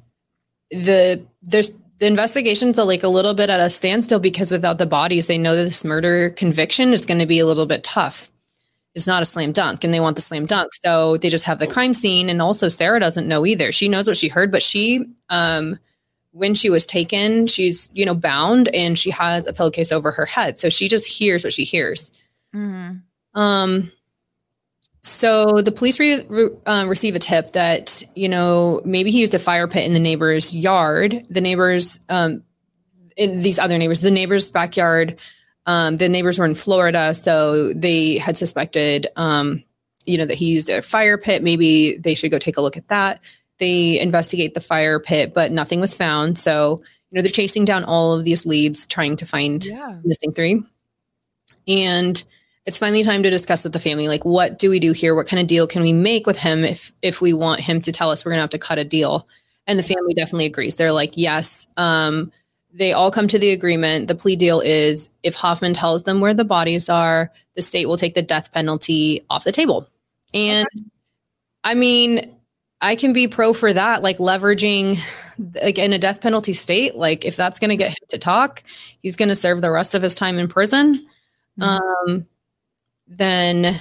the 0.70 1.24
there's 1.42 1.70
the 1.98 2.06
investigations 2.06 2.78
are 2.78 2.86
like 2.86 3.02
a 3.02 3.08
little 3.08 3.34
bit 3.34 3.50
at 3.50 3.60
a 3.60 3.70
standstill 3.70 4.18
because 4.18 4.50
without 4.50 4.78
the 4.78 4.86
bodies, 4.86 5.26
they 5.26 5.38
know 5.38 5.56
that 5.56 5.64
this 5.64 5.84
murder 5.84 6.30
conviction 6.30 6.92
is 6.92 7.06
going 7.06 7.20
to 7.20 7.26
be 7.26 7.38
a 7.38 7.46
little 7.46 7.66
bit 7.66 7.84
tough. 7.84 8.30
It's 8.94 9.06
not 9.06 9.22
a 9.22 9.26
slam 9.26 9.52
dunk, 9.52 9.84
and 9.84 9.92
they 9.92 10.00
want 10.00 10.16
the 10.16 10.22
slam 10.22 10.46
dunk, 10.46 10.74
so 10.74 11.16
they 11.18 11.28
just 11.28 11.44
have 11.44 11.58
the 11.58 11.66
crime 11.66 11.94
scene. 11.94 12.30
And 12.30 12.40
also, 12.40 12.68
Sarah 12.68 13.00
doesn't 13.00 13.28
know 13.28 13.44
either. 13.44 13.72
She 13.72 13.88
knows 13.88 14.06
what 14.06 14.16
she 14.16 14.28
heard, 14.28 14.50
but 14.50 14.62
she 14.62 15.04
um 15.28 15.78
when 16.36 16.54
she 16.54 16.68
was 16.68 16.84
taken, 16.84 17.46
she's, 17.46 17.88
you 17.94 18.04
know, 18.04 18.14
bound 18.14 18.68
and 18.74 18.98
she 18.98 19.10
has 19.10 19.46
a 19.46 19.54
pillowcase 19.54 19.90
over 19.90 20.10
her 20.12 20.26
head. 20.26 20.58
So 20.58 20.68
she 20.68 20.86
just 20.86 21.06
hears 21.06 21.42
what 21.42 21.54
she 21.54 21.64
hears. 21.64 22.12
Mm-hmm. 22.54 23.40
Um, 23.40 23.90
so 25.00 25.46
the 25.46 25.72
police 25.72 25.98
re- 25.98 26.26
re- 26.28 26.50
uh, 26.66 26.84
receive 26.86 27.14
a 27.14 27.18
tip 27.18 27.52
that, 27.52 28.02
you 28.14 28.28
know, 28.28 28.82
maybe 28.84 29.10
he 29.10 29.20
used 29.20 29.34
a 29.34 29.38
fire 29.38 29.66
pit 29.66 29.86
in 29.86 29.94
the 29.94 30.00
neighbor's 30.00 30.54
yard. 30.54 31.24
The 31.30 31.40
neighbors, 31.40 32.00
um, 32.10 32.42
these 33.16 33.58
other 33.58 33.78
neighbors, 33.78 34.02
the 34.02 34.10
neighbor's 34.10 34.50
backyard, 34.50 35.18
um, 35.64 35.96
the 35.96 36.08
neighbors 36.08 36.38
were 36.38 36.44
in 36.44 36.54
Florida. 36.54 37.14
So 37.14 37.72
they 37.72 38.18
had 38.18 38.36
suspected, 38.36 39.06
um, 39.16 39.64
you 40.04 40.18
know, 40.18 40.26
that 40.26 40.34
he 40.34 40.46
used 40.46 40.68
a 40.68 40.82
fire 40.82 41.16
pit. 41.16 41.42
Maybe 41.42 41.96
they 41.96 42.12
should 42.12 42.30
go 42.30 42.38
take 42.38 42.58
a 42.58 42.62
look 42.62 42.76
at 42.76 42.88
that. 42.88 43.20
They 43.58 43.98
investigate 43.98 44.54
the 44.54 44.60
fire 44.60 45.00
pit, 45.00 45.32
but 45.34 45.52
nothing 45.52 45.80
was 45.80 45.94
found. 45.94 46.38
So, 46.38 46.82
you 47.10 47.16
know, 47.16 47.22
they're 47.22 47.30
chasing 47.30 47.64
down 47.64 47.84
all 47.84 48.12
of 48.12 48.24
these 48.24 48.46
leads, 48.46 48.86
trying 48.86 49.16
to 49.16 49.26
find 49.26 49.64
yeah. 49.64 49.98
missing 50.04 50.32
three. 50.32 50.62
And 51.68 52.22
it's 52.66 52.78
finally 52.78 53.02
time 53.02 53.22
to 53.22 53.30
discuss 53.30 53.64
with 53.64 53.72
the 53.72 53.78
family, 53.78 54.08
like, 54.08 54.24
what 54.24 54.58
do 54.58 54.70
we 54.70 54.80
do 54.80 54.92
here? 54.92 55.14
What 55.14 55.28
kind 55.28 55.40
of 55.40 55.46
deal 55.46 55.66
can 55.66 55.82
we 55.82 55.92
make 55.92 56.26
with 56.26 56.38
him 56.38 56.64
if 56.64 56.92
if 57.00 57.20
we 57.20 57.32
want 57.32 57.60
him 57.60 57.80
to 57.82 57.92
tell 57.92 58.10
us 58.10 58.24
we're 58.24 58.32
gonna 58.32 58.42
have 58.42 58.50
to 58.50 58.58
cut 58.58 58.78
a 58.78 58.84
deal? 58.84 59.28
And 59.66 59.78
the 59.78 59.84
family 59.84 60.14
definitely 60.14 60.46
agrees. 60.46 60.76
They're 60.76 60.92
like, 60.92 61.16
yes. 61.16 61.66
Um, 61.76 62.32
they 62.72 62.92
all 62.92 63.10
come 63.10 63.26
to 63.28 63.38
the 63.38 63.50
agreement. 63.50 64.08
The 64.08 64.14
plea 64.14 64.36
deal 64.36 64.60
is 64.60 65.08
if 65.22 65.34
Hoffman 65.34 65.72
tells 65.72 66.02
them 66.02 66.20
where 66.20 66.34
the 66.34 66.44
bodies 66.44 66.88
are, 66.88 67.32
the 67.54 67.62
state 67.62 67.86
will 67.86 67.96
take 67.96 68.14
the 68.14 68.22
death 68.22 68.52
penalty 68.52 69.24
off 69.30 69.44
the 69.44 69.52
table. 69.52 69.88
And 70.34 70.66
okay. 70.66 70.90
I 71.64 71.74
mean, 71.74 72.35
I 72.86 72.94
can 72.94 73.12
be 73.12 73.26
pro 73.26 73.52
for 73.52 73.72
that, 73.72 74.04
like 74.04 74.18
leveraging 74.18 75.00
like 75.60 75.76
in 75.76 75.92
a 75.92 75.98
death 75.98 76.20
penalty 76.20 76.52
state, 76.52 76.94
like 76.94 77.24
if 77.24 77.34
that's 77.34 77.58
going 77.58 77.70
to 77.70 77.76
get 77.76 77.90
him 77.90 78.06
to 78.10 78.18
talk, 78.18 78.62
he's 79.02 79.16
going 79.16 79.28
to 79.28 79.34
serve 79.34 79.60
the 79.60 79.72
rest 79.72 79.96
of 79.96 80.02
his 80.02 80.14
time 80.14 80.38
in 80.38 80.46
prison. 80.46 81.04
Mm-hmm. 81.58 81.62
Um, 81.64 82.26
then, 83.08 83.74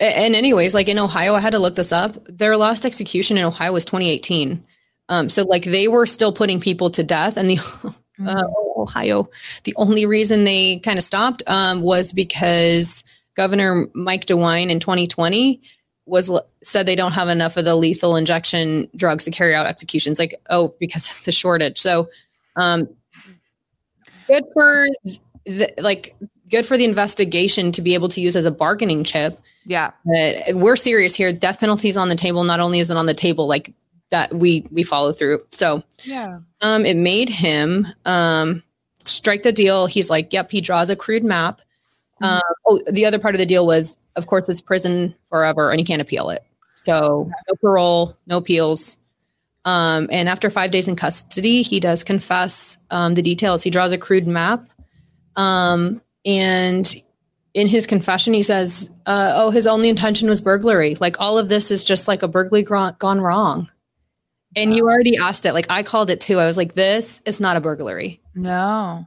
and 0.00 0.34
anyways, 0.34 0.72
like 0.72 0.88
in 0.88 0.98
Ohio, 0.98 1.34
I 1.34 1.40
had 1.40 1.52
to 1.52 1.58
look 1.58 1.74
this 1.74 1.92
up. 1.92 2.16
Their 2.26 2.56
last 2.56 2.86
execution 2.86 3.36
in 3.36 3.44
Ohio 3.44 3.74
was 3.74 3.84
2018. 3.84 4.64
Um, 5.10 5.28
so 5.28 5.42
like 5.42 5.64
they 5.64 5.86
were 5.86 6.06
still 6.06 6.32
putting 6.32 6.60
people 6.60 6.88
to 6.92 7.04
death, 7.04 7.36
and 7.36 7.50
the 7.50 7.56
mm-hmm. 7.56 8.26
uh, 8.26 8.44
Ohio, 8.74 9.28
the 9.64 9.74
only 9.76 10.06
reason 10.06 10.44
they 10.44 10.78
kind 10.78 10.96
of 10.96 11.04
stopped 11.04 11.42
um, 11.46 11.82
was 11.82 12.14
because 12.14 13.04
Governor 13.34 13.90
Mike 13.92 14.24
DeWine 14.24 14.70
in 14.70 14.80
2020 14.80 15.60
was 16.06 16.30
said 16.62 16.86
they 16.86 16.96
don't 16.96 17.12
have 17.12 17.28
enough 17.28 17.56
of 17.56 17.64
the 17.64 17.76
lethal 17.76 18.16
injection 18.16 18.88
drugs 18.96 19.24
to 19.24 19.30
carry 19.30 19.54
out 19.54 19.66
executions 19.66 20.18
like 20.18 20.34
oh 20.50 20.74
because 20.80 21.10
of 21.10 21.24
the 21.24 21.32
shortage. 21.32 21.78
So 21.78 22.08
um 22.56 22.88
good 24.28 24.44
for 24.52 24.86
the, 25.44 25.72
like 25.78 26.16
good 26.50 26.66
for 26.66 26.76
the 26.76 26.84
investigation 26.84 27.72
to 27.72 27.82
be 27.82 27.94
able 27.94 28.08
to 28.08 28.20
use 28.20 28.36
as 28.36 28.44
a 28.44 28.50
bargaining 28.50 29.04
chip. 29.04 29.40
Yeah. 29.64 29.92
But 30.04 30.54
we're 30.54 30.76
serious 30.76 31.14
here. 31.14 31.32
Death 31.32 31.60
penalties 31.60 31.96
on 31.96 32.08
the 32.08 32.14
table. 32.14 32.44
Not 32.44 32.60
only 32.60 32.78
is 32.78 32.90
it 32.90 32.96
on 32.96 33.06
the 33.06 33.14
table 33.14 33.46
like 33.46 33.72
that 34.10 34.34
we 34.34 34.66
we 34.70 34.82
follow 34.82 35.12
through. 35.12 35.40
So 35.50 35.82
yeah. 36.04 36.40
um 36.60 36.84
it 36.84 36.96
made 36.96 37.28
him 37.28 37.86
um 38.04 38.62
strike 39.04 39.44
the 39.44 39.52
deal. 39.52 39.86
He's 39.86 40.10
like 40.10 40.32
yep 40.32 40.50
he 40.50 40.60
draws 40.60 40.90
a 40.90 40.96
crude 40.96 41.24
map. 41.24 41.60
Um, 42.22 42.40
oh 42.66 42.80
the 42.90 43.04
other 43.04 43.18
part 43.18 43.34
of 43.34 43.38
the 43.38 43.46
deal 43.46 43.66
was 43.66 43.96
of 44.16 44.26
course, 44.26 44.48
it's 44.48 44.60
prison 44.60 45.14
forever 45.26 45.70
and 45.70 45.80
you 45.80 45.86
can't 45.86 46.02
appeal 46.02 46.30
it. 46.30 46.44
So 46.76 47.30
no 47.48 47.54
parole, 47.60 48.16
no 48.26 48.38
appeals. 48.38 48.98
Um, 49.64 50.08
and 50.10 50.28
after 50.28 50.50
five 50.50 50.72
days 50.72 50.88
in 50.88 50.96
custody, 50.96 51.62
he 51.62 51.78
does 51.78 52.02
confess 52.02 52.76
um, 52.90 53.14
the 53.14 53.22
details. 53.22 53.62
He 53.62 53.70
draws 53.70 53.92
a 53.92 53.98
crude 53.98 54.26
map. 54.26 54.68
Um, 55.36 56.02
and 56.24 56.92
in 57.54 57.68
his 57.68 57.86
confession, 57.86 58.34
he 58.34 58.42
says, 58.42 58.90
uh, 59.06 59.32
oh, 59.36 59.50
his 59.50 59.66
only 59.66 59.88
intention 59.88 60.28
was 60.28 60.40
burglary. 60.40 60.96
Like 60.96 61.20
all 61.20 61.38
of 61.38 61.48
this 61.48 61.70
is 61.70 61.84
just 61.84 62.08
like 62.08 62.22
a 62.22 62.28
burglary 62.28 62.62
gr- 62.62 62.90
gone 62.98 63.20
wrong. 63.20 63.70
And 64.56 64.74
you 64.74 64.84
already 64.84 65.16
asked 65.16 65.46
it. 65.46 65.54
Like 65.54 65.66
I 65.70 65.82
called 65.82 66.10
it 66.10 66.20
too. 66.20 66.38
I 66.38 66.46
was 66.46 66.56
like, 66.56 66.74
this 66.74 67.22
is 67.24 67.40
not 67.40 67.56
a 67.56 67.60
burglary. 67.60 68.20
No. 68.34 69.06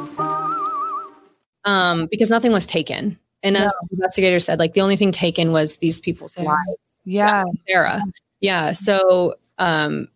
Um, 1.65 2.07
because 2.09 2.29
nothing 2.29 2.51
was 2.51 2.65
taken. 2.65 3.17
And 3.43 3.57
as 3.57 3.71
the 3.71 3.95
investigator 3.95 4.39
said, 4.39 4.59
like 4.59 4.73
the 4.73 4.81
only 4.81 4.95
thing 4.95 5.11
taken 5.11 5.51
was 5.51 5.77
these 5.77 5.99
people's 5.99 6.33
Sarah. 6.33 6.47
lives. 6.47 6.79
Yeah. 7.05 7.43
Sarah. 7.67 8.01
Yeah. 8.39 8.71
So 8.71 9.35
um 9.57 10.07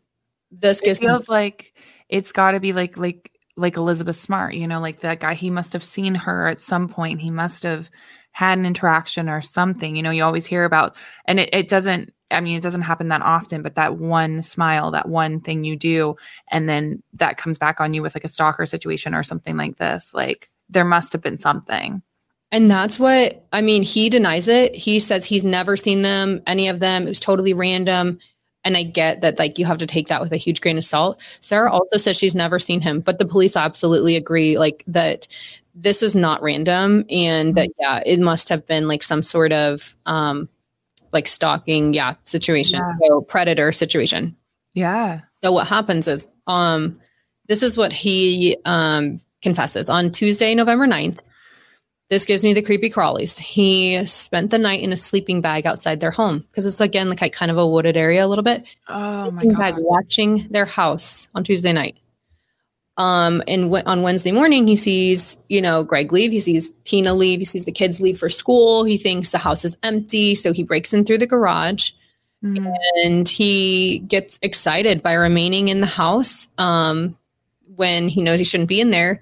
this 0.52 0.80
It 0.82 0.86
gives 0.86 1.02
me 1.02 1.08
feels 1.08 1.30
like 1.30 1.74
it's 2.10 2.32
got 2.32 2.52
to 2.52 2.60
be 2.60 2.74
like 2.74 2.98
like 2.98 3.32
like 3.58 3.78
Elizabeth 3.78 4.20
Smart, 4.20 4.54
you 4.54 4.68
know, 4.68 4.80
like 4.80 5.00
that 5.00 5.20
guy. 5.20 5.34
He 5.34 5.50
must 5.50 5.74
have 5.74 5.84
seen 5.84 6.14
her 6.16 6.48
at 6.48 6.62
some 6.62 6.88
point. 6.88 7.22
He 7.22 7.32
must 7.32 7.64
have 7.64 7.89
had 8.32 8.58
an 8.58 8.66
interaction 8.66 9.30
or 9.30 9.41
something. 9.41 9.96
You 9.96 10.04
know, 10.04 10.12
you 10.12 10.24
always 10.24 10.46
hear 10.46 10.66
about, 10.66 10.96
and 11.26 11.39
it, 11.39 11.50
it 11.54 11.68
doesn't. 11.68 12.14
I 12.32 12.41
mean, 12.41 12.58
it 12.58 12.64
doesn't 12.64 12.82
happen 12.82 13.08
that 13.10 13.22
often, 13.22 13.62
but 13.62 13.76
that 13.76 13.98
one 13.98 14.43
smile, 14.43 14.91
that 14.91 15.08
one 15.08 15.39
thing 15.39 15.64
you 15.64 15.76
do, 15.76 16.18
and 16.52 16.68
then 16.68 17.02
that 17.14 17.38
comes 17.38 17.58
back 17.58 17.80
on 17.80 17.93
you 17.93 18.02
with 18.02 18.16
like 18.16 18.26
a 18.26 18.30
stalker 18.30 18.66
situation 18.66 19.14
or 19.16 19.24
something 19.24 19.58
like 19.58 19.78
this. 19.78 20.14
Like 20.14 20.50
there 20.70 20.86
must 20.86 21.13
have 21.13 21.22
been 21.22 21.38
something. 21.38 22.01
And 22.51 22.70
that's 22.72 22.99
what 22.99 23.45
I 23.51 23.61
mean. 23.61 23.84
He 23.84 24.09
denies 24.09 24.47
it. 24.47 24.76
He 24.76 24.99
says 24.99 25.26
he's 25.26 25.43
never 25.43 25.76
seen 25.76 26.01
them, 26.03 26.41
any 26.47 26.68
of 26.68 26.80
them. 26.80 27.03
It 27.03 27.09
was 27.09 27.20
totally 27.20 27.53
random. 27.53 28.20
And 28.63 28.76
I 28.78 28.84
get 28.84 29.22
that, 29.22 29.38
like, 29.38 29.59
you 29.59 29.66
have 29.66 29.78
to 29.80 29.86
take 29.86 30.07
that 30.07 30.22
with 30.22 30.32
a 30.32 30.38
huge 30.38 30.61
grain 30.61 30.78
of 30.78 30.86
salt. 30.86 31.22
Sarah 31.39 31.72
also 31.72 31.97
says 31.97 32.18
she's 32.18 32.34
never 32.34 32.57
seen 32.57 32.82
him, 32.82 32.99
but 32.99 33.20
the 33.20 33.26
police 33.26 33.55
absolutely 33.55 34.16
agree, 34.16 34.57
like, 34.57 34.84
that 34.88 35.28
this 35.76 36.01
is 36.01 36.16
not 36.16 36.41
random 36.41 37.05
and 37.09 37.55
that, 37.55 37.70
yeah, 37.80 38.01
it 38.05 38.20
must 38.20 38.49
have 38.49 38.66
been 38.66 38.88
like 38.88 39.03
some 39.03 39.22
sort 39.22 39.51
of, 39.53 39.95
um, 40.05 40.49
like 41.11 41.28
stalking, 41.28 41.93
yeah, 41.93 42.16
situation, 42.24 42.80
Yeah. 42.80 43.07
so 43.07 43.22
predator 43.22 43.72
situation. 43.72 44.36
Yeah. 44.74 45.22
So 45.41 45.51
what 45.51 45.68
happens 45.68 46.07
is 46.07 46.28
um 46.47 46.99
this 47.47 47.63
is 47.63 47.78
what 47.78 47.93
he 47.93 48.57
um 48.66 49.22
confesses 49.50 49.89
on 49.89 50.10
Tuesday, 50.12 50.56
November 50.56 50.88
9th. 50.88 51.20
This 52.10 52.26
gives 52.26 52.43
me 52.43 52.54
the 52.54 52.62
creepy 52.64 52.89
crawlies. 52.89 53.38
He 53.38 54.04
spent 54.08 54.50
the 54.52 54.58
night 54.58 54.82
in 54.82 54.91
a 54.91 54.98
sleeping 54.98 55.39
bag 55.41 55.66
outside 55.68 56.00
their 56.00 56.12
home 56.12 56.39
because 56.39 56.66
it's 56.66 56.82
again 56.82 57.10
like 57.10 57.32
kind 57.34 57.50
of 57.52 57.58
a 57.58 57.68
wooded 57.68 57.96
area 57.98 58.26
a 58.26 58.28
little 58.28 58.43
bit. 58.43 58.64
Oh 58.88 59.32
my 59.32 59.46
bag 59.46 59.76
god. 59.76 59.84
watching 59.84 60.48
their 60.50 60.66
house 60.66 61.28
on 61.36 61.43
Tuesday 61.43 61.74
night. 61.74 61.96
Um, 62.98 63.43
and 63.48 63.64
w- 63.66 63.84
on 63.86 64.04
Wednesday 64.04 64.32
morning, 64.32 64.68
he 64.68 64.76
sees, 64.76 65.38
you 65.50 65.62
know, 65.62 65.84
Greg 65.84 66.12
leave. 66.14 66.32
He 66.32 66.39
sees 66.39 66.72
Tina 66.86 67.14
leave. 67.14 67.39
He 67.39 67.46
sees 67.46 67.66
the 67.66 67.72
kids 67.72 68.00
leave 68.00 68.18
for 68.18 68.30
school. 68.30 68.84
He 68.84 68.98
thinks 68.98 69.32
the 69.32 69.38
house 69.38 69.66
is 69.66 69.76
empty. 69.84 70.34
So 70.36 70.54
he 70.54 70.64
breaks 70.64 70.93
in 70.93 71.06
through 71.06 71.18
the 71.20 71.28
garage 71.28 71.91
Mhm. 72.43 72.72
and 73.04 73.28
he 73.28 74.00
gets 74.08 74.38
excited 74.43 75.02
by 75.02 75.14
remaining 75.14 75.68
in 75.70 75.82
the 75.82 75.88
house 75.88 76.48
um, 76.60 77.18
when 77.76 78.08
he 78.08 78.22
knows 78.22 78.38
he 78.39 78.46
shouldn't 78.46 78.70
be 78.70 78.80
in 78.80 78.91
there. 78.91 79.22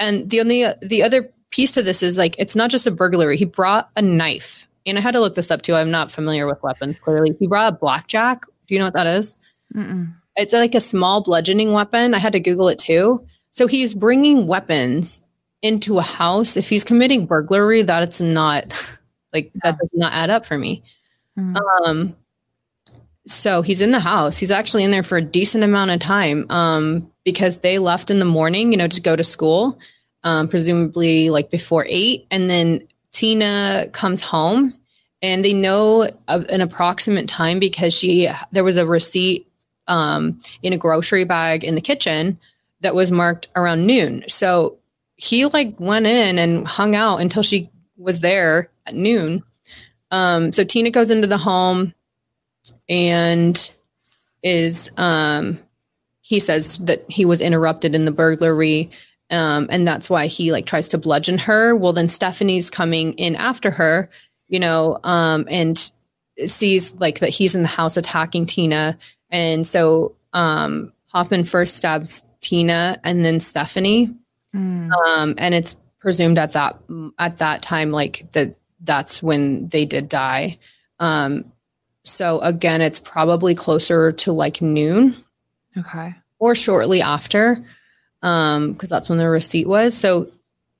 And 0.00 0.28
the 0.28 0.40
only 0.40 0.66
the 0.82 1.02
other 1.04 1.30
piece 1.50 1.72
to 1.72 1.82
this 1.82 2.02
is 2.02 2.18
like 2.18 2.34
it's 2.38 2.56
not 2.56 2.70
just 2.70 2.86
a 2.86 2.90
burglary. 2.90 3.36
He 3.36 3.44
brought 3.44 3.90
a 3.96 4.02
knife, 4.02 4.66
and 4.86 4.98
I 4.98 5.00
had 5.00 5.12
to 5.12 5.20
look 5.20 5.36
this 5.36 5.50
up 5.50 5.62
too. 5.62 5.74
I'm 5.76 5.90
not 5.90 6.10
familiar 6.10 6.46
with 6.46 6.60
weapons. 6.62 6.96
Clearly, 7.04 7.36
he 7.38 7.46
brought 7.46 7.72
a 7.72 7.76
blackjack. 7.76 8.44
Do 8.66 8.74
you 8.74 8.78
know 8.80 8.86
what 8.86 8.94
that 8.94 9.06
is? 9.06 9.36
It's 10.36 10.52
like 10.52 10.74
a 10.74 10.80
small 10.80 11.22
bludgeoning 11.22 11.72
weapon. 11.72 12.14
I 12.14 12.18
had 12.18 12.32
to 12.32 12.40
Google 12.40 12.68
it 12.68 12.78
too. 12.78 13.24
So 13.50 13.66
he's 13.66 13.94
bringing 13.94 14.46
weapons 14.46 15.22
into 15.62 15.98
a 15.98 16.02
house. 16.02 16.56
If 16.56 16.68
he's 16.68 16.84
committing 16.84 17.26
burglary, 17.26 17.82
that's 17.82 18.20
not 18.20 18.72
like 19.32 19.52
that 19.62 19.76
does 19.78 19.90
not 19.92 20.12
add 20.12 20.30
up 20.30 20.46
for 20.46 20.56
me. 20.56 20.82
Mhm. 21.38 21.56
Um, 21.84 22.16
so 23.30 23.62
he's 23.62 23.80
in 23.80 23.90
the 23.90 24.00
house. 24.00 24.38
He's 24.38 24.50
actually 24.50 24.84
in 24.84 24.90
there 24.90 25.02
for 25.02 25.16
a 25.16 25.22
decent 25.22 25.64
amount 25.64 25.90
of 25.90 26.00
time 26.00 26.46
um, 26.50 27.10
because 27.24 27.58
they 27.58 27.78
left 27.78 28.10
in 28.10 28.18
the 28.18 28.24
morning, 28.24 28.72
you 28.72 28.78
know, 28.78 28.88
to 28.88 29.00
go 29.00 29.16
to 29.16 29.24
school, 29.24 29.78
um, 30.24 30.48
presumably 30.48 31.30
like 31.30 31.50
before 31.50 31.86
eight. 31.88 32.26
And 32.30 32.50
then 32.50 32.86
Tina 33.12 33.88
comes 33.92 34.22
home 34.22 34.74
and 35.22 35.44
they 35.44 35.52
know 35.52 36.08
an 36.28 36.60
approximate 36.60 37.28
time 37.28 37.58
because 37.58 37.94
she 37.94 38.28
there 38.52 38.64
was 38.64 38.76
a 38.76 38.86
receipt 38.86 39.46
um, 39.86 40.38
in 40.62 40.72
a 40.72 40.78
grocery 40.78 41.24
bag 41.24 41.64
in 41.64 41.74
the 41.74 41.80
kitchen 41.80 42.38
that 42.80 42.94
was 42.94 43.12
marked 43.12 43.48
around 43.56 43.86
noon. 43.86 44.24
So 44.28 44.78
he 45.16 45.44
like 45.46 45.78
went 45.78 46.06
in 46.06 46.38
and 46.38 46.66
hung 46.66 46.94
out 46.94 47.18
until 47.18 47.42
she 47.42 47.70
was 47.96 48.20
there 48.20 48.70
at 48.86 48.94
noon. 48.94 49.42
Um, 50.10 50.52
so 50.52 50.64
Tina 50.64 50.90
goes 50.90 51.10
into 51.10 51.26
the 51.26 51.38
home 51.38 51.94
and 52.90 53.72
is 54.42 54.90
um 54.98 55.58
he 56.20 56.40
says 56.40 56.78
that 56.78 57.04
he 57.08 57.24
was 57.24 57.40
interrupted 57.40 57.94
in 57.94 58.04
the 58.04 58.10
burglary 58.10 58.90
um 59.30 59.68
and 59.70 59.86
that's 59.86 60.10
why 60.10 60.26
he 60.26 60.52
like 60.52 60.66
tries 60.66 60.88
to 60.88 60.98
bludgeon 60.98 61.38
her. 61.38 61.74
Well 61.74 61.92
then 61.94 62.08
stephanie's 62.08 62.68
coming 62.68 63.14
in 63.14 63.36
after 63.36 63.70
her 63.70 64.10
you 64.48 64.58
know 64.58 64.98
um 65.04 65.46
and 65.48 65.90
sees 66.46 66.94
like 66.96 67.20
that 67.20 67.30
he's 67.30 67.54
in 67.54 67.62
the 67.62 67.68
house 67.68 67.96
attacking 67.96 68.46
tina. 68.46 68.98
And 69.30 69.66
so 69.66 70.14
um 70.32 70.92
hoffman 71.06 71.44
first 71.44 71.76
stabs 71.76 72.26
tina 72.40 72.98
and 73.04 73.24
then 73.24 73.40
stephanie. 73.40 74.14
Mm. 74.54 74.90
um 75.06 75.34
and 75.38 75.54
it's 75.54 75.76
presumed 76.00 76.38
at 76.38 76.52
that 76.52 76.76
at 77.20 77.36
that 77.36 77.62
time 77.62 77.92
like 77.92 78.26
that 78.32 78.56
that's 78.82 79.22
when 79.22 79.68
they 79.68 79.84
did 79.84 80.08
die. 80.08 80.58
Um 80.98 81.44
so 82.10 82.40
again 82.40 82.80
it's 82.80 82.98
probably 83.00 83.54
closer 83.54 84.12
to 84.12 84.32
like 84.32 84.60
noon 84.62 85.16
Okay. 85.78 86.14
or 86.38 86.54
shortly 86.54 87.00
after 87.02 87.64
um 88.22 88.72
because 88.72 88.88
that's 88.88 89.08
when 89.08 89.18
the 89.18 89.28
receipt 89.28 89.66
was 89.68 89.96
so 89.96 90.30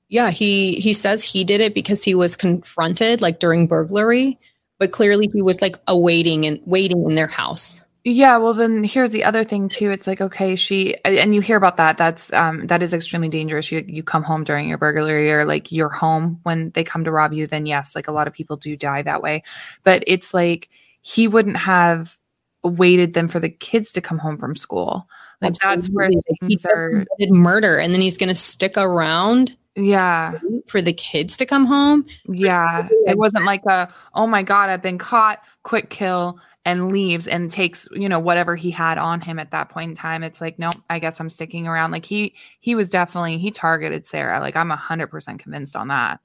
yeah 0.09 0.29
he 0.29 0.75
he 0.75 0.93
says 0.93 1.23
he 1.23 1.43
did 1.43 1.61
it 1.61 1.73
because 1.73 2.03
he 2.03 2.13
was 2.15 2.35
confronted 2.35 3.21
like 3.21 3.39
during 3.39 3.67
burglary 3.67 4.37
but 4.79 4.91
clearly 4.91 5.29
he 5.33 5.41
was 5.41 5.61
like 5.61 5.77
awaiting 5.87 6.45
and 6.45 6.59
waiting 6.65 7.03
in 7.07 7.15
their 7.15 7.27
house 7.27 7.81
Yeah, 8.03 8.37
well 8.37 8.55
then 8.55 8.83
here's 8.83 9.11
the 9.11 9.23
other 9.23 9.43
thing 9.43 9.69
too. 9.69 9.91
It's 9.91 10.07
like 10.07 10.21
okay, 10.21 10.55
she 10.55 10.95
and 11.05 11.35
you 11.35 11.41
hear 11.41 11.55
about 11.55 11.77
that. 11.77 11.99
That's 11.99 12.33
um 12.33 12.65
that 12.65 12.81
is 12.81 12.95
extremely 12.95 13.29
dangerous. 13.29 13.71
You 13.71 13.85
you 13.87 14.01
come 14.01 14.23
home 14.23 14.43
during 14.43 14.67
your 14.67 14.79
burglary 14.79 15.31
or 15.31 15.45
like 15.45 15.71
you're 15.71 15.87
home 15.93 16.39
when 16.41 16.71
they 16.73 16.83
come 16.83 17.03
to 17.03 17.11
rob 17.11 17.31
you, 17.31 17.45
then 17.45 17.67
yes, 17.67 17.95
like 17.95 18.07
a 18.07 18.11
lot 18.11 18.27
of 18.27 18.33
people 18.33 18.57
do 18.57 18.75
die 18.75 19.03
that 19.03 19.21
way. 19.21 19.43
But 19.83 20.03
it's 20.07 20.33
like 20.33 20.67
he 21.01 21.27
wouldn't 21.27 21.57
have 21.57 22.17
waited 22.63 23.13
them 23.13 23.27
for 23.27 23.39
the 23.39 23.49
kids 23.49 23.91
to 23.93 24.01
come 24.01 24.19
home 24.19 24.37
from 24.37 24.55
school. 24.55 25.07
Like 25.41 25.55
that's 25.55 25.87
where 25.87 26.05
Absolutely. 26.05 26.35
Like, 26.41 26.49
he 26.49 26.55
things 26.55 26.61
just 26.61 26.73
are 26.73 27.05
murder 27.29 27.79
and 27.79 27.93
then 27.93 28.01
he's 28.01 28.17
going 28.17 28.29
to 28.29 28.35
stick 28.35 28.77
around 28.77 29.57
yeah. 29.75 30.37
for 30.67 30.81
the 30.81 30.93
kids 30.93 31.35
to 31.37 31.45
come 31.45 31.65
home 31.65 32.05
Yeah. 32.27 32.87
It 33.07 33.17
wasn't 33.17 33.45
like 33.45 33.65
a, 33.65 33.89
oh 34.13 34.27
my 34.27 34.43
God, 34.43 34.69
I've 34.69 34.83
been 34.83 34.99
caught, 34.99 35.41
quick 35.63 35.89
kill, 35.89 36.39
and 36.63 36.91
leaves 36.91 37.27
and 37.27 37.51
takes, 37.51 37.87
you 37.91 38.07
know, 38.07 38.19
whatever 38.19 38.55
he 38.55 38.69
had 38.69 38.99
on 38.99 39.21
him 39.21 39.39
at 39.39 39.49
that 39.49 39.69
point 39.69 39.89
in 39.89 39.95
time. 39.95 40.21
It's 40.21 40.39
like, 40.39 40.59
nope, 40.59 40.75
I 40.91 40.99
guess 40.99 41.19
I'm 41.19 41.31
sticking 41.31 41.67
around. 41.67 41.89
Like 41.89 42.05
he 42.05 42.35
he 42.59 42.75
was 42.75 42.89
definitely 42.89 43.39
he 43.39 43.49
targeted 43.49 44.05
Sarah. 44.05 44.39
Like 44.39 44.55
I'm 44.55 44.69
a 44.69 44.75
hundred 44.75 45.07
percent 45.07 45.39
convinced 45.39 45.75
on 45.75 45.87
that. 45.87 46.19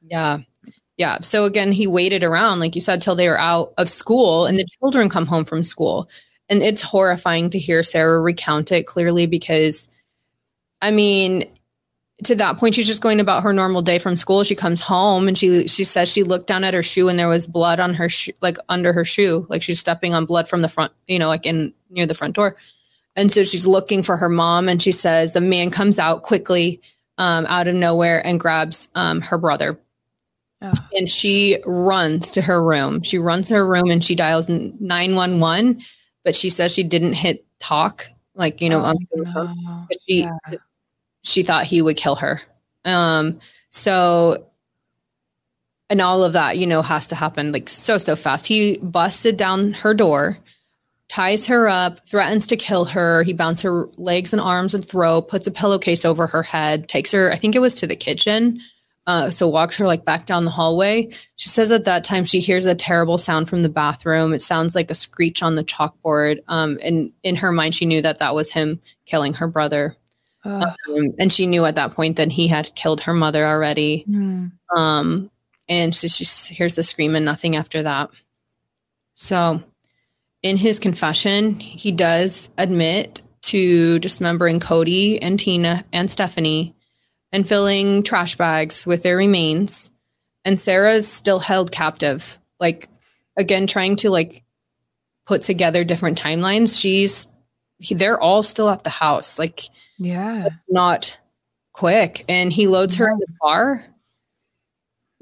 Yeah. 0.00 0.38
Yeah. 0.96 1.20
So 1.20 1.44
again, 1.44 1.72
he 1.72 1.86
waited 1.86 2.22
around, 2.22 2.60
like 2.60 2.74
you 2.74 2.80
said, 2.80 3.00
till 3.00 3.14
they 3.14 3.28
were 3.28 3.40
out 3.40 3.72
of 3.78 3.88
school 3.88 4.46
and 4.46 4.58
the 4.58 4.66
children 4.78 5.08
come 5.08 5.26
home 5.26 5.44
from 5.44 5.64
school. 5.64 6.08
And 6.48 6.62
it's 6.62 6.82
horrifying 6.82 7.50
to 7.50 7.58
hear 7.58 7.82
Sarah 7.82 8.20
recount 8.20 8.72
it 8.72 8.86
clearly 8.86 9.26
because, 9.26 9.88
I 10.82 10.90
mean, 10.90 11.50
to 12.24 12.34
that 12.36 12.58
point, 12.58 12.74
she's 12.74 12.86
just 12.86 13.00
going 13.00 13.20
about 13.20 13.42
her 13.42 13.52
normal 13.52 13.82
day 13.82 13.98
from 13.98 14.16
school. 14.16 14.44
She 14.44 14.54
comes 14.54 14.80
home 14.80 15.28
and 15.28 15.36
she 15.36 15.66
she 15.66 15.82
says 15.82 16.12
she 16.12 16.22
looked 16.22 16.46
down 16.46 16.62
at 16.62 16.74
her 16.74 16.82
shoe 16.82 17.08
and 17.08 17.18
there 17.18 17.28
was 17.28 17.46
blood 17.46 17.80
on 17.80 17.94
her 17.94 18.08
shoe, 18.08 18.32
like 18.42 18.58
under 18.68 18.92
her 18.92 19.04
shoe, 19.04 19.46
like 19.48 19.62
she's 19.62 19.80
stepping 19.80 20.14
on 20.14 20.26
blood 20.26 20.48
from 20.48 20.62
the 20.62 20.68
front, 20.68 20.92
you 21.08 21.18
know, 21.18 21.28
like 21.28 21.46
in 21.46 21.72
near 21.90 22.06
the 22.06 22.14
front 22.14 22.36
door. 22.36 22.56
And 23.16 23.32
so 23.32 23.44
she's 23.44 23.66
looking 23.66 24.02
for 24.02 24.16
her 24.16 24.28
mom, 24.28 24.68
and 24.68 24.80
she 24.80 24.92
says 24.92 25.32
the 25.32 25.40
man 25.40 25.70
comes 25.70 25.98
out 25.98 26.22
quickly, 26.22 26.80
um, 27.18 27.44
out 27.46 27.68
of 27.68 27.74
nowhere, 27.74 28.24
and 28.26 28.40
grabs 28.40 28.88
um, 28.94 29.20
her 29.20 29.36
brother 29.36 29.78
Ugh. 30.62 30.74
and 30.94 31.08
she 31.08 31.58
runs 31.66 32.30
to 32.32 32.40
her 32.42 32.62
room. 32.62 33.02
She 33.02 33.18
runs 33.18 33.48
to 33.48 33.54
her 33.54 33.66
room 33.66 33.90
and 33.90 34.02
she 34.04 34.14
dials 34.14 34.48
911, 34.48 35.82
but 36.24 36.34
she 36.34 36.48
says 36.50 36.72
she 36.72 36.82
didn't 36.84 37.14
hit 37.14 37.44
talk, 37.58 38.06
like, 38.34 38.60
you 38.60 38.70
know, 38.70 38.80
Oh, 38.80 38.84
on 38.84 38.96
the 39.12 39.24
phone, 39.32 39.56
no. 39.64 39.86
she, 40.06 40.20
Yeah. 40.22 40.30
she 41.24 41.42
thought 41.42 41.64
he 41.64 41.82
would 41.82 41.96
kill 41.96 42.14
her. 42.16 42.40
Um, 42.84 43.40
so, 43.70 44.46
and 45.90 46.00
all 46.00 46.24
of 46.24 46.32
that, 46.32 46.58
you 46.58 46.66
know, 46.66 46.80
has 46.82 47.06
to 47.08 47.14
happen 47.14 47.52
like 47.52 47.68
so, 47.68 47.98
so 47.98 48.16
fast. 48.16 48.46
He 48.46 48.78
busted 48.78 49.36
down 49.36 49.72
her 49.74 49.92
door, 49.94 50.38
ties 51.08 51.44
her 51.46 51.68
up, 51.68 52.06
threatens 52.08 52.46
to 52.46 52.56
kill 52.56 52.84
her. 52.86 53.22
He 53.24 53.32
bounds 53.34 53.60
her 53.62 53.86
legs 53.98 54.32
and 54.32 54.40
arms 54.40 54.74
and 54.74 54.84
throat, 54.84 55.28
puts 55.28 55.46
a 55.46 55.50
pillowcase 55.50 56.04
over 56.04 56.26
her 56.26 56.42
head, 56.42 56.88
takes 56.88 57.12
her, 57.12 57.30
I 57.32 57.36
think 57.36 57.54
it 57.54 57.58
was 57.60 57.74
to 57.76 57.86
the 57.86 57.96
kitchen 57.96 58.60
uh, 59.06 59.30
so 59.30 59.48
walks 59.48 59.76
her 59.76 59.86
like 59.86 60.04
back 60.04 60.26
down 60.26 60.44
the 60.44 60.50
hallway. 60.50 61.08
She 61.36 61.48
says 61.48 61.72
at 61.72 61.84
that 61.86 62.04
time 62.04 62.24
she 62.24 62.40
hears 62.40 62.66
a 62.66 62.74
terrible 62.74 63.18
sound 63.18 63.48
from 63.48 63.62
the 63.62 63.68
bathroom. 63.68 64.32
It 64.32 64.42
sounds 64.42 64.74
like 64.74 64.90
a 64.90 64.94
screech 64.94 65.42
on 65.42 65.56
the 65.56 65.64
chalkboard. 65.64 66.38
Um, 66.48 66.78
and 66.82 67.12
in 67.22 67.36
her 67.36 67.50
mind, 67.50 67.74
she 67.74 67.86
knew 67.86 68.00
that 68.02 68.20
that 68.20 68.34
was 68.34 68.52
him 68.52 68.80
killing 69.04 69.34
her 69.34 69.48
brother. 69.48 69.96
Um, 70.44 71.14
and 71.18 71.32
she 71.32 71.46
knew 71.46 71.64
at 71.64 71.76
that 71.76 71.92
point 71.92 72.16
that 72.16 72.32
he 72.32 72.48
had 72.48 72.74
killed 72.74 73.00
her 73.02 73.14
mother 73.14 73.44
already. 73.44 74.04
Mm. 74.08 74.52
Um, 74.76 75.30
and 75.68 75.94
so 75.94 76.08
she 76.08 76.24
hears 76.52 76.74
the 76.74 76.82
scream 76.82 77.14
and 77.14 77.24
nothing 77.24 77.56
after 77.56 77.82
that. 77.82 78.10
So, 79.14 79.62
in 80.42 80.56
his 80.56 80.80
confession, 80.80 81.60
he 81.60 81.92
does 81.92 82.50
admit 82.58 83.22
to 83.42 83.98
dismembering 84.00 84.58
Cody 84.58 85.22
and 85.22 85.38
Tina 85.38 85.84
and 85.92 86.10
Stephanie 86.10 86.74
and 87.32 87.48
filling 87.48 88.02
trash 88.02 88.36
bags 88.36 88.86
with 88.86 89.02
their 89.02 89.16
remains. 89.16 89.90
And 90.44 90.58
Sarah's 90.58 91.08
still 91.08 91.38
held 91.38 91.72
captive. 91.72 92.38
Like, 92.60 92.88
again, 93.36 93.66
trying 93.66 93.96
to 93.96 94.10
like 94.10 94.42
put 95.26 95.42
together 95.42 95.84
different 95.84 96.20
timelines. 96.20 96.78
She's, 96.78 97.28
they're 97.90 98.20
all 98.20 98.42
still 98.42 98.68
at 98.68 98.84
the 98.84 98.90
house. 98.90 99.38
Like, 99.38 99.62
yeah, 99.98 100.48
not 100.68 101.16
quick. 101.72 102.24
And 102.28 102.52
he 102.52 102.66
loads 102.66 102.96
her 102.96 103.08
in 103.08 103.18
the 103.18 103.32
car 103.40 103.84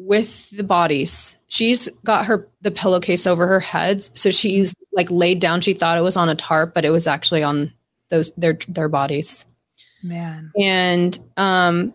with 0.00 0.50
the 0.50 0.64
bodies. 0.64 1.36
She's 1.48 1.88
got 2.04 2.26
her 2.26 2.48
the 2.62 2.70
pillowcase 2.70 3.26
over 3.26 3.46
her 3.46 3.60
head, 3.60 4.08
so 4.16 4.30
she's 4.30 4.74
like 4.92 5.10
laid 5.10 5.40
down. 5.40 5.60
She 5.60 5.74
thought 5.74 5.98
it 5.98 6.02
was 6.02 6.16
on 6.16 6.30
a 6.30 6.34
tarp, 6.34 6.74
but 6.74 6.84
it 6.84 6.90
was 6.90 7.06
actually 7.06 7.42
on 7.42 7.72
those 8.08 8.32
their 8.36 8.58
their 8.66 8.88
bodies. 8.88 9.44
Man. 10.02 10.52
And 10.60 11.18
um 11.36 11.92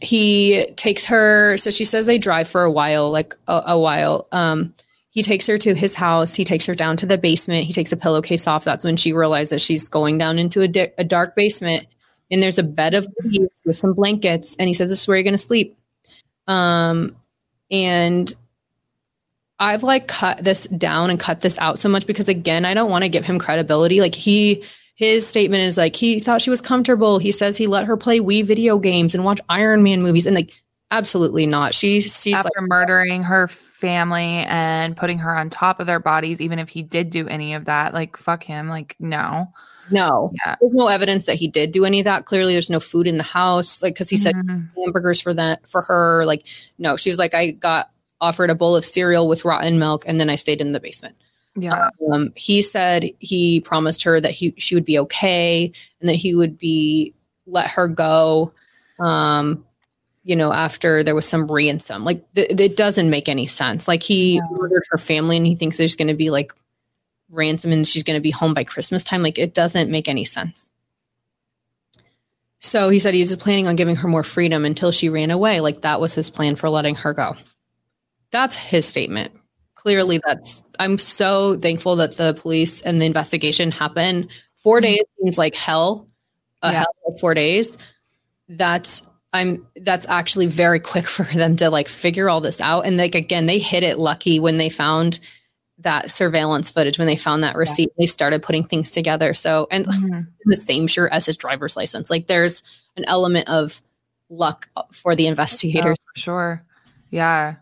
he 0.00 0.66
takes 0.76 1.04
her 1.06 1.56
so 1.56 1.70
she 1.70 1.84
says 1.84 2.06
they 2.06 2.18
drive 2.18 2.48
for 2.48 2.62
a 2.62 2.70
while, 2.70 3.10
like 3.10 3.34
a, 3.46 3.62
a 3.68 3.78
while. 3.78 4.28
Um 4.32 4.74
he 5.10 5.22
takes 5.22 5.46
her 5.48 5.58
to 5.58 5.74
his 5.74 5.94
house. 5.94 6.34
He 6.34 6.44
takes 6.44 6.66
her 6.66 6.74
down 6.74 6.96
to 6.98 7.06
the 7.06 7.18
basement. 7.18 7.64
He 7.64 7.72
takes 7.72 7.90
the 7.90 7.96
pillowcase 7.96 8.46
off. 8.46 8.62
That's 8.62 8.84
when 8.84 8.96
she 8.96 9.12
realizes 9.12 9.62
she's 9.62 9.88
going 9.88 10.18
down 10.18 10.38
into 10.38 10.60
a, 10.60 10.68
di- 10.68 10.92
a 10.96 11.02
dark 11.02 11.34
basement. 11.34 11.86
And 12.30 12.40
there's 12.40 12.58
a 12.58 12.62
bed 12.62 12.94
of 12.94 13.08
leaves 13.24 13.62
with 13.64 13.74
some 13.74 13.94
blankets. 13.94 14.54
And 14.60 14.68
he 14.68 14.74
says, 14.74 14.90
This 14.90 15.00
is 15.00 15.08
where 15.08 15.16
you're 15.16 15.24
going 15.24 15.34
to 15.34 15.38
sleep. 15.38 15.76
Um, 16.46 17.16
and 17.70 18.32
I've 19.58 19.82
like 19.82 20.06
cut 20.06 20.44
this 20.44 20.66
down 20.66 21.10
and 21.10 21.18
cut 21.18 21.40
this 21.40 21.58
out 21.58 21.78
so 21.78 21.88
much 21.88 22.06
because 22.06 22.28
again, 22.28 22.64
I 22.64 22.74
don't 22.74 22.90
want 22.90 23.02
to 23.02 23.08
give 23.08 23.26
him 23.26 23.38
credibility. 23.38 24.00
Like 24.00 24.14
he 24.14 24.62
his 24.98 25.24
statement 25.28 25.62
is 25.62 25.76
like 25.76 25.94
he 25.94 26.18
thought 26.18 26.42
she 26.42 26.50
was 26.50 26.60
comfortable. 26.60 27.20
He 27.20 27.30
says 27.30 27.56
he 27.56 27.68
let 27.68 27.84
her 27.86 27.96
play 27.96 28.18
Wii 28.18 28.44
video 28.44 28.80
games 28.80 29.14
and 29.14 29.22
watch 29.22 29.40
Iron 29.48 29.84
Man 29.84 30.02
movies 30.02 30.26
and 30.26 30.34
like 30.34 30.50
absolutely 30.90 31.46
not. 31.46 31.72
She 31.72 32.00
she's 32.00 32.34
after 32.34 32.50
like, 32.58 32.68
murdering 32.68 33.22
her 33.22 33.46
family 33.46 34.44
and 34.48 34.96
putting 34.96 35.18
her 35.18 35.36
on 35.36 35.50
top 35.50 35.78
of 35.78 35.86
their 35.86 36.00
bodies 36.00 36.40
even 36.40 36.58
if 36.58 36.68
he 36.68 36.82
did 36.82 37.10
do 37.10 37.28
any 37.28 37.54
of 37.54 37.66
that, 37.66 37.94
like 37.94 38.16
fuck 38.16 38.42
him, 38.42 38.68
like 38.68 38.96
no. 38.98 39.46
no. 39.92 40.32
Yeah. 40.44 40.56
There's 40.60 40.72
no 40.72 40.88
evidence 40.88 41.26
that 41.26 41.36
he 41.36 41.46
did 41.46 41.70
do 41.70 41.84
any 41.84 42.00
of 42.00 42.04
that. 42.04 42.24
Clearly 42.24 42.54
there's 42.54 42.68
no 42.68 42.80
food 42.80 43.06
in 43.06 43.18
the 43.18 43.22
house 43.22 43.80
like 43.80 43.94
cuz 43.94 44.10
he 44.10 44.16
said 44.16 44.34
Mhm. 44.34 44.66
hamburgers 44.76 45.20
for 45.20 45.32
that 45.32 45.64
for 45.68 45.80
her 45.82 46.24
like 46.24 46.44
no, 46.78 46.96
she's 46.96 47.16
like 47.18 47.34
I 47.34 47.52
got 47.52 47.90
offered 48.20 48.50
a 48.50 48.56
bowl 48.56 48.74
of 48.74 48.84
cereal 48.84 49.28
with 49.28 49.44
rotten 49.44 49.78
milk 49.78 50.02
and 50.08 50.18
then 50.18 50.28
I 50.28 50.34
stayed 50.34 50.60
in 50.60 50.72
the 50.72 50.80
basement. 50.80 51.14
Yeah. 51.60 51.90
Um, 52.12 52.32
he 52.36 52.62
said 52.62 53.10
he 53.18 53.60
promised 53.60 54.02
her 54.04 54.20
that 54.20 54.30
he 54.30 54.54
she 54.58 54.74
would 54.74 54.84
be 54.84 54.98
okay 54.98 55.72
and 56.00 56.08
that 56.08 56.14
he 56.16 56.34
would 56.34 56.58
be 56.58 57.14
let 57.46 57.68
her 57.70 57.88
go. 57.88 58.52
Um, 58.98 59.64
you 60.24 60.36
know, 60.36 60.52
after 60.52 61.02
there 61.02 61.14
was 61.14 61.26
some 61.26 61.46
ransom, 61.46 62.04
like 62.04 62.22
th- 62.34 62.60
it 62.60 62.76
doesn't 62.76 63.10
make 63.10 63.28
any 63.28 63.46
sense. 63.46 63.88
Like 63.88 64.02
he 64.02 64.40
No. 64.40 64.48
murdered 64.58 64.84
her 64.90 64.98
family, 64.98 65.36
and 65.36 65.46
he 65.46 65.54
thinks 65.54 65.76
there's 65.78 65.96
going 65.96 66.08
to 66.08 66.14
be 66.14 66.30
like 66.30 66.52
ransom, 67.30 67.72
and 67.72 67.86
she's 67.86 68.02
going 68.02 68.16
to 68.16 68.22
be 68.22 68.30
home 68.30 68.54
by 68.54 68.64
Christmas 68.64 69.04
time. 69.04 69.22
Like 69.22 69.38
it 69.38 69.54
doesn't 69.54 69.90
make 69.90 70.08
any 70.08 70.24
sense. 70.24 70.70
So 72.60 72.88
he 72.90 72.98
said 72.98 73.14
he's 73.14 73.34
planning 73.36 73.68
on 73.68 73.76
giving 73.76 73.96
her 73.96 74.08
more 74.08 74.24
freedom 74.24 74.64
until 74.64 74.90
she 74.90 75.08
ran 75.08 75.30
away. 75.30 75.60
Like 75.60 75.82
that 75.82 76.00
was 76.00 76.14
his 76.14 76.28
plan 76.28 76.56
for 76.56 76.68
letting 76.68 76.96
her 76.96 77.14
go. 77.14 77.36
That's 78.30 78.54
his 78.54 78.84
statement 78.84 79.32
clearly 79.78 80.20
that's 80.26 80.62
i'm 80.80 80.98
so 80.98 81.56
thankful 81.58 81.94
that 81.96 82.16
the 82.16 82.34
police 82.34 82.80
and 82.82 83.00
the 83.00 83.06
investigation 83.06 83.70
happened 83.70 84.28
four 84.56 84.80
days 84.80 85.00
seems 85.22 85.38
like 85.38 85.54
hell 85.54 86.08
a 86.62 86.72
Yeah. 86.72 86.78
hell 86.80 86.94
of 87.06 87.20
four 87.20 87.32
days 87.32 87.78
that's 88.48 89.02
i'm 89.32 89.64
that's 89.82 90.04
actually 90.08 90.46
very 90.46 90.80
quick 90.80 91.06
for 91.16 91.22
them 91.36 91.54
to 91.56 91.70
like 91.70 91.86
figure 91.88 92.28
all 92.28 92.40
this 92.40 92.60
out 92.60 92.86
and 92.86 92.96
like 92.96 93.14
again 93.14 93.46
they 93.46 93.58
hit 93.60 93.82
it 93.84 93.98
lucky 93.98 94.40
when 94.40 94.58
they 94.58 94.68
found 94.68 95.20
that 95.78 96.10
surveillance 96.10 96.70
footage 96.70 96.98
when 96.98 97.06
they 97.06 97.14
found 97.14 97.44
that 97.44 97.54
receipt 97.54 97.90
they 98.00 98.06
started 98.06 98.42
putting 98.42 98.64
things 98.64 98.90
together 98.90 99.32
so 99.32 99.68
and 99.70 99.86
Mhm. 99.86 100.26
the 100.46 100.56
same 100.56 100.88
shirt 100.88 101.12
as 101.12 101.24
his 101.24 101.36
driver's 101.36 101.76
license 101.76 102.10
like 102.10 102.26
there's 102.26 102.64
an 102.96 103.04
element 103.06 103.48
of 103.48 103.80
luck 104.28 104.68
for 104.92 105.14
the 105.14 105.28
investigators 105.28 105.96
Oh, 106.00 106.10
for 106.14 106.20
sure. 106.20 106.62
Yeah. 107.10 107.54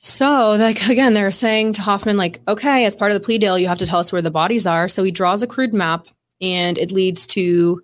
So, 0.00 0.56
like 0.58 0.86
again, 0.88 1.14
they're 1.14 1.30
saying 1.30 1.74
to 1.74 1.82
Hoffman, 1.82 2.16
like, 2.16 2.40
okay, 2.48 2.84
as 2.86 2.96
part 2.96 3.12
of 3.12 3.20
the 3.20 3.24
plea 3.24 3.38
deal, 3.38 3.58
you 3.58 3.68
have 3.68 3.78
to 3.78 3.86
tell 3.86 4.00
us 4.00 4.12
where 4.12 4.22
the 4.22 4.30
bodies 4.30 4.66
are. 4.66 4.88
So 4.88 5.02
he 5.04 5.10
draws 5.10 5.42
a 5.42 5.46
crude 5.46 5.72
map, 5.74 6.08
and 6.40 6.78
it 6.78 6.90
leads 6.90 7.26
to, 7.28 7.82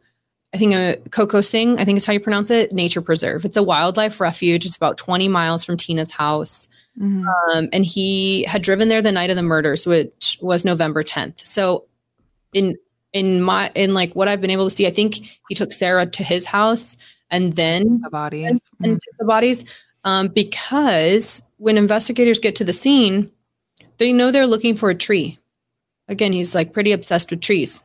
I 0.55 0.59
think, 0.59 0.75
a 0.75 0.97
Kokosing, 1.11 1.79
I 1.79 1.85
think 1.85 1.99
is 1.99 2.07
how 2.07 2.15
you 2.15 2.21
pronounce 2.21 2.51
it, 2.51 2.73
nature 2.73 3.03
preserve. 3.03 3.45
It's 3.45 3.57
a 3.59 3.63
wildlife 3.63 4.19
refuge. 4.21 4.65
It's 4.65 4.77
about 4.77 4.97
20 4.97 5.29
miles 5.29 5.65
from 5.65 5.77
Tina's 5.77 6.11
house. 6.11 6.69
Mhm. 6.99 7.27
Um, 7.55 7.69
and 7.75 7.85
he 7.85 8.45
had 8.45 8.63
driven 8.63 8.89
there 8.89 9.03
the 9.03 9.13
night 9.13 9.29
of 9.29 9.37
the 9.37 9.43
murders, 9.43 9.87
which 9.87 10.39
was 10.41 10.65
November 10.65 11.03
10th. 11.03 11.47
So, 11.47 11.85
in 12.55 12.77
in 13.13 13.43
my 13.43 13.71
in 13.75 13.93
like 13.93 14.15
what 14.17 14.29
I've 14.29 14.41
been 14.41 14.51
able 14.51 14.65
to 14.69 14.75
see, 14.75 14.87
I 14.87 14.91
think 14.91 15.17
he 15.49 15.55
took 15.55 15.73
Sarah 15.75 16.07
to 16.07 16.25
his 16.25 16.47
house 16.47 16.97
and 17.31 17.53
then 17.55 18.01
The 18.03 18.09
bodies. 18.11 18.47
and 18.83 18.97
Mm. 18.97 19.01
took 19.03 19.19
the 19.19 19.25
bodies 19.27 19.65
um, 20.05 20.29
because 20.29 21.43
when 21.59 21.79
investigators 21.79 22.39
get 22.39 22.57
to 22.57 22.65
the 22.65 22.73
scene, 22.73 23.31
they 23.99 24.13
know 24.13 24.31
they're 24.31 24.47
looking 24.47 24.77
for 24.77 24.91
a 24.91 24.95
tree. 24.95 25.39
Again, 26.09 26.33
he's 26.33 26.55
like 26.55 26.73
pretty 26.73 26.93
obsessed 26.93 27.31
with 27.31 27.41
trees. 27.41 27.83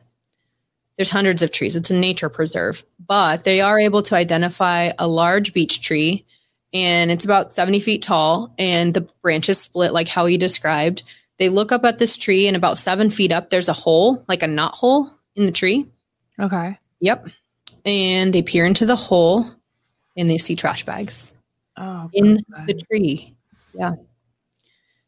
There's 0.96 1.10
hundreds 1.10 1.42
of 1.42 1.50
trees. 1.50 1.74
It's 1.74 1.90
a 1.90 1.94
nature 1.94 2.28
preserve, 2.28 2.84
but 3.06 3.44
they 3.44 3.60
are 3.60 3.78
able 3.78 4.02
to 4.02 4.14
identify 4.14 4.92
a 4.98 5.08
large 5.08 5.52
beech 5.54 5.80
tree 5.80 6.24
and 6.74 7.10
it's 7.10 7.24
about 7.24 7.52
70 7.52 7.80
feet 7.80 8.02
tall 8.02 8.54
and 8.58 8.94
the 8.94 9.02
branches 9.22 9.58
split 9.60 9.92
like 9.92 10.08
how 10.08 10.26
he 10.26 10.36
described. 10.38 11.02
They 11.38 11.48
look 11.48 11.72
up 11.72 11.84
at 11.84 11.98
this 11.98 12.16
tree 12.16 12.46
and 12.46 12.56
about 12.56 12.78
seven 12.78 13.10
feet 13.10 13.32
up, 13.32 13.50
there's 13.50 13.68
a 13.68 13.74
hole, 13.74 14.24
like 14.28 14.42
a 14.42 14.46
knot 14.46 14.74
hole 14.74 15.10
in 15.34 15.46
the 15.46 15.52
tree. 15.52 15.86
Okay. 16.38 16.78
Yep. 17.00 17.28
And 17.84 18.32
they 18.32 18.42
peer 18.42 18.64
into 18.64 18.86
the 18.86 18.96
hole 18.96 19.46
and 20.16 20.30
they 20.30 20.38
see 20.38 20.54
trash 20.54 20.84
bags 20.84 21.36
Oh, 21.78 22.10
in 22.12 22.42
God. 22.54 22.66
the 22.66 22.74
tree. 22.74 23.34
Yeah. 23.74 23.94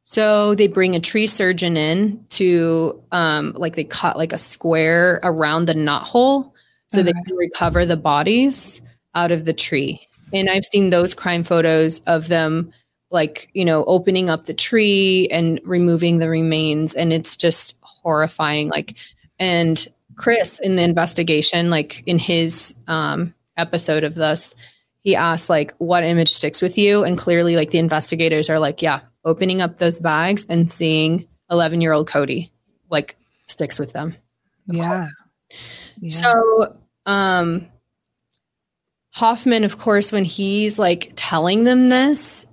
So 0.04 0.54
they 0.54 0.68
bring 0.68 0.94
a 0.94 1.00
tree 1.00 1.26
surgeon 1.26 1.76
in 1.76 2.24
to 2.30 3.02
um 3.10 3.52
like 3.56 3.74
they 3.74 3.84
cut 3.84 4.16
like 4.16 4.32
a 4.32 4.38
square 4.38 5.18
around 5.22 5.66
the 5.66 5.74
knot 5.74 6.02
hole 6.02 6.54
so 6.88 7.02
they 7.02 7.12
can 7.12 7.36
recover 7.36 7.84
the 7.84 7.96
bodies 7.96 8.80
out 9.14 9.32
of 9.32 9.46
the 9.46 9.52
tree. 9.52 10.06
And 10.32 10.48
I've 10.48 10.64
seen 10.64 10.90
those 10.90 11.14
crime 11.14 11.42
photos 11.42 12.00
of 12.00 12.28
them 12.28 12.72
like, 13.10 13.48
you 13.54 13.64
know, 13.64 13.84
opening 13.86 14.28
up 14.28 14.44
the 14.44 14.54
tree 14.54 15.26
and 15.30 15.60
removing 15.64 16.18
the 16.18 16.28
remains 16.28 16.94
and 16.94 17.12
it's 17.12 17.36
just 17.36 17.76
horrifying 17.80 18.68
like 18.68 18.94
and 19.38 19.88
Chris 20.16 20.60
in 20.60 20.76
the 20.76 20.82
investigation 20.82 21.70
like 21.70 22.02
in 22.06 22.18
his 22.18 22.74
um 22.86 23.34
episode 23.56 24.04
of 24.04 24.14
this 24.14 24.54
he 25.04 25.14
asked 25.14 25.48
like 25.48 25.72
what 25.78 26.02
image 26.02 26.32
sticks 26.32 26.60
with 26.60 26.76
you 26.76 27.04
and 27.04 27.16
clearly 27.18 27.54
like 27.56 27.70
the 27.70 27.78
investigators 27.78 28.50
are 28.50 28.58
like 28.58 28.82
yeah 28.82 29.00
opening 29.24 29.62
up 29.62 29.78
those 29.78 30.00
bags 30.00 30.44
and 30.48 30.70
seeing 30.70 31.26
11 31.50 31.80
year 31.80 31.92
old 31.92 32.08
cody 32.08 32.50
like 32.90 33.16
sticks 33.46 33.78
with 33.78 33.92
them 33.92 34.16
yeah. 34.66 35.08
yeah. 35.98 36.10
so 36.10 36.76
um 37.06 37.66
hoffman 39.12 39.62
of 39.62 39.78
course 39.78 40.10
when 40.10 40.24
he's 40.24 40.78
like 40.78 41.12
telling 41.14 41.64
them 41.64 41.88
this 41.90 42.46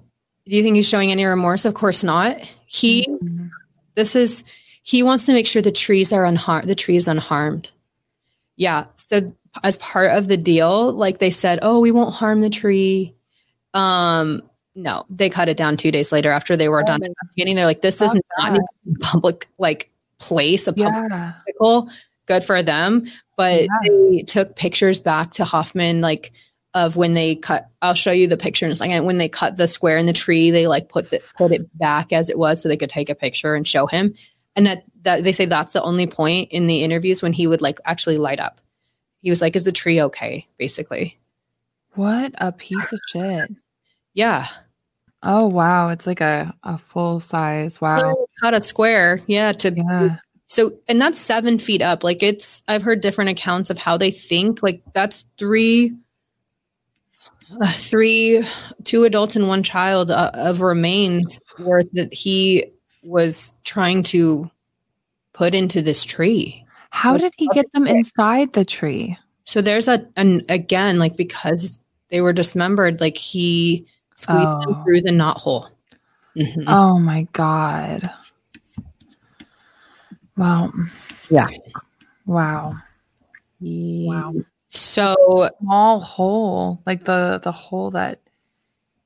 do 0.45 0.55
you 0.55 0.61
think 0.63 0.75
he's 0.75 0.87
showing 0.87 1.11
any 1.11 1.25
remorse 1.25 1.65
of 1.65 1.73
course 1.73 2.03
not 2.03 2.37
he 2.67 3.05
Mhm. 3.23 3.49
this 3.95 4.15
is 4.15 4.43
he 4.83 5.03
wants 5.03 5.25
to 5.25 5.33
make 5.33 5.47
sure 5.47 5.61
the 5.61 5.71
trees 5.71 6.11
are 6.13 6.25
unharmed 6.25 6.67
the 6.67 6.75
tree 6.75 6.95
is 6.97 7.07
unharmed 7.07 7.71
yeah 8.57 8.85
so 8.95 9.33
as 9.63 9.77
part 9.77 10.11
of 10.11 10.27
the 10.27 10.37
deal 10.37 10.91
like 10.93 11.19
they 11.19 11.29
said 11.29 11.59
oh 11.61 11.79
we 11.79 11.91
won't 11.91 12.13
harm 12.13 12.41
the 12.41 12.49
tree 12.49 13.13
um 13.73 14.41
no 14.75 15.05
they 15.09 15.29
cut 15.29 15.49
it 15.49 15.57
down 15.57 15.77
two 15.77 15.91
days 15.91 16.11
later 16.11 16.31
after 16.31 16.55
they 16.55 16.69
were 16.69 16.81
Oh 16.81 16.85
done 16.85 17.03
investigating 17.03 17.55
they're 17.55 17.65
like 17.65 17.81
this 17.81 18.01
is 18.01 18.13
not 18.37 18.57
a 18.57 18.61
public 19.01 19.47
like 19.57 19.89
place 20.19 20.67
a 20.67 20.73
public 20.73 21.11
Yeah. 21.11 21.83
good 22.27 22.43
for 22.43 22.61
them 22.63 23.05
but 23.37 23.61
Yeah. 23.61 23.67
they 24.09 24.21
took 24.23 24.55
pictures 24.55 24.99
back 24.99 25.33
to 25.33 25.43
hoffman 25.43 26.01
like 26.01 26.31
of 26.73 26.95
when 26.95 27.13
they 27.13 27.35
cut 27.35 27.67
I'll 27.81 27.93
show 27.93 28.11
you 28.11 28.27
the 28.27 28.37
picture 28.37 28.65
in 28.65 28.71
a 28.71 28.75
second. 28.75 29.03
When 29.03 29.17
they 29.17 29.27
cut 29.27 29.57
the 29.57 29.67
square 29.67 29.97
in 29.97 30.05
the 30.05 30.13
tree, 30.13 30.51
they 30.51 30.67
like 30.67 30.87
put 30.87 31.09
the 31.09 31.21
put 31.35 31.51
it 31.51 31.67
back 31.77 32.13
as 32.13 32.29
it 32.29 32.37
was 32.37 32.61
so 32.61 32.69
they 32.69 32.77
could 32.77 32.89
take 32.89 33.09
a 33.09 33.15
picture 33.15 33.55
and 33.55 33.67
show 33.67 33.87
him. 33.87 34.13
And 34.55 34.65
that 34.67 34.83
that 35.01 35.25
they 35.25 35.33
say 35.33 35.45
that's 35.45 35.73
the 35.73 35.81
only 35.81 36.07
point 36.07 36.49
in 36.51 36.67
the 36.67 36.81
interviews 36.83 37.21
when 37.21 37.33
he 37.33 37.45
would 37.45 37.61
like 37.61 37.79
actually 37.83 38.17
light 38.17 38.39
up. 38.39 38.61
He 39.21 39.29
was 39.29 39.41
like, 39.41 39.55
Is 39.55 39.63
the 39.63 39.71
tree 39.71 40.01
okay? 40.01 40.47
Basically. 40.57 41.17
What 41.95 42.33
a 42.37 42.51
piece 42.51 42.93
of 42.93 42.99
shit. 43.09 43.51
Yeah. 44.13 44.45
Oh 45.23 45.47
wow. 45.47 45.89
It's 45.89 46.07
like 46.07 46.21
a, 46.21 46.53
a 46.63 46.77
full 46.77 47.19
size. 47.19 47.79
Wow. 47.81 48.25
Cut 48.41 48.53
a 48.53 48.61
square. 48.61 49.19
Yeah. 49.27 49.51
To 49.53 49.71
Yeah. 49.75 50.17
So, 50.51 50.73
and 50.89 50.99
that's 50.99 51.17
seven 51.17 51.59
feet 51.59 51.81
up. 51.81 52.03
Like 52.03 52.21
it's, 52.21 52.61
I've 52.67 52.83
heard 52.83 52.99
different 52.99 53.29
accounts 53.29 53.69
of 53.69 53.77
how 53.77 53.95
they 53.95 54.11
think. 54.11 54.61
Like 54.61 54.81
that's 54.93 55.23
three, 55.37 55.95
uh, 57.61 57.71
three, 57.71 58.45
two 58.83 59.05
adults 59.05 59.37
and 59.37 59.47
one 59.47 59.63
child 59.63 60.11
uh, 60.11 60.31
of 60.33 60.59
remains 60.59 61.39
worth 61.57 61.87
that 61.93 62.13
he 62.13 62.65
was 63.03 63.53
trying 63.63 64.03
to 64.03 64.51
put 65.31 65.55
into 65.55 65.81
this 65.81 66.03
tree. 66.03 66.65
How 66.91 67.17
did 67.17 67.33
he 67.37 67.47
get 67.53 67.71
them 67.73 67.87
inside 67.87 68.53
the 68.53 68.63
tree? 68.65 69.17
So 69.45 69.61
there's 69.61 69.87
a, 69.87 70.05
an 70.17 70.43
again, 70.49 70.99
like 70.99 71.17
because 71.17 71.79
they 72.09 72.21
were 72.21 72.33
dismembered, 72.33 73.01
like 73.01 73.17
he 73.17 73.85
squeezed 74.15 74.43
them 74.61 74.75
Oh. 74.75 74.83
through 74.83 75.01
the 75.01 75.11
knot 75.11 75.37
hole. 75.37 75.69
Mhm. 76.37 76.65
Oh 76.67 76.99
my 76.99 77.27
god. 77.33 78.09
Wow. 80.37 80.71
Yeah. 81.29 81.47
Wow. 82.25 82.75
Wow. 83.61 84.33
So 84.69 85.49
Small 85.61 85.99
hole. 85.99 86.81
Like 86.85 87.03
the 87.05 87.39
the 87.43 87.51
hole 87.51 87.91
that 87.91 88.19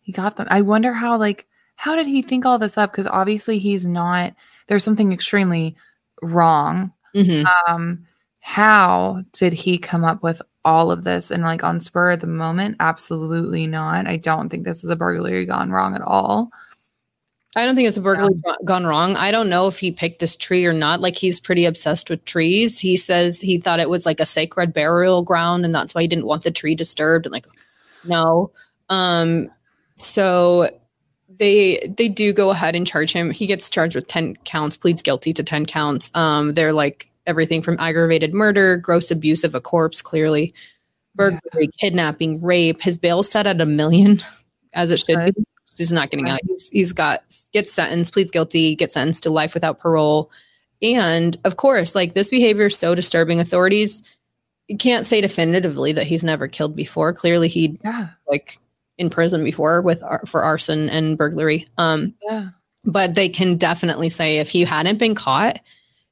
he 0.01 0.11
got 0.11 0.35
them. 0.35 0.47
I 0.49 0.61
wonder 0.61 0.93
how 0.93 1.17
like 1.17 1.47
how 1.75 1.95
did 1.95 2.07
he 2.07 2.21
think 2.21 2.45
all 2.45 2.57
this 2.59 2.77
up? 2.77 2.91
Because 2.91 3.07
obviously 3.07 3.59
he's 3.59 3.85
not 3.85 4.33
there's 4.67 4.83
something 4.83 5.11
extremely 5.13 5.75
wrong. 6.21 6.91
Mhm. 7.15 7.45
Um 7.67 8.05
how 8.41 9.23
did 9.31 9.53
he 9.53 9.79
come 9.79 10.03
up 10.03 10.21
with 10.21 10.39
all 10.63 10.91
of 10.91 11.03
this 11.03 11.31
and 11.31 11.41
like 11.41 11.63
on 11.63 11.79
spur 11.79 12.11
of 12.11 12.19
the 12.19 12.27
moment? 12.27 12.75
Absolutely 12.79 13.65
not. 13.65 14.05
I 14.05 14.17
don't 14.17 14.49
think 14.49 14.65
this 14.65 14.83
is 14.83 14.89
a 14.91 14.95
burglary 14.95 15.47
gone 15.47 15.71
wrong 15.71 15.95
at 15.95 16.01
all. 16.01 16.51
I 17.55 17.65
don't 17.65 17.75
think 17.75 17.87
it's 17.87 17.97
a 17.97 18.01
burglary 18.01 18.35
go- 18.45 18.55
gone 18.65 18.85
wrong. 18.85 19.15
I 19.15 19.31
don't 19.31 19.49
know 19.49 19.65
if 19.65 19.79
he 19.79 19.91
picked 19.91 20.19
this 20.19 20.35
tree 20.35 20.65
or 20.65 20.73
not. 20.73 20.99
Like 20.99 21.15
he's 21.15 21.39
pretty 21.39 21.65
obsessed 21.65 22.09
with 22.09 22.23
trees. 22.25 22.79
He 22.79 22.97
says 22.97 23.39
he 23.41 23.57
thought 23.57 23.79
it 23.79 23.89
was 23.89 24.05
like 24.05 24.19
a 24.19 24.25
sacred 24.25 24.73
burial 24.73 25.23
ground 25.23 25.65
and 25.65 25.73
that's 25.73 25.95
why 25.95 26.01
he 26.01 26.07
didn't 26.07 26.27
want 26.27 26.43
the 26.43 26.51
tree 26.51 26.75
disturbed 26.75 27.25
and 27.25 27.33
like 27.33 27.47
no. 28.03 28.51
Um 28.89 29.49
so 29.95 30.69
they 31.37 31.79
they 31.97 32.07
do 32.07 32.33
go 32.33 32.49
ahead 32.51 32.75
and 32.75 32.85
charge 32.87 33.11
him. 33.11 33.31
He 33.31 33.47
gets 33.47 33.69
charged 33.69 33.95
with 33.95 34.07
10 34.07 34.35
counts, 34.45 34.77
pleads 34.77 35.01
guilty 35.01 35.33
to 35.33 35.43
10 35.43 35.65
counts. 35.65 36.11
Um 36.15 36.53
they're 36.53 36.73
like 36.73 37.09
everything 37.27 37.61
from 37.61 37.77
aggravated 37.79 38.33
murder, 38.33 38.77
gross 38.77 39.09
abuse 39.11 39.43
of 39.43 39.55
a 39.55 39.61
corpse 39.61 40.01
clearly, 40.01 40.53
burglary, 41.15 41.67
kidnapping, 41.79 42.41
rape. 42.41 42.81
His 42.81 42.97
bail's 42.97 43.29
set 43.29 43.47
at 43.47 43.61
a 43.61 43.65
million 43.65 44.21
as 44.73 44.91
it 44.91 44.99
should 44.99 45.15
Good. 45.17 45.35
be. 45.35 45.43
He's 45.77 45.91
not 45.91 46.09
getting 46.11 46.29
out. 46.29 46.39
He's, 46.47 46.69
he's 46.69 46.93
got 46.93 47.23
gets 47.51 47.71
sentenced, 47.73 48.13
pleads 48.13 48.31
guilty, 48.31 48.75
gets 48.75 48.93
sentenced 48.93 49.23
to 49.23 49.29
life 49.29 49.53
without 49.53 49.79
parole. 49.79 50.29
And 50.81 51.35
of 51.43 51.57
course, 51.57 51.95
like 51.95 52.13
this 52.13 52.29
behavior 52.29 52.67
is 52.67 52.77
so 52.77 52.95
disturbing. 52.95 53.39
Authorities 53.39 54.03
can't 54.79 55.05
say 55.05 55.21
definitively 55.21 55.91
that 55.93 56.05
he's 56.07 56.23
never 56.23 56.47
killed 56.47 56.75
before. 56.75 57.11
Clearly, 57.13 57.47
he 57.47 57.79
Yeah. 57.83 58.09
like 58.29 58.57
in 58.97 59.09
prison 59.09 59.43
before 59.43 59.81
with 59.81 60.03
for 60.25 60.43
arson 60.43 60.89
and 60.89 61.17
burglary. 61.17 61.67
Um, 61.77 62.13
Yeah. 62.27 62.49
but 62.83 63.15
they 63.15 63.29
can 63.29 63.57
definitely 63.57 64.09
say 64.09 64.37
if 64.37 64.49
he 64.49 64.63
hadn't 64.63 64.97
been 64.99 65.15
caught, 65.15 65.59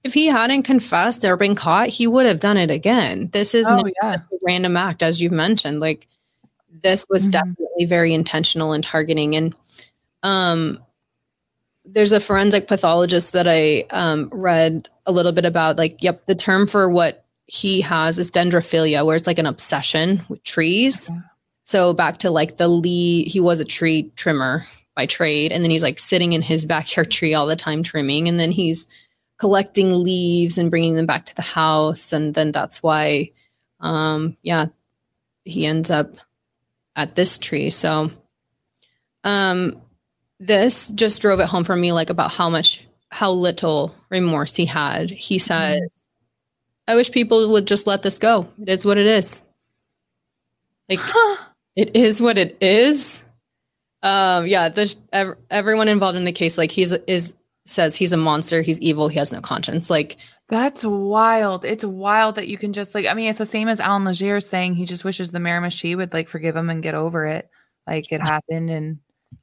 if 0.03 0.13
he 0.13 0.25
hadn't 0.27 0.63
confessed 0.63 1.23
or 1.23 1.37
been 1.37 1.55
caught, 1.55 1.87
he 1.89 2.07
would 2.07 2.25
have 2.25 2.39
done 2.41 2.57
it 2.57 2.69
again. 2.69 3.29
This 3.31 3.53
is 3.55 3.67
Oh 3.69 3.85
yeah. 4.01 4.15
a 4.15 4.35
random 4.45 4.75
act, 4.75 5.01
as 5.01 5.21
you've 5.21 5.31
mentioned. 5.31 5.79
Like 5.79 6.07
this 6.81 7.05
was 7.09 7.27
Mhm. 7.27 7.31
definitely 7.31 7.85
very 7.85 8.13
intentional 8.13 8.73
and 8.73 8.83
targeting. 8.83 9.35
And 9.35 9.55
um, 10.23 10.79
there's 11.85 12.11
a 12.11 12.19
forensic 12.19 12.67
pathologist 12.67 13.33
that 13.33 13.47
I 13.47 13.85
um, 13.91 14.29
read 14.33 14.89
a 15.05 15.11
little 15.11 15.31
bit 15.31 15.45
about. 15.45 15.77
Like, 15.77 16.01
yep, 16.03 16.25
the 16.25 16.35
term 16.35 16.65
for 16.67 16.89
what 16.89 17.25
he 17.45 17.81
has 17.81 18.17
is 18.19 18.31
dendrophilia, 18.31 19.05
where 19.05 19.15
it's 19.15 19.27
like 19.27 19.39
an 19.39 19.45
obsession 19.45 20.21
with 20.29 20.43
trees. 20.43 21.09
So 21.65 21.93
back 21.93 22.17
to 22.19 22.29
like 22.29 22.57
the 22.57 22.67
Lee, 22.67 23.23
he 23.25 23.39
was 23.39 23.59
a 23.59 23.65
tree 23.65 24.11
trimmer 24.15 24.65
by 24.95 25.05
trade, 25.05 25.51
and 25.51 25.63
then 25.63 25.71
he's 25.71 25.83
like 25.83 25.99
sitting 25.99 26.33
in 26.33 26.41
his 26.41 26.65
backyard 26.65 27.09
tree 27.09 27.33
all 27.33 27.47
the 27.47 27.55
time 27.55 27.83
trimming, 27.83 28.27
and 28.27 28.39
then 28.39 28.51
he's 28.51 28.87
collecting 29.37 30.03
leaves 30.03 30.57
and 30.57 30.69
bringing 30.69 30.95
them 30.95 31.05
back 31.05 31.25
to 31.25 31.35
the 31.35 31.41
house, 31.41 32.13
and 32.13 32.33
then 32.33 32.51
that's 32.51 32.83
why, 32.83 33.31
um, 33.79 34.37
yeah, 34.43 34.67
he 35.45 35.65
ends 35.65 35.89
up 35.89 36.15
at 36.95 37.15
this 37.15 37.37
tree. 37.37 37.69
So, 37.69 38.11
um, 39.23 39.81
this 40.39 40.89
just 40.91 41.21
drove 41.21 41.39
it 41.39 41.47
home 41.47 41.63
for 41.63 41.75
me, 41.75 41.91
like 41.93 42.09
about 42.09 42.31
how 42.31 42.49
much, 42.49 42.85
how 43.09 43.31
little 43.31 43.95
remorse 44.09 44.55
he 44.55 44.65
had. 44.65 45.09
He 45.09 45.39
says, 45.39 45.79
"I 46.87 46.95
wish 46.95 47.11
people 47.11 47.49
would 47.51 47.67
just 47.67 47.87
let 47.87 48.03
this 48.03 48.17
go. 48.17 48.47
It 48.61 48.69
is 48.69 48.85
what 48.85 48.97
it 48.97 49.07
is. 49.07 49.41
Like 50.89 50.99
it 51.75 51.95
is 51.95 52.21
what 52.21 52.37
it 52.37 52.57
is." 52.61 53.23
Um, 54.03 54.47
yeah, 54.47 54.69
this 54.69 54.97
ev- 55.13 55.37
everyone 55.49 55.87
involved 55.87 56.17
in 56.17 56.25
the 56.25 56.31
case, 56.31 56.57
like 56.57 56.71
he's 56.71 56.91
is 56.91 57.33
says 57.65 57.95
he's 57.95 58.11
a 58.11 58.17
monster. 58.17 58.61
He's 58.61 58.79
evil. 58.81 59.07
He 59.07 59.19
has 59.19 59.31
no 59.31 59.41
conscience. 59.41 59.89
Like 59.89 60.17
That's 60.49 60.83
wild. 60.83 61.63
It's 61.63 61.85
wild 61.85 62.35
that 62.35 62.47
you 62.47 62.57
can 62.57 62.73
just 62.73 62.93
like 62.93 63.05
I 63.05 63.13
mean, 63.13 63.29
it's 63.29 63.37
the 63.37 63.45
same 63.45 63.67
as 63.69 63.79
Allan 63.79 64.03
Legere 64.03 64.41
saying 64.41 64.75
he 64.75 64.85
just 64.85 65.03
wishes 65.05 65.31
the 65.31 65.39
Miramichi 65.39 65.95
would 65.95 66.13
like 66.13 66.27
forgive 66.27 66.55
him 66.55 66.69
and 66.69 66.83
get 66.83 66.95
over 66.95 67.25
it. 67.25 67.49
Like 67.87 68.11
it 68.11 68.21
happened 68.21 68.69
and 68.69 68.99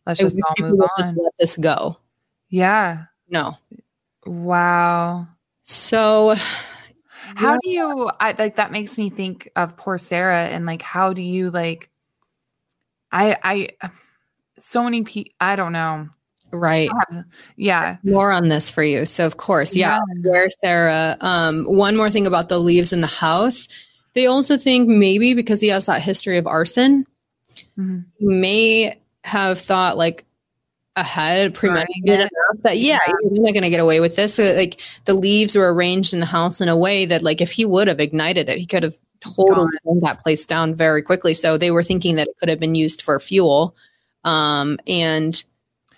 let's 0.07 0.20
just 0.20 0.39
all 0.47 0.55
move 0.59 0.81
on. 0.99 1.16
let 1.16 1.33
this 1.39 1.57
go. 1.57 1.99
Yeah. 2.51 3.05
No. 3.28 3.57
Wow. 4.26 5.28
So 5.62 6.35
How 7.37 7.57
do 7.57 7.70
you 7.70 8.11
I 8.20 8.35
like 8.39 8.57
that 8.57 8.72
makes 8.72 8.99
me 8.99 9.09
think 9.09 9.51
of 9.57 9.76
poor 9.76 9.97
Sarah 9.99 10.47
and 10.47 10.66
like 10.66 10.83
how 10.83 11.12
do 11.12 11.22
you 11.22 11.51
like 11.51 11.91
I 13.12 13.36
I 13.42 13.68
so 14.58 14.82
many 14.84 15.02
people 15.02 15.32
I 15.40 15.56
don't 15.56 15.72
know. 15.72 16.08
right. 16.52 16.90
Yeah. 17.56 17.96
more 18.02 18.32
on 18.32 18.48
this 18.48 18.70
for 18.70 18.82
you. 18.82 19.06
So 19.06 19.26
of 19.26 19.36
course, 19.36 19.74
yeah, 19.76 19.98
Yeah. 20.22 20.30
where 20.30 20.50
Sarah. 20.50 21.16
Um, 21.20 21.64
one 21.64 21.96
more 21.96 22.11
thing 22.11 22.26
about 22.26 22.48
the 22.48 22.58
leaves 22.58 22.92
in 22.92 23.00
the 23.00 23.06
house. 23.06 23.68
They 24.14 24.26
also 24.26 24.56
think 24.56 24.88
maybe 24.88 25.34
because 25.34 25.61
he 25.61 25.68
has 25.68 25.86
that 25.86 26.02
history 26.02 26.36
of 26.38 26.46
arson, 26.46 27.06
Mhm. 27.78 28.04
he 28.18 28.26
may 28.26 28.96
have 29.24 29.58
thought 29.61 29.96
like 29.96 30.24
ahead, 30.96 31.54
premeditated 31.54 32.08
it. 32.08 32.14
enough 32.20 32.62
that 32.64 32.78
yeah, 32.78 32.98
Yeah. 33.06 33.12
you're 33.30 33.42
not 33.44 33.52
going 33.52 33.62
to 33.62 33.70
get 33.70 33.78
away 33.80 34.00
with 34.00 34.16
this. 34.16 34.34
So, 34.34 34.52
like 34.54 34.80
the 35.04 35.14
leaves 35.14 35.54
were 35.54 35.72
arranged 35.72 36.12
in 36.12 36.20
the 36.20 36.26
house 36.26 36.61
in 36.61 36.68
a 36.68 36.76
way 36.76 37.06
that 37.06 37.22
like 37.22 37.40
if 37.40 37.52
he 37.52 37.64
would 37.64 37.86
have 37.86 38.00
ignited 38.00 38.48
it, 38.48 38.58
he 38.58 38.66
could 38.66 38.82
have 38.82 38.94
totally 39.21 39.77
burned 39.85 40.03
that 40.03 40.23
place 40.23 40.47
down 40.47 40.75
very 40.75 41.03
quickly. 41.03 41.35
So 41.35 41.57
they 41.57 41.71
were 41.71 41.83
thinking 41.83 42.16
that 42.16 42.29
it 42.29 42.37
could 42.39 42.49
have 42.49 42.61
been 42.61 42.75
used 42.75 43.03
for 43.03 43.18
fuel. 43.21 43.75
Um, 44.25 44.79
and 44.87 45.43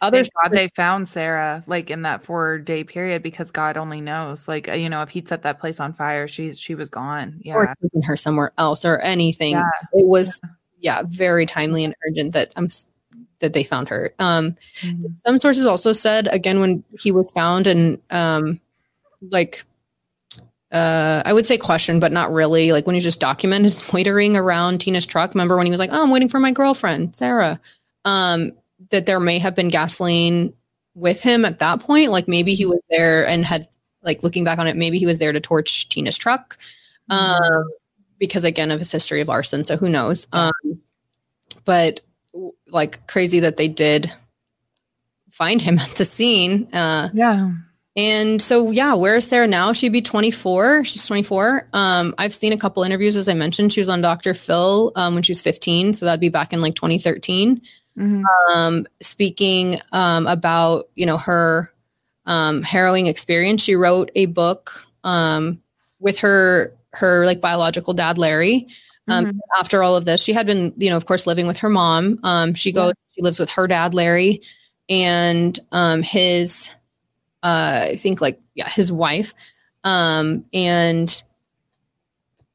other 0.03 0.18
Thank 0.18 0.31
God 0.43 0.53
they 0.53 0.68
found 0.68 1.09
Sarah 1.09 1.62
like 1.68 1.89
in 1.89 2.03
that 2.03 2.25
four 2.25 2.59
day 2.59 2.83
period 2.83 3.23
because 3.23 3.53
God 3.53 3.77
only 3.77 4.01
knows. 4.01 4.49
Like 4.49 4.68
uh, 4.68 4.73
you 4.73 4.89
know, 4.89 5.03
if 5.03 5.11
he'd 5.11 5.29
set 5.29 5.43
that 5.43 5.61
place 5.61 5.79
on 5.79 5.93
fire, 5.93 6.27
she's 6.27 6.59
she 6.59 6.75
was 6.75 6.91
gone. 6.91 7.41
Yeah. 7.41 7.55
or 7.55 7.75
taking 7.81 8.03
her 8.03 8.16
somewhere 8.16 8.53
else 8.59 8.85
or 8.85 8.99
anything. 8.99 9.53
Yeah. 9.53 9.70
It 9.93 10.07
was 10.07 10.41
yeah, 10.81 11.05
very 11.07 11.47
timely 11.47 11.85
and 11.85 11.95
urgent 12.09 12.33
that 12.33 12.53
I'm 12.57 12.66
that 13.39 13.53
they 13.53 13.62
found 13.62 13.89
her. 13.91 14.12
Um 14.18 14.57
Mhm. 14.81 15.16
some 15.25 15.39
sources 15.39 15.66
also 15.66 15.93
said 15.93 16.27
again 16.33 16.59
when 16.59 16.83
he 16.99 17.12
was 17.12 17.31
found 17.31 17.68
and 17.68 18.01
um 18.11 18.61
like 19.31 19.64
uh 20.73 21.23
I 21.25 21.33
would 21.33 21.47
say 21.47 21.59
question, 21.59 22.01
but 22.01 22.12
not 22.12 22.33
really. 22.33 22.73
Like 22.73 22.87
when 22.87 22.95
he 22.95 23.01
just 23.01 23.20
documented 23.20 23.73
waitering 23.93 24.37
around 24.37 24.79
Tina's 24.79 25.07
truck 25.07 25.35
remember 25.35 25.57
when 25.57 25.66
he 25.66 25.70
was 25.70 25.81
like 25.81 25.91
oh 25.93 26.03
I'm 26.03 26.11
waiting 26.11 26.29
for 26.29 26.41
my 26.41 26.53
girlfriend 26.53 27.14
Sarah. 27.14 27.61
Um 28.05 28.53
that 28.91 29.07
there 29.07 29.20
may 29.20 29.39
have 29.39 29.55
been 29.55 29.68
gasoline 29.68 30.53
with 30.95 31.20
him 31.20 31.45
at 31.45 31.59
that 31.61 31.81
point 31.81 32.11
like 32.11 32.29
maybe 32.29 32.55
he 32.55 32.66
was 32.66 32.81
there 32.91 33.27
and 33.27 33.45
had 33.45 33.68
like 34.03 34.23
looking 34.23 34.45
back 34.45 34.59
on 34.59 34.66
it 34.66 34.77
maybe 34.77 34.99
he 34.99 35.07
was 35.07 35.18
there 35.18 35.33
to 35.33 35.41
torch 35.41 35.89
Tina's 35.89 36.18
truck 36.18 36.59
um 37.09 37.70
because 38.18 38.45
again 38.45 38.70
of 38.70 38.79
his 38.79 38.91
history 38.93 39.20
of 39.20 39.31
arson 39.31 39.64
so 39.64 39.77
who 39.77 39.89
knows? 39.89 40.27
Um 40.33 40.53
but 41.64 42.01
like 42.68 43.07
crazy 43.07 43.41
that 43.41 43.57
they 43.57 43.68
did 43.68 44.12
find 45.31 45.62
him 45.62 45.79
at 45.79 45.95
the 45.97 46.05
scene 46.05 46.68
uh 46.73 47.09
Yeah. 47.12 47.53
And 47.95 48.40
so, 48.40 48.70
yeah, 48.70 48.95
where 48.95 49.16
is 49.16 49.26
Sarah 49.26 49.47
now? 49.47 49.72
She'd 49.72 49.93
be 49.93 50.01
24. 50.01 50.84
She's 50.84 51.05
24. 51.05 51.68
Um, 51.74 52.14
I've 52.16 52.32
seen 52.32 52.53
a 52.53 52.57
couple 52.57 52.82
interviews, 52.82 53.16
as 53.16 53.28
I 53.28 53.34
mentioned. 53.34 53.72
She 53.72 53.80
was 53.80 53.88
on 53.88 54.01
Dr. 54.01 54.32
Phil 54.32 54.93
um, 54.97 55.14
when 55.14 55.22
she 55.22 55.32
was 55.32 55.43
15. 55.43 55.93
So 55.93 56.07
that'd 56.07 56.20
be 56.20 56.30
back 56.30 56.55
in 56.55 56.62
like 56.62 56.74
2013. 56.74 57.61
Mm-hmm. 57.99 58.22
Um, 58.55 58.86
speaking 59.03 59.78
um, 59.93 60.26
about, 60.26 60.88
you 60.95 61.05
know, 61.05 61.18
her 61.18 61.70
um, 62.24 62.62
harrowing 62.62 63.09
experience. 63.09 63.62
She 63.62 63.74
wrote 63.74 64.11
a 64.14 64.24
book 64.26 64.72
um, 65.05 65.61
with 66.01 66.18
her, 66.20 66.74
her 66.93 67.26
like 67.26 67.43
biological 67.43 67.93
dad, 67.93 68.16
Larry. 68.16 68.68
Mm-hmm. 69.11 69.36
After 69.61 69.82
all 69.82 69.97
of 69.97 70.07
this, 70.07 70.22
she 70.22 70.32
had 70.32 70.47
been, 70.47 70.72
you 70.78 70.88
know, 70.88 70.97
of 70.97 71.05
course, 71.05 71.26
living 71.26 71.47
with 71.47 71.59
her 71.59 71.68
mom. 71.68 72.55
she 72.55 72.72
goes, 72.72 72.93
yeah. 72.97 73.14
she 73.14 73.22
lives 73.22 73.38
with 73.38 73.51
her 73.51 73.66
dad, 73.66 73.93
Larry, 73.93 74.40
and 74.88 75.59
his 76.03 76.70
uh, 77.43 77.86
I 77.90 77.97
think 77.97 78.20
like 78.20 78.40
yeah, 78.55 78.68
his 78.68 78.93
wife. 78.93 79.34
Um, 79.84 80.45
and 80.53 81.22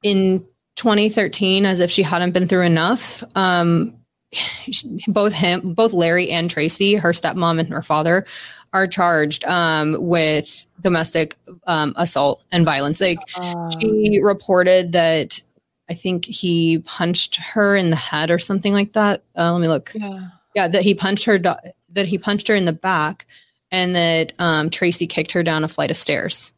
in 0.03 0.45
2013, 0.75 1.65
as 1.65 1.79
if 1.79 1.91
she 1.91 2.03
hadn't 2.03 2.31
been 2.31 2.47
through 2.47 2.61
enough, 2.61 3.23
um, 3.35 3.95
both 5.07 5.33
him, 5.33 5.73
both 5.73 5.93
Larry 5.93 6.29
and 6.29 6.49
Tracy, 6.49 6.95
her 6.95 7.11
stepmom 7.11 7.59
and 7.59 7.69
her 7.69 7.81
father, 7.81 8.25
are 8.73 8.87
charged 8.87 9.43
um, 9.45 9.97
with 9.99 10.65
domestic 10.81 11.35
um, 11.67 11.93
assault 11.97 12.43
and 12.51 12.65
violence. 12.65 13.01
Like 13.01 13.19
uh, 13.37 13.71
she 13.79 14.19
reported 14.21 14.91
that 14.91 15.41
I 15.89 15.93
think 15.93 16.25
he 16.25 16.79
punched 16.79 17.37
her 17.37 17.75
in 17.75 17.89
the 17.89 17.95
head 17.95 18.29
or 18.29 18.39
something 18.39 18.73
like 18.73 18.93
that. 18.93 19.23
Uh, 19.37 19.53
let 19.53 19.61
me 19.61 19.67
look. 19.67 19.91
Yeah. 19.95 20.27
yeah, 20.53 20.67
that 20.67 20.83
he 20.83 20.93
punched 20.93 21.23
her. 21.25 21.39
That 21.39 22.05
he 22.05 22.17
punched 22.17 22.47
her 22.49 22.55
in 22.55 22.65
the 22.65 22.73
back 22.73 23.25
and 23.71 23.95
that 23.95 24.33
um, 24.39 24.69
Tracy 24.69 25.07
kicked 25.07 25.31
her 25.31 25.43
down 25.43 25.63
a 25.63 25.67
flight 25.67 25.91
of 25.91 25.97
stairs. 25.97 26.51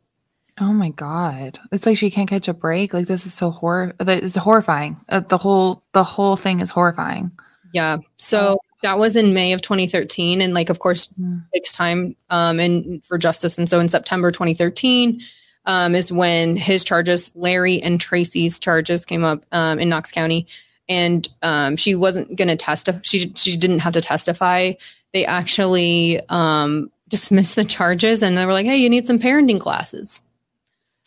Oh 0.62 0.74
my 0.74 0.90
god! 0.90 1.58
It's 1.72 1.86
like 1.86 1.98
she 1.98 2.12
can't 2.12 2.30
catch 2.30 2.48
a 2.50 2.54
break. 2.54 2.94
Like 2.94 3.08
this 3.08 3.26
is 3.26 3.34
so 3.34 3.50
horror. 3.50 3.94
It's 4.00 4.36
horrifying. 4.36 4.98
Uh, 5.08 5.22
the 5.22 5.38
whole 5.38 5.84
the 5.94 6.04
whole 6.04 6.36
thing 6.36 6.60
is 6.60 6.70
horrifying. 6.70 7.32
Yeah. 7.74 7.98
So 8.18 8.58
that 8.84 9.00
was 9.00 9.16
in 9.16 9.34
May 9.34 9.54
of 9.54 9.62
2013, 9.62 10.42
and 10.42 10.54
like 10.54 10.70
of 10.70 10.80
course 10.80 11.08
mm. 11.20 11.44
takes 11.54 11.72
time 11.72 12.16
um 12.30 12.60
and 12.60 13.04
for 13.06 13.18
justice. 13.18 13.58
And 13.58 13.70
so 13.70 13.80
in 13.80 13.88
September 13.88 14.32
2013 14.32 15.22
um 15.66 15.96
is 15.96 16.12
when 16.12 16.58
his 16.58 16.84
charges, 16.84 17.32
Larry 17.36 17.82
and 17.82 18.00
Tracy's 18.02 18.60
charges, 18.60 19.06
came 19.06 19.24
up 19.24 19.46
um, 19.54 19.80
in 19.80 19.88
Knox 19.88 20.12
County, 20.12 20.46
and 20.90 21.26
um 21.42 21.78
she 21.78 21.96
wasn't 21.96 22.36
going 22.36 22.50
to 22.50 22.58
testify. 22.58 23.00
She 23.04 23.32
she 23.36 23.56
didn't 23.56 23.80
have 23.80 23.94
to 23.94 24.02
testify. 24.02 24.74
They 25.14 25.26
actually 25.26 26.20
um 26.28 26.92
dismissed 27.10 27.56
the 27.56 27.66
charges 27.66 28.24
and 28.24 28.38
they 28.38 28.46
were 28.46 28.54
like, 28.54 28.66
hey, 28.66 28.78
you 28.78 28.90
need 28.90 29.06
some 29.06 29.20
parenting 29.20 29.60
classes. 29.60 30.22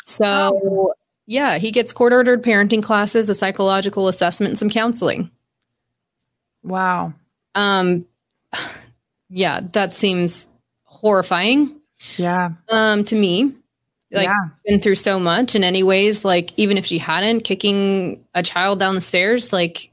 So, 0.05 0.61
oh. 0.65 0.95
yeah, 1.27 1.59
he 1.59 1.71
gets 1.71 1.93
court 1.93 2.13
ordered 2.13 2.43
parenting 2.43 2.83
classes, 2.83 3.29
a 3.29 3.35
psychological 3.35 4.09
assessment, 4.09 4.51
and 4.51 4.59
some 4.59 4.71
counseling. 4.71 5.31
Wow. 6.63 7.15
Um, 7.55 8.05
yeah, 9.31 9.61
that 9.73 9.93
seems 9.93 10.49
horrifying. 10.85 11.81
Yeah. 12.17 12.51
Um, 12.69 13.05
to 13.05 13.15
me, 13.15 13.55
like 14.11 14.27
yeah. 14.27 14.49
been 14.67 14.81
through 14.81 14.97
so 14.97 15.19
much 15.19 15.55
in 15.55 15.65
any 15.65 15.83
ways, 15.83 16.25
like 16.25 16.51
even 16.57 16.77
if 16.77 16.85
she 16.85 16.99
hadn't 16.99 17.41
kicking 17.41 18.25
a 18.35 18.43
child 18.43 18.79
down 18.79 18.95
the 18.95 19.01
stairs, 19.01 19.53
like 19.53 19.91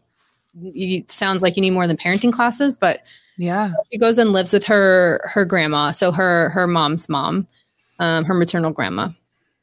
it 0.61 1.11
sounds 1.11 1.41
like 1.41 1.55
you 1.55 1.61
need 1.61 1.71
more 1.71 1.87
than 1.87 1.97
parenting 1.97 2.33
classes, 2.33 2.75
but 2.75 3.03
yeah. 3.39 3.73
She 3.91 3.97
goes 3.97 4.19
and 4.19 4.33
lives 4.33 4.53
with 4.53 4.65
her 4.65 5.21
her 5.23 5.45
grandma, 5.45 5.91
so 5.93 6.11
her 6.11 6.49
her 6.49 6.67
mom's 6.67 7.09
mom, 7.09 7.47
um, 7.97 8.25
her 8.25 8.35
maternal 8.35 8.71
grandma. 8.71 9.09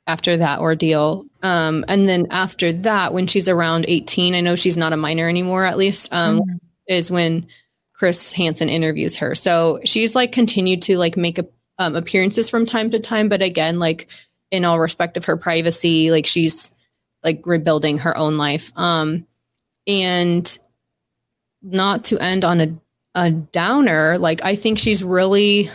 After 0.08 0.36
that 0.36 0.60
ordeal, 0.60 1.26
um, 1.42 1.84
and 1.88 2.08
then 2.08 2.28
after 2.30 2.72
that, 2.72 3.12
when 3.12 3.26
she's 3.26 3.48
around 3.48 3.86
eighteen, 3.88 4.34
I 4.34 4.40
know 4.40 4.54
she's 4.54 4.76
not 4.76 4.92
a 4.92 4.96
minor 4.96 5.28
anymore. 5.28 5.64
At 5.64 5.76
least 5.76 6.12
um, 6.12 6.38
mm-hmm. 6.38 6.56
is 6.86 7.10
when 7.10 7.48
Chris 7.92 8.32
Hansen 8.32 8.68
interviews 8.68 9.16
her. 9.16 9.34
So 9.34 9.80
she's 9.84 10.14
like 10.14 10.30
continued 10.30 10.82
to 10.82 10.96
like 10.96 11.16
make 11.16 11.38
a, 11.38 11.46
um, 11.78 11.96
appearances 11.96 12.48
from 12.48 12.66
time 12.66 12.90
to 12.90 13.00
time, 13.00 13.28
but 13.28 13.42
again, 13.42 13.78
like 13.78 14.08
in 14.50 14.64
all 14.64 14.78
respect 14.78 15.16
of 15.16 15.24
her 15.24 15.36
privacy, 15.36 16.10
like 16.10 16.26
she's 16.26 16.70
like 17.24 17.42
rebuilding 17.44 17.98
her 17.98 18.16
own 18.16 18.38
life. 18.38 18.70
Um, 18.76 19.26
and 19.88 20.58
not 21.62 22.04
to 22.04 22.18
end 22.20 22.44
on 22.44 22.60
a 22.60 22.76
a 23.16 23.30
downer, 23.30 24.18
like 24.18 24.44
I 24.44 24.54
think 24.54 24.78
she's 24.78 25.02
really 25.02 25.70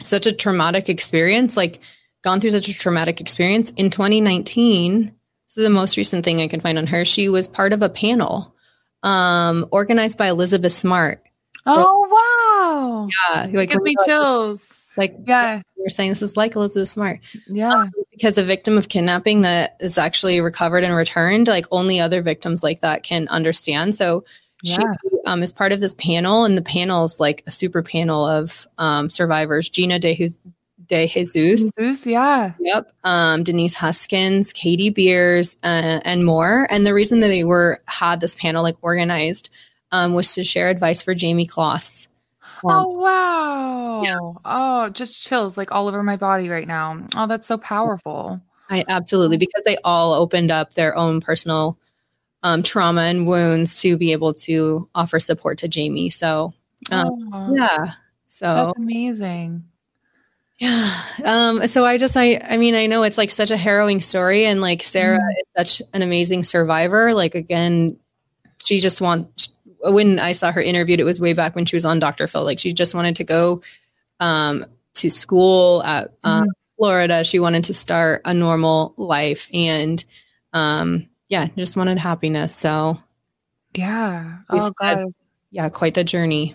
such 0.00 0.26
a 0.26 0.32
traumatic 0.32 0.88
experience, 0.88 1.56
like 1.56 1.80
gone 2.22 2.40
through 2.40 2.50
such 2.50 2.68
a 2.68 2.74
traumatic 2.74 3.20
experience 3.20 3.70
in 3.70 3.90
2019. 3.90 5.12
So 5.48 5.62
the 5.62 5.70
most 5.70 5.96
recent 5.96 6.24
thing 6.24 6.40
I 6.40 6.48
can 6.48 6.60
find 6.60 6.78
on 6.78 6.86
her, 6.86 7.04
she 7.04 7.28
was 7.28 7.48
part 7.48 7.72
of 7.72 7.82
a 7.82 7.88
panel 7.88 8.54
um, 9.02 9.66
organized 9.70 10.18
by 10.18 10.28
Elizabeth 10.28 10.72
Smart. 10.72 11.22
So, 11.64 11.74
oh 11.76 12.06
wow! 12.08 13.08
Yeah, 13.34 13.58
like 13.58 13.70
gives 13.70 13.82
me 13.82 13.96
chills. 14.04 14.72
Like 14.96 15.16
yeah, 15.26 15.60
are 15.84 15.90
saying 15.90 16.10
this 16.10 16.22
is 16.22 16.36
like 16.36 16.54
Elizabeth 16.54 16.88
Smart. 16.88 17.20
Yeah, 17.48 17.70
um, 17.70 17.90
because 18.12 18.38
a 18.38 18.44
victim 18.44 18.78
of 18.78 18.88
kidnapping 18.88 19.42
that 19.42 19.76
is 19.80 19.98
actually 19.98 20.40
recovered 20.40 20.84
and 20.84 20.94
returned, 20.94 21.48
like 21.48 21.66
only 21.72 21.98
other 21.98 22.22
victims 22.22 22.62
like 22.62 22.80
that 22.80 23.02
can 23.02 23.26
understand. 23.28 23.96
So 23.96 24.24
she 24.66 24.82
um, 25.26 25.42
is 25.42 25.52
part 25.52 25.72
of 25.72 25.80
this 25.80 25.94
panel, 25.94 26.44
and 26.44 26.56
the 26.56 26.62
panel 26.62 27.04
is 27.04 27.20
like 27.20 27.42
a 27.46 27.50
super 27.50 27.82
panel 27.82 28.24
of 28.24 28.66
um, 28.78 29.10
survivors. 29.10 29.68
Gina 29.68 29.98
De, 29.98 30.28
De 30.86 31.06
Jesus. 31.06 31.70
Jesus, 31.78 32.06
yeah. 32.06 32.52
Yep. 32.60 32.92
Um, 33.04 33.42
Denise 33.42 33.74
Huskins, 33.74 34.52
Katie 34.52 34.90
Beers, 34.90 35.56
uh, 35.62 36.00
and 36.04 36.24
more. 36.24 36.66
And 36.70 36.86
the 36.86 36.94
reason 36.94 37.20
that 37.20 37.28
they 37.28 37.44
were 37.44 37.80
had 37.86 38.20
this 38.20 38.34
panel 38.34 38.62
like 38.62 38.76
organized 38.82 39.50
um, 39.92 40.12
was 40.14 40.34
to 40.34 40.44
share 40.44 40.68
advice 40.68 41.02
for 41.02 41.14
Jayme 41.14 41.48
Closs. 41.48 42.08
Um, 42.64 42.70
oh 42.70 42.88
wow! 42.88 44.02
Yeah. 44.02 44.18
Oh, 44.44 44.88
just 44.90 45.22
chills 45.22 45.56
like 45.56 45.72
all 45.72 45.88
over 45.88 46.02
my 46.02 46.16
body 46.16 46.48
right 46.48 46.66
now. 46.66 47.04
Oh, 47.14 47.26
that's 47.26 47.48
so 47.48 47.58
powerful. 47.58 48.40
I 48.68 48.84
absolutely 48.88 49.36
because 49.36 49.62
they 49.64 49.76
all 49.84 50.12
opened 50.12 50.50
up 50.50 50.74
their 50.74 50.96
own 50.96 51.20
personal 51.20 51.78
um, 52.46 52.62
trauma 52.62 53.00
and 53.00 53.26
wounds 53.26 53.80
to 53.80 53.96
be 53.96 54.12
able 54.12 54.32
to 54.32 54.88
offer 54.94 55.18
support 55.18 55.58
to 55.58 55.66
Jamie. 55.66 56.10
So, 56.10 56.54
um, 56.92 57.30
oh, 57.32 57.54
yeah. 57.56 57.90
So 58.28 58.46
that's 58.46 58.78
amazing. 58.78 59.64
Yeah. 60.58 60.92
Um, 61.24 61.66
so 61.66 61.84
I 61.84 61.98
just, 61.98 62.16
I, 62.16 62.40
I 62.48 62.56
mean, 62.56 62.76
I 62.76 62.86
know 62.86 63.02
it's 63.02 63.18
like 63.18 63.32
such 63.32 63.50
a 63.50 63.56
harrowing 63.56 64.00
story 64.00 64.44
and 64.46 64.60
like 64.60 64.84
Sarah 64.84 65.18
mm. 65.18 65.30
is 65.40 65.48
such 65.56 65.82
an 65.92 66.02
amazing 66.02 66.44
survivor. 66.44 67.14
Like, 67.14 67.34
again, 67.34 67.98
she 68.62 68.78
just 68.78 69.00
wants, 69.00 69.48
when 69.80 70.20
I 70.20 70.30
saw 70.30 70.52
her 70.52 70.62
interviewed, 70.62 71.00
it 71.00 71.04
was 71.04 71.20
way 71.20 71.32
back 71.32 71.56
when 71.56 71.66
she 71.66 71.74
was 71.74 71.84
on 71.84 71.98
Dr. 71.98 72.28
Phil. 72.28 72.44
Like, 72.44 72.60
she 72.60 72.72
just 72.72 72.94
wanted 72.94 73.16
to 73.16 73.24
go 73.24 73.62
um, 74.20 74.64
to 74.94 75.10
school 75.10 75.82
at 75.82 76.14
um, 76.22 76.44
mm. 76.44 76.50
Florida. 76.76 77.24
She 77.24 77.40
wanted 77.40 77.64
to 77.64 77.74
start 77.74 78.22
a 78.24 78.32
normal 78.32 78.94
life. 78.96 79.50
And, 79.52 80.02
um, 80.52 81.08
yeah, 81.28 81.48
just 81.56 81.76
wanted 81.76 81.98
happiness. 81.98 82.54
So 82.54 82.98
yeah. 83.74 84.38
Oh, 84.50 85.12
yeah, 85.50 85.68
quite 85.68 85.94
the 85.94 86.04
journey. 86.04 86.54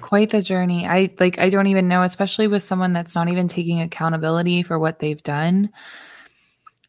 Quite 0.00 0.30
the 0.30 0.42
journey. 0.42 0.86
I 0.86 1.10
like 1.18 1.38
I 1.38 1.50
don't 1.50 1.66
even 1.66 1.88
know, 1.88 2.02
especially 2.02 2.46
with 2.46 2.62
someone 2.62 2.92
that's 2.92 3.14
not 3.14 3.28
even 3.28 3.48
taking 3.48 3.80
accountability 3.80 4.62
for 4.62 4.78
what 4.78 4.98
they've 4.98 5.22
done. 5.22 5.70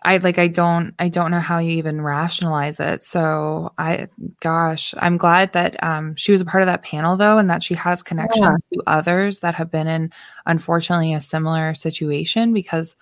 I 0.05 0.17
like 0.17 0.37
I 0.37 0.47
don't 0.47 0.93
I 0.99 1.09
don't 1.09 1.31
know 1.31 1.39
how 1.39 1.59
you 1.59 1.71
even 1.71 2.01
rationalize 2.01 2.79
it. 2.79 3.03
So 3.03 3.73
I 3.77 4.07
gosh, 4.41 4.93
I'm 4.97 5.17
glad 5.17 5.53
that 5.53 5.81
um 5.83 6.15
she 6.15 6.31
was 6.31 6.41
a 6.41 6.45
part 6.45 6.61
of 6.61 6.67
that 6.67 6.83
panel 6.83 7.17
though 7.17 7.37
and 7.37 7.49
that 7.49 7.63
she 7.63 7.73
has 7.73 8.03
connections 8.03 8.61
yeah. 8.69 8.77
to 8.77 8.83
others 8.85 9.39
that 9.39 9.55
have 9.55 9.71
been 9.71 9.87
in 9.87 10.11
unfortunately 10.45 11.13
a 11.13 11.19
similar 11.19 11.73
situation 11.73 12.53
because 12.53 12.95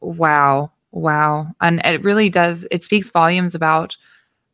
wow, 0.00 0.72
Wow. 0.96 1.48
And 1.60 1.82
it 1.84 2.04
really 2.04 2.30
does, 2.30 2.66
it 2.70 2.82
speaks 2.82 3.10
volumes 3.10 3.54
about 3.54 3.98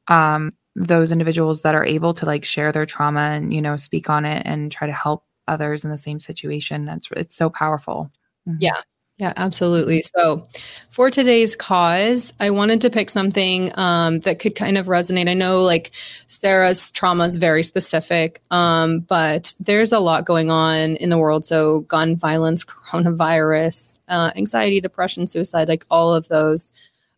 um, 0.08 0.50
those 0.74 1.12
individuals 1.12 1.62
that 1.62 1.76
are 1.76 1.84
able 1.84 2.14
to 2.14 2.26
like 2.26 2.44
share 2.44 2.72
their 2.72 2.84
trauma 2.84 3.20
and, 3.20 3.54
you 3.54 3.62
know, 3.62 3.76
speak 3.76 4.10
on 4.10 4.24
it 4.24 4.42
and 4.44 4.72
try 4.72 4.88
to 4.88 4.92
help 4.92 5.24
others 5.46 5.84
in 5.84 5.90
the 5.90 5.96
same 5.96 6.18
situation. 6.18 6.84
That's, 6.84 7.08
it's 7.12 7.36
so 7.36 7.48
powerful. 7.48 8.10
Mm-hmm. 8.48 8.56
Yeah. 8.58 8.80
Yeah, 9.22 9.32
absolutely. 9.36 10.02
So, 10.02 10.48
for 10.90 11.08
today's 11.08 11.54
cause, 11.54 12.32
I 12.40 12.50
wanted 12.50 12.80
to 12.80 12.90
pick 12.90 13.08
something 13.08 13.70
um, 13.78 14.18
that 14.20 14.40
could 14.40 14.56
kind 14.56 14.76
of 14.76 14.86
resonate. 14.86 15.28
I 15.28 15.34
know, 15.34 15.62
like 15.62 15.92
Sarah's 16.26 16.90
trauma 16.90 17.26
is 17.26 17.36
very 17.36 17.62
specific, 17.62 18.42
um, 18.50 18.98
but 18.98 19.54
there's 19.60 19.92
a 19.92 20.00
lot 20.00 20.26
going 20.26 20.50
on 20.50 20.96
in 20.96 21.08
the 21.10 21.18
world. 21.18 21.44
So, 21.44 21.80
gun 21.82 22.16
violence, 22.16 22.64
coronavirus, 22.64 24.00
uh, 24.08 24.32
anxiety, 24.34 24.80
depression, 24.80 25.28
suicide, 25.28 25.68
like 25.68 25.86
all 25.88 26.12
of 26.16 26.26
those 26.26 26.72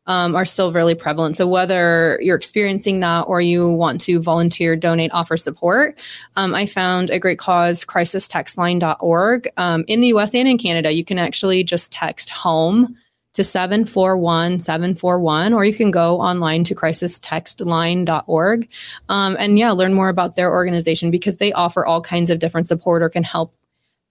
um, 0.07 0.35
are 0.35 0.45
still 0.45 0.73
really 0.73 0.95
prevalent. 0.95 1.37
So 1.37 1.47
whether 1.47 2.19
you're 2.23 2.37
experiencing 2.37 3.01
that 3.01 3.23
or 3.23 3.41
you 3.41 3.71
want 3.73 4.01
to 4.03 4.21
volunteer, 4.21 4.77
donate, 4.77 5.13
offer 5.13 5.37
support, 5.37 5.99
um, 6.37 6.55
I 6.55 6.67
found 6.67 7.11
a 7.11 7.19
great 7.19 7.39
cause, 7.39 7.85
crisistextline.org. 7.85 9.49
Um, 9.57 9.85
in 9.89 10.01
the 10.01 10.09
US 10.09 10.35
and 10.35 10.49
in 10.49 10.59
Canada, 10.59 10.93
you 10.93 11.05
can 11.05 11.19
actually 11.19 11.65
just 11.65 11.93
text 11.93 12.31
home 12.31 12.97
to 13.35 13.43
741 13.43 14.61
741, 14.61 15.53
or 15.53 15.65
you 15.65 15.75
can 15.75 15.91
go 15.91 16.21
online 16.21 16.63
to 16.65 16.75
crisistextline.org. 16.75 18.69
Um, 19.09 19.37
and 19.39 19.59
yeah, 19.59 19.73
learn 19.73 19.93
more 19.93 20.09
about 20.09 20.37
their 20.37 20.53
organization 20.53 21.11
because 21.11 21.39
they 21.39 21.53
offer 21.53 21.85
all 21.85 22.01
kinds 22.01 22.31
of 22.31 22.39
different 22.39 22.69
support 22.69 23.03
or 23.03 23.09
can 23.09 23.25
help 23.25 23.53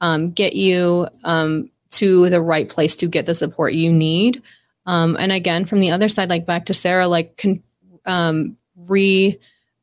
um, 0.02 0.32
get 0.32 0.56
you 0.56 1.08
um, 1.24 1.70
to 1.92 2.30
the 2.30 2.42
right 2.42 2.68
place 2.68 2.96
to 2.98 3.08
get 3.08 3.26
the 3.26 3.36
support 3.36 3.74
you 3.74 3.92
need. 3.92 4.42
Um, 4.86 5.16
and 5.20 5.32
again, 5.32 5.66
from 5.66 5.80
the 5.80 5.92
other 5.92 6.10
side, 6.10 6.30
like 6.30 6.46
back 6.46 6.66
to 6.66 6.74
Sarah, 6.74 7.08
like 7.08 7.38
con- 7.38 7.64
um, 8.06 8.58
re 8.76 9.38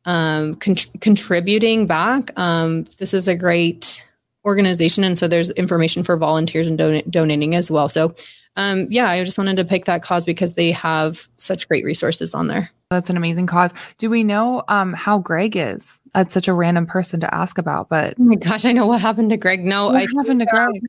um, 0.04 0.56
con- 0.56 0.76
contributing 1.00 1.86
back. 1.86 2.38
Um, 2.38 2.84
this 2.98 3.14
is 3.14 3.28
a 3.28 3.34
great 3.34 4.04
organization, 4.44 5.04
and 5.04 5.18
so 5.18 5.28
there's 5.28 5.50
information 5.50 6.04
for 6.04 6.16
volunteers 6.16 6.66
and 6.66 6.78
don- 6.78 7.02
donating 7.10 7.54
as 7.54 7.70
well. 7.70 7.88
So, 7.88 8.14
um, 8.56 8.86
yeah, 8.90 9.08
I 9.08 9.22
just 9.24 9.38
wanted 9.38 9.56
to 9.56 9.64
pick 9.64 9.84
that 9.84 10.02
cause 10.02 10.24
because 10.24 10.54
they 10.54 10.72
have 10.72 11.28
such 11.36 11.68
great 11.68 11.84
resources 11.84 12.34
on 12.34 12.48
there. 12.48 12.70
That's 12.90 13.10
an 13.10 13.16
amazing 13.16 13.46
cause. 13.46 13.72
Do 13.98 14.10
we 14.10 14.24
know 14.24 14.64
um, 14.68 14.92
how 14.92 15.18
Greg 15.18 15.56
is? 15.56 16.00
That's 16.14 16.34
such 16.34 16.48
a 16.48 16.52
random 16.52 16.86
person 16.86 17.20
to 17.20 17.32
ask 17.32 17.56
about, 17.58 17.88
but 17.88 18.14
oh 18.18 18.24
my 18.24 18.34
gosh, 18.34 18.64
I 18.64 18.72
know 18.72 18.86
what 18.86 19.00
happened 19.00 19.30
to 19.30 19.36
Greg. 19.36 19.64
No, 19.64 19.90
I. 19.90 19.92
what 19.92 20.02
I 20.02 20.06
happened 20.16 20.40
to 20.40 20.46
Greg. 20.46 20.82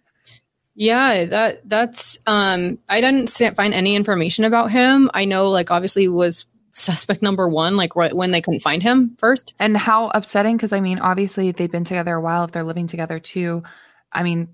Yeah, 0.76 1.26
that 1.26 1.67
that's 1.67 2.17
um 2.28 2.80
I 2.88 3.01
didn't 3.01 3.30
find 3.55 3.74
any 3.74 3.95
information 3.95 4.45
about 4.45 4.72
him. 4.72 5.09
I 5.13 5.26
know 5.26 5.49
like 5.49 5.69
obviously 5.72 6.07
was 6.07 6.45
suspect 6.74 7.22
number 7.22 7.49
1 7.49 7.76
like 7.76 7.95
right 7.97 8.13
when 8.15 8.32
they 8.32 8.41
couldn't 8.41 8.61
find 8.61 8.82
him 8.82 9.15
first. 9.19 9.53
And 9.59 9.76
how 9.76 10.09
upsetting 10.09 10.57
cuz 10.57 10.72
I 10.72 10.80
mean 10.80 10.99
obviously 10.99 11.51
they've 11.51 11.72
been 11.72 11.84
together 11.84 12.13
a 12.15 12.22
while 12.22 12.45
if 12.45 12.51
they're 12.51 12.63
living 12.63 12.88
together 12.88 13.19
too. 13.19 13.63
I 14.13 14.24
mean, 14.24 14.49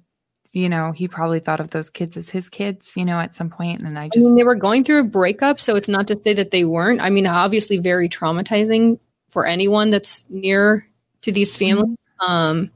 you 0.54 0.70
know, 0.70 0.92
he 0.92 1.08
probably 1.08 1.40
thought 1.40 1.60
of 1.60 1.70
those 1.70 1.90
kids 1.92 2.18
as 2.18 2.30
his 2.30 2.50
kids, 2.50 2.94
you 2.96 3.06
know, 3.06 3.20
at 3.20 3.36
some 3.36 3.50
point 3.52 3.82
and 3.82 4.00
I 4.00 4.10
just 4.10 4.26
I 4.26 4.30
mean, 4.30 4.36
they 4.38 4.44
were 4.44 4.56
going 4.56 4.84
through 4.84 5.02
a 5.02 5.04
breakup, 5.04 5.60
so 5.60 5.76
it's 5.76 5.88
not 5.90 6.08
to 6.08 6.18
say 6.18 6.34
that 6.34 6.50
they 6.52 6.66
weren't. 6.66 7.02
I 7.02 7.10
mean, 7.12 7.28
obviously 7.28 7.78
very 7.78 8.10
traumatizing 8.10 9.00
for 9.30 9.46
anyone 9.46 9.92
that's 9.92 10.24
near 10.30 10.88
to 11.22 11.32
these 11.32 11.56
families. 11.58 11.96
Mm-hmm. 12.22 12.32
Um 12.34 12.72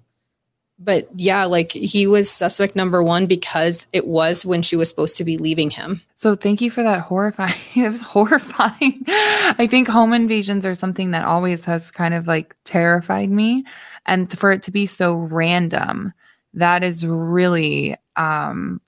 but 0.84 1.08
yeah, 1.16 1.46
like 1.46 1.72
he 1.72 2.08
was 2.08 2.30
suspect 2.30 2.76
number 2.76 3.04
one 3.04 3.28
because 3.28 3.86
it 3.94 4.08
was 4.08 4.46
when 4.46 4.64
she 4.64 4.76
was 4.76 4.90
supposed 4.90 5.16
to 5.18 5.24
be 5.24 5.38
leaving 5.38 5.70
him. 5.70 6.02
So 6.16 6.36
thank 6.36 6.60
you 6.60 6.72
for 6.72 6.82
that 6.84 7.02
horrifying. 7.02 7.54
It 7.76 7.90
was 7.90 8.02
horrifying. 8.02 9.04
I 9.08 9.68
think 9.70 9.88
home 9.88 10.14
invasions 10.14 10.66
are 10.66 10.76
something 10.76 11.12
that 11.12 11.26
always 11.26 11.66
has 11.66 11.92
kind 11.92 12.14
of 12.14 12.28
like 12.28 12.56
terrified 12.64 13.30
me. 13.30 13.64
And 14.06 14.36
for 14.38 14.52
it 14.52 14.64
to 14.64 14.72
be 14.72 14.88
so 14.88 15.14
random, 15.14 16.14
that 16.56 16.84
is 16.84 17.06
really 17.06 17.96
um 18.16 18.82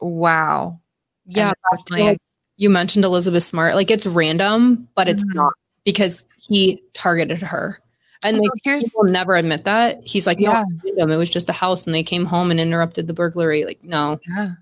wow. 0.00 0.80
Yeah. 1.26 1.52
Like 1.90 2.18
you 2.56 2.70
mentioned 2.70 3.04
Elizabeth 3.04 3.44
Smart. 3.44 3.74
Like 3.76 3.90
it's 3.90 4.06
random, 4.06 4.88
but 4.96 5.08
it's 5.08 5.24
mm-hmm. 5.24 5.36
not 5.36 5.52
because 5.84 6.24
he 6.36 6.82
targeted 6.92 7.40
her. 7.40 7.78
And 8.22 8.36
so 8.36 8.42
like, 8.42 8.80
people 8.80 9.04
never 9.04 9.34
admit 9.34 9.64
that. 9.64 10.00
He's 10.04 10.26
like, 10.26 10.38
yeah, 10.38 10.64
it 10.84 11.06
was 11.06 11.30
just 11.30 11.48
a 11.48 11.54
house 11.54 11.86
and 11.86 11.94
they 11.94 12.02
came 12.02 12.26
home 12.26 12.50
and 12.50 12.60
interrupted 12.60 13.06
the 13.06 13.14
burglary. 13.14 13.64
Like, 13.64 13.82
no. 13.82 14.20
Yeah. 14.28 14.52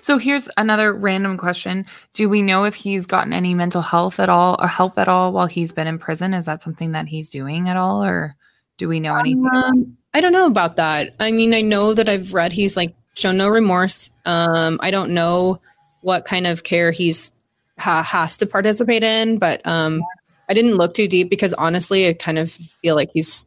So 0.00 0.18
here's 0.18 0.48
another 0.56 0.92
random 0.92 1.36
question. 1.36 1.86
Do 2.12 2.28
we 2.28 2.42
know 2.42 2.64
if 2.64 2.74
he's 2.74 3.06
gotten 3.06 3.32
any 3.32 3.54
mental 3.54 3.82
health 3.82 4.20
at 4.20 4.28
all 4.28 4.56
or 4.60 4.68
help 4.68 4.98
at 4.98 5.08
all 5.08 5.32
while 5.32 5.46
he's 5.46 5.72
been 5.72 5.86
in 5.86 5.98
prison? 5.98 6.34
Is 6.34 6.46
that 6.46 6.62
something 6.62 6.92
that 6.92 7.08
he's 7.08 7.30
doing 7.30 7.68
at 7.68 7.76
all 7.76 8.04
or 8.04 8.36
do 8.78 8.88
we 8.88 9.00
know 9.00 9.16
anything? 9.16 9.48
Um, 9.52 9.96
I 10.12 10.20
don't 10.20 10.32
know 10.32 10.46
about 10.46 10.76
that. 10.76 11.14
I 11.20 11.32
mean, 11.32 11.54
I 11.54 11.60
know 11.60 11.94
that 11.94 12.08
I've 12.08 12.34
read 12.34 12.52
he's 12.52 12.76
like 12.76 12.94
shown 13.14 13.36
no 13.36 13.48
remorse. 13.48 14.10
Um, 14.24 14.78
I 14.80 14.90
don't 14.90 15.10
know 15.10 15.60
what 16.02 16.24
kind 16.24 16.46
of 16.46 16.62
care 16.62 16.92
he's 16.92 17.32
ha- 17.78 18.02
has 18.02 18.36
to 18.38 18.46
participate 18.46 19.02
in, 19.02 19.38
but 19.38 19.66
um, 19.66 20.00
I 20.48 20.54
didn't 20.54 20.76
look 20.76 20.94
too 20.94 21.08
deep 21.08 21.30
because 21.30 21.52
honestly, 21.54 22.08
I 22.08 22.12
kind 22.12 22.38
of 22.38 22.50
feel 22.50 22.94
like 22.94 23.10
he's 23.12 23.46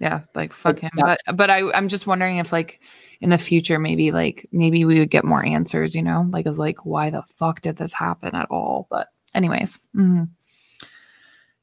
yeah, 0.00 0.20
like 0.34 0.52
fuck 0.52 0.78
him. 0.78 0.90
But 0.96 1.20
but 1.34 1.50
I 1.50 1.70
I'm 1.72 1.88
just 1.88 2.06
wondering 2.06 2.38
if 2.38 2.52
like 2.52 2.80
in 3.20 3.30
the 3.30 3.38
future 3.38 3.78
maybe 3.78 4.12
like 4.12 4.48
maybe 4.52 4.84
we 4.84 4.98
would 5.00 5.10
get 5.10 5.24
more 5.24 5.44
answers, 5.44 5.94
you 5.94 6.02
know? 6.02 6.28
Like 6.30 6.46
it's 6.46 6.58
like 6.58 6.84
why 6.84 7.10
the 7.10 7.22
fuck 7.22 7.62
did 7.62 7.76
this 7.76 7.92
happen 7.92 8.34
at 8.34 8.48
all? 8.50 8.86
But 8.90 9.08
anyways, 9.34 9.78
mm-hmm. 9.94 10.24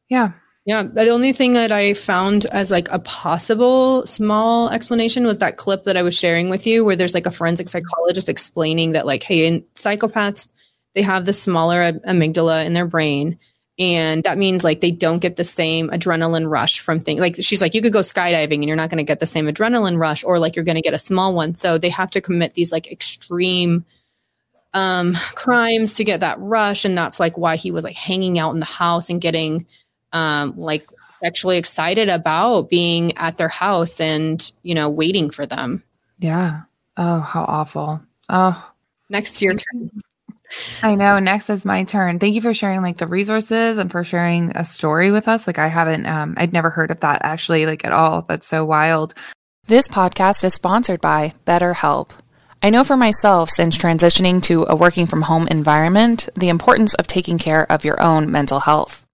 yeah. 0.09 0.31
Yeah, 0.67 0.81
the 0.81 1.09
only 1.09 1.31
thing 1.31 1.53
that 1.53 1.71
I 1.71 1.93
found 1.93 2.47
as 2.47 2.71
like 2.71 2.89
a 2.91 2.97
possible 2.97 4.03
small 4.07 4.71
explanation 4.71 5.27
was 5.27 5.37
that 5.37 5.57
clip 5.57 5.83
that 5.83 5.95
I 5.95 6.01
was 6.01 6.17
sharing 6.17 6.49
with 6.49 6.65
you 6.65 6.83
where 6.83 6.95
there's 6.95 7.13
like 7.13 7.27
a 7.27 7.31
forensic 7.31 7.69
psychologist 7.69 8.29
explaining 8.29 8.93
that 8.93 9.05
like 9.05 9.21
hey, 9.21 9.45
in 9.45 9.63
psychopaths 9.75 10.49
they 10.95 11.03
have 11.03 11.25
the 11.25 11.33
smaller 11.33 11.91
amygdala 11.91 12.65
in 12.65 12.73
their 12.73 12.87
brain 12.87 13.37
and 13.77 14.23
that 14.23 14.37
means 14.37 14.63
like 14.63 14.79
they 14.79 14.91
don't 14.91 15.19
get 15.19 15.35
the 15.35 15.43
same 15.43 15.89
adrenaline 15.89 16.49
rush 16.49 16.79
from 16.79 17.01
things 17.01 17.19
like 17.19 17.35
she's 17.35 17.61
like 17.61 17.73
you 17.73 17.81
could 17.81 17.91
go 17.91 17.99
skydiving 17.99 18.55
and 18.55 18.65
you're 18.65 18.77
not 18.77 18.89
going 18.89 18.97
to 18.97 19.03
get 19.03 19.19
the 19.19 19.25
same 19.25 19.47
adrenaline 19.47 19.99
rush 19.99 20.23
or 20.23 20.39
like 20.39 20.55
you're 20.55 20.65
going 20.65 20.75
to 20.75 20.81
get 20.81 20.93
a 20.93 20.99
small 20.99 21.33
one. 21.33 21.55
So 21.55 21.77
they 21.77 21.89
have 21.89 22.09
to 22.11 22.21
commit 22.21 22.53
these 22.53 22.71
like 22.71 22.91
extreme 22.91 23.85
um 24.73 25.13
crimes 25.35 25.95
to 25.95 26.03
get 26.03 26.21
that 26.21 26.39
rush 26.39 26.85
and 26.85 26.97
that's 26.97 27.19
like 27.19 27.37
why 27.37 27.55
he 27.55 27.71
was 27.71 27.83
like 27.83 27.95
hanging 27.95 28.39
out 28.39 28.53
in 28.53 28.59
the 28.59 28.65
house 28.65 29.09
and 29.09 29.21
getting 29.21 29.65
um 30.13 30.53
like 30.57 30.87
sexually 31.23 31.57
excited 31.57 32.09
about 32.09 32.69
being 32.69 33.15
at 33.17 33.37
their 33.37 33.49
house 33.49 33.99
and 33.99 34.51
you 34.63 34.75
know 34.75 34.89
waiting 34.89 35.29
for 35.29 35.45
them. 35.45 35.83
Yeah. 36.19 36.61
Oh 36.95 37.19
how 37.19 37.43
awful. 37.43 38.01
Oh. 38.29 38.71
Next 39.09 39.37
to 39.37 39.45
your 39.45 39.53
turn 39.53 39.91
I 40.83 40.95
know. 40.95 41.19
Next 41.19 41.49
is 41.49 41.65
my 41.65 41.83
turn. 41.83 42.19
Thank 42.19 42.35
you 42.35 42.41
for 42.41 42.53
sharing 42.53 42.81
like 42.81 42.97
the 42.97 43.07
resources 43.07 43.77
and 43.77 43.91
for 43.91 44.03
sharing 44.03 44.55
a 44.55 44.65
story 44.65 45.11
with 45.11 45.27
us. 45.27 45.47
Like 45.47 45.59
I 45.59 45.67
haven't 45.67 46.05
um 46.05 46.35
I'd 46.37 46.53
never 46.53 46.69
heard 46.69 46.91
of 46.91 46.99
that 47.01 47.21
actually 47.23 47.65
like 47.65 47.85
at 47.85 47.91
all. 47.91 48.23
That's 48.23 48.47
so 48.47 48.65
wild. 48.65 49.13
This 49.67 49.87
podcast 49.87 50.43
is 50.43 50.53
sponsored 50.53 51.01
by 51.01 51.33
BetterHelp. 51.45 52.11
I 52.61 52.69
know 52.69 52.83
for 52.83 52.97
myself 52.97 53.49
since 53.49 53.77
transitioning 53.77 54.41
to 54.43 54.65
a 54.67 54.75
working 54.75 55.05
from 55.05 55.23
home 55.23 55.47
environment, 55.47 56.29
the 56.35 56.49
importance 56.49 56.93
of 56.95 57.07
taking 57.07 57.37
care 57.37 57.71
of 57.71 57.85
your 57.85 58.01
own 58.01 58.31
mental 58.31 58.61
health. 58.61 59.05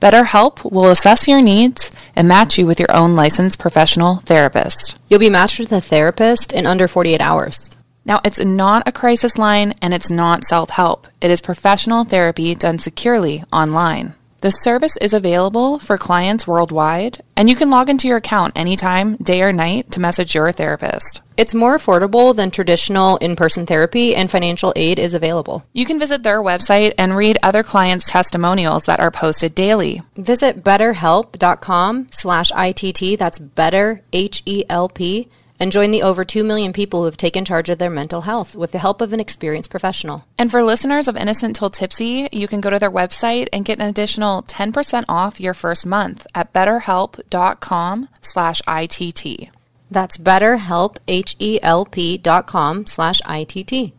BetterHelp 0.00 0.70
will 0.70 0.90
assess 0.90 1.28
your 1.28 1.40
needs 1.40 1.92
and 2.16 2.26
match 2.26 2.58
you 2.58 2.66
with 2.66 2.80
your 2.80 2.90
own 2.90 3.14
licensed 3.14 3.58
professional 3.58 4.16
therapist. 4.16 4.96
You'll 5.08 5.20
be 5.20 5.30
matched 5.30 5.58
with 5.58 5.72
a 5.72 5.80
therapist 5.80 6.52
in 6.52 6.66
under 6.66 6.88
48 6.88 7.20
hours. 7.20 7.70
Now, 8.04 8.20
it's 8.24 8.40
not 8.40 8.82
a 8.86 8.92
crisis 8.92 9.38
line 9.38 9.74
and 9.80 9.94
it's 9.94 10.10
not 10.10 10.44
self 10.44 10.70
help. 10.70 11.06
It 11.20 11.30
is 11.30 11.40
professional 11.40 12.04
therapy 12.04 12.54
done 12.54 12.78
securely 12.78 13.44
online. 13.52 14.14
The 14.42 14.50
service 14.50 14.96
is 14.96 15.14
available 15.14 15.78
for 15.78 15.96
clients 15.96 16.48
worldwide, 16.48 17.22
and 17.36 17.48
you 17.48 17.54
can 17.54 17.70
log 17.70 17.88
into 17.88 18.08
your 18.08 18.16
account 18.16 18.54
anytime, 18.56 19.14
day 19.18 19.40
or 19.40 19.52
night, 19.52 19.92
to 19.92 20.00
message 20.00 20.34
your 20.34 20.50
therapist. 20.50 21.20
It's 21.36 21.54
more 21.54 21.78
affordable 21.78 22.34
than 22.34 22.50
traditional 22.50 23.18
in-person 23.18 23.66
therapy, 23.66 24.16
and 24.16 24.28
financial 24.28 24.72
aid 24.74 24.98
is 24.98 25.14
available. 25.14 25.64
You 25.72 25.86
can 25.86 26.00
visit 26.00 26.24
their 26.24 26.42
website 26.42 26.92
and 26.98 27.16
read 27.16 27.38
other 27.40 27.62
clients' 27.62 28.10
testimonials 28.10 28.86
that 28.86 28.98
are 28.98 29.12
posted 29.12 29.54
daily. 29.54 30.02
Visit 30.16 30.64
betterhelp.com 30.64 32.08
slash 32.10 32.50
ITT, 32.50 33.20
that's 33.20 33.38
better, 33.38 34.02
H-E-L-P, 34.12 35.28
and 35.62 35.70
join 35.70 35.92
the 35.92 36.02
over 36.02 36.24
2 36.24 36.42
million 36.42 36.72
people 36.72 36.98
who 36.98 37.04
have 37.04 37.16
taken 37.16 37.44
charge 37.44 37.70
of 37.70 37.78
their 37.78 37.88
mental 37.88 38.22
health 38.22 38.56
with 38.56 38.72
the 38.72 38.80
help 38.80 39.00
of 39.00 39.12
an 39.12 39.20
experienced 39.20 39.70
professional. 39.70 40.26
And 40.36 40.50
for 40.50 40.60
listeners 40.60 41.06
of 41.06 41.16
Innocent 41.16 41.54
Till 41.54 41.70
Tipsy, 41.70 42.28
you 42.32 42.48
can 42.48 42.60
go 42.60 42.68
to 42.68 42.80
their 42.80 42.90
website 42.90 43.46
and 43.52 43.64
get 43.64 43.78
an 43.78 43.86
additional 43.86 44.42
10% 44.42 45.04
off 45.08 45.40
your 45.40 45.54
first 45.54 45.86
month 45.86 46.26
at 46.34 46.52
betterhelp.com 46.52 48.08
slash 48.20 48.60
ITT. 48.66 49.50
That's 49.88 50.18
betterhelp, 50.18 50.96
H-E-L-P 51.06 52.18
dot 52.18 52.48
com 52.48 52.84
slash 52.86 53.20
ITT. 53.28 53.92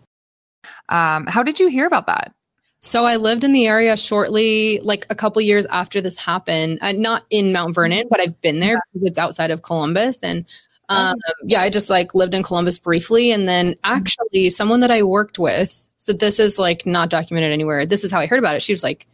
Um, 0.90 1.28
how 1.28 1.44
did 1.44 1.62
you 1.62 1.70
hear 1.70 1.88
about 1.88 2.08
that? 2.08 2.34
So 2.82 3.06
I 3.06 3.16
lived 3.16 3.46
in 3.46 3.54
the 3.54 3.68
area 3.68 3.96
shortly, 3.96 4.82
like 4.84 5.06
a 5.10 5.16
couple 5.16 5.42
years 5.42 5.66
after 5.68 6.02
this 6.02 6.18
happened. 6.18 6.80
Uh, 6.82 6.92
not 6.92 7.26
in 7.30 7.54
Mount 7.54 7.74
Vernon, 7.74 8.08
but 8.10 8.20
I've 8.20 8.42
been 8.42 8.60
there 8.60 8.82
because 8.92 9.08
it's 9.08 9.18
outside 9.18 9.52
of 9.52 9.62
Columbus. 9.62 10.22
And 10.24 10.46
um, 10.90 11.16
yeah, 11.46 11.62
I 11.62 11.70
just 11.70 11.90
like 11.90 12.14
lived 12.14 12.34
in 12.34 12.44
Columbus 12.44 12.78
briefly. 12.78 13.32
And 13.32 13.48
then 13.48 13.72
mm-hmm. 13.72 13.94
actually, 13.94 14.50
someone 14.50 14.82
that 14.82 14.92
I 14.92 15.04
worked 15.04 15.40
with, 15.40 15.90
so 15.98 16.14
this 16.14 16.40
is 16.40 16.60
like 16.60 16.86
not 16.86 17.10
documented 17.10 17.52
anywhere. 17.52 17.86
This 17.86 18.04
is 18.04 18.12
how 18.12 18.20
I 18.20 18.26
heard 18.26 18.40
about 18.40 18.56
it. 18.56 18.62
She 18.62 18.74
was 18.74 18.84
like, 18.84 19.08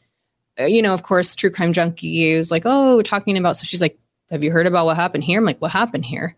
uh, 0.60 0.66
you 0.66 0.82
know, 0.82 0.94
of 0.94 1.04
course, 1.04 1.36
true 1.36 1.52
crime 1.52 1.74
junkie 1.74 2.36
was 2.38 2.52
like, 2.52 2.64
oh, 2.66 3.02
talking 3.02 3.38
about. 3.38 3.58
So 3.58 3.66
she's 3.66 3.82
like, 3.82 3.98
have 4.32 4.44
you 4.44 4.52
heard 4.52 4.68
about 4.68 4.86
what 4.86 4.96
happened 4.96 5.24
here? 5.24 5.40
I'm 5.40 5.46
like, 5.46 5.62
what 5.62 5.72
happened 5.72 6.06
here? 6.06 6.36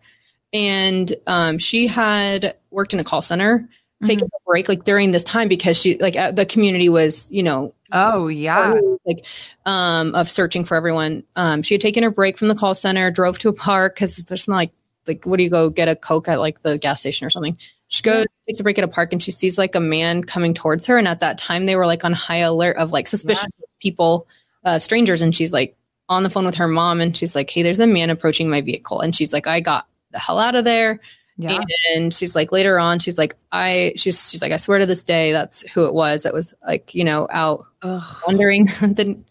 And 0.52 1.12
um, 1.26 1.58
she 1.58 1.86
had 1.86 2.56
worked 2.70 2.92
in 2.92 3.00
a 3.00 3.04
call 3.04 3.22
center, 3.22 3.58
mm-hmm. 3.58 4.06
taking 4.06 4.28
a 4.28 4.50
break 4.50 4.68
like 4.68 4.84
during 4.84 5.10
this 5.10 5.24
time 5.24 5.48
because 5.48 5.80
she 5.80 5.96
like 5.98 6.16
uh, 6.16 6.30
the 6.30 6.46
community 6.46 6.88
was, 6.88 7.30
you 7.30 7.42
know, 7.42 7.74
Oh 7.90 8.28
yeah. 8.28 8.74
like 9.04 9.26
um 9.66 10.14
of 10.14 10.30
searching 10.30 10.64
for 10.64 10.76
everyone. 10.76 11.24
Um 11.36 11.62
she 11.62 11.74
had 11.74 11.80
taken 11.80 12.04
a 12.04 12.10
break 12.10 12.38
from 12.38 12.48
the 12.48 12.54
call 12.54 12.74
center, 12.74 13.10
drove 13.10 13.38
to 13.40 13.48
a 13.48 13.52
park 13.52 13.94
because 13.94 14.16
there's 14.16 14.48
not 14.48 14.56
like 14.56 14.72
like 15.06 15.24
what 15.24 15.36
do 15.36 15.42
you 15.42 15.50
go 15.50 15.70
get 15.70 15.88
a 15.88 15.96
Coke 15.96 16.28
at 16.28 16.40
like 16.40 16.62
the 16.62 16.78
gas 16.78 17.00
station 17.00 17.26
or 17.26 17.30
something? 17.30 17.56
She 17.88 18.02
goes, 18.02 18.26
takes 18.46 18.60
a 18.60 18.62
break 18.62 18.78
at 18.78 18.84
a 18.84 18.88
park 18.88 19.12
and 19.12 19.22
she 19.22 19.30
sees 19.30 19.58
like 19.58 19.74
a 19.74 19.80
man 19.80 20.24
coming 20.24 20.54
towards 20.54 20.86
her. 20.86 20.96
And 20.96 21.06
at 21.06 21.20
that 21.20 21.38
time 21.38 21.66
they 21.66 21.76
were 21.76 21.86
like 21.86 22.04
on 22.04 22.12
high 22.12 22.36
alert 22.38 22.76
of 22.76 22.92
like 22.92 23.06
suspicious 23.06 23.46
people, 23.80 24.26
uh 24.64 24.78
strangers, 24.78 25.22
and 25.22 25.34
she's 25.34 25.52
like 25.52 25.76
on 26.08 26.22
the 26.22 26.30
phone 26.30 26.44
with 26.44 26.54
her 26.56 26.68
mom 26.68 27.00
and 27.00 27.16
she's 27.16 27.34
like, 27.34 27.50
Hey, 27.50 27.62
there's 27.62 27.80
a 27.80 27.86
man 27.86 28.10
approaching 28.10 28.48
my 28.48 28.60
vehicle. 28.60 29.00
And 29.00 29.14
she's 29.14 29.32
like, 29.32 29.46
I 29.46 29.60
got 29.60 29.86
the 30.10 30.18
hell 30.18 30.38
out 30.38 30.54
of 30.54 30.64
there. 30.64 31.00
Yeah. 31.38 31.58
And 31.94 32.12
she's 32.12 32.36
like, 32.36 32.52
later 32.52 32.78
on, 32.78 32.98
she's 32.98 33.18
like, 33.18 33.34
I, 33.50 33.94
she's, 33.96 34.30
she's 34.30 34.42
like, 34.42 34.52
I 34.52 34.58
swear 34.58 34.78
to 34.78 34.86
this 34.86 35.02
day, 35.02 35.32
that's 35.32 35.62
who 35.72 35.86
it 35.86 35.94
was 35.94 36.22
that 36.22 36.34
was 36.34 36.54
like, 36.66 36.94
you 36.94 37.04
know, 37.04 37.26
out 37.30 37.64
Ugh. 37.82 38.02
wondering. 38.26 38.68
then, 38.82 39.24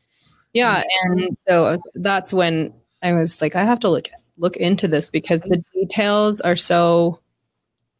yeah. 0.53 0.83
And 1.03 1.37
so 1.47 1.77
that's 1.95 2.33
when 2.33 2.73
I 3.01 3.13
was 3.13 3.41
like, 3.41 3.55
I 3.55 3.63
have 3.63 3.79
to 3.81 3.89
look, 3.89 4.09
look 4.37 4.57
into 4.57 4.87
this 4.87 5.09
because 5.09 5.41
the 5.41 5.63
details 5.73 6.41
are 6.41 6.55
so, 6.55 7.19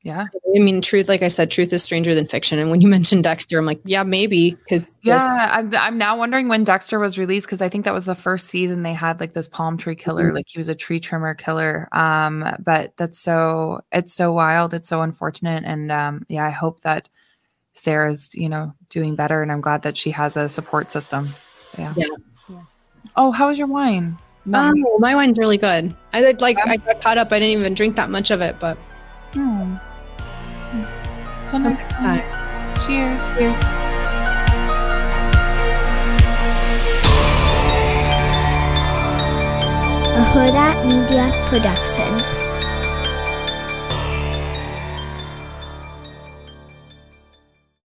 Yeah. 0.04 0.26
I 0.56 0.60
mean, 0.60 0.82
truth, 0.82 1.08
like 1.08 1.22
I 1.22 1.28
said, 1.28 1.52
truth 1.52 1.72
is 1.74 1.84
stranger 1.84 2.16
than 2.16 2.26
fiction. 2.28 2.58
And 2.60 2.72
when 2.72 2.82
you 2.82 2.88
mentioned 2.98 3.24
Dexter, 3.24 3.60
I'm 3.60 3.66
like, 3.66 3.80
yeah, 3.86 4.04
maybe. 4.04 4.58
Cause 4.68 4.88
Yeah, 5.04 5.50
I'm, 5.52 5.74
I'm 5.76 5.98
now 5.98 6.18
wondering 6.18 6.48
when 6.50 6.64
Dexter 6.64 6.98
was 7.00 7.18
released 7.18 7.46
because 7.48 7.62
I 7.62 7.70
think 7.70 7.86
that 7.86 7.94
was 7.94 8.06
the 8.06 8.16
first 8.16 8.50
season 8.50 8.82
they 8.84 8.94
had 8.94 9.20
like 9.20 9.34
this 9.34 9.48
palm 9.48 9.78
tree 9.78 9.96
killer, 9.96 10.32
Mhm. 10.32 10.36
like 10.36 10.46
he 10.48 10.58
was 10.58 10.70
a 10.70 10.76
tree 10.76 11.00
trimmer 11.00 11.36
killer. 11.36 11.88
Um, 11.92 12.44
but 12.60 12.98
that's 12.98 13.20
so 13.20 13.82
it's 13.92 14.14
so 14.14 14.34
wild, 14.34 14.74
it's 14.74 14.90
so 14.90 15.02
unfortunate, 15.02 15.64
and 15.66 15.92
um, 15.92 16.26
yeah, 16.28 16.46
I 16.46 16.50
hope 16.52 16.82
that 16.82 17.08
Sarah's 17.74 18.34
you 18.34 18.50
know 18.50 18.74
doing 18.90 19.16
better, 19.16 19.42
and 19.44 19.52
I'm 19.52 19.62
glad 19.62 19.84
that 19.84 19.96
she 19.98 20.12
has 20.12 20.36
a 20.36 20.50
support 20.50 20.90
system. 20.92 21.30
Yeah. 21.78 21.94
Yeah. 21.96 22.08
Oh, 23.16 23.32
how 23.32 23.48
was 23.48 23.58
your 23.58 23.68
wine? 23.68 24.18
No. 24.46 24.74
Oh, 24.76 24.98
my 25.00 25.16
wine's 25.16 25.38
really 25.38 25.58
good. 25.58 25.94
I 26.14 26.22
did 26.22 26.42
like 26.42 26.58
I 26.68 26.78
got 26.78 27.00
caught 27.02 27.18
up. 27.18 27.32
I 27.32 27.40
didn't 27.40 27.60
even 27.60 27.74
drink 27.74 27.96
that 27.96 28.10
much 28.10 28.32
of 28.32 28.42
it, 28.42 28.60
but 28.60 28.78
Hmm. 29.34 29.76
So 31.52 31.58
next 31.58 31.90
time. 31.92 32.22
Cheers. 32.86 33.22
a 40.14 40.24
Huda 40.34 40.86
Media 40.86 41.32
Production. 41.48 42.41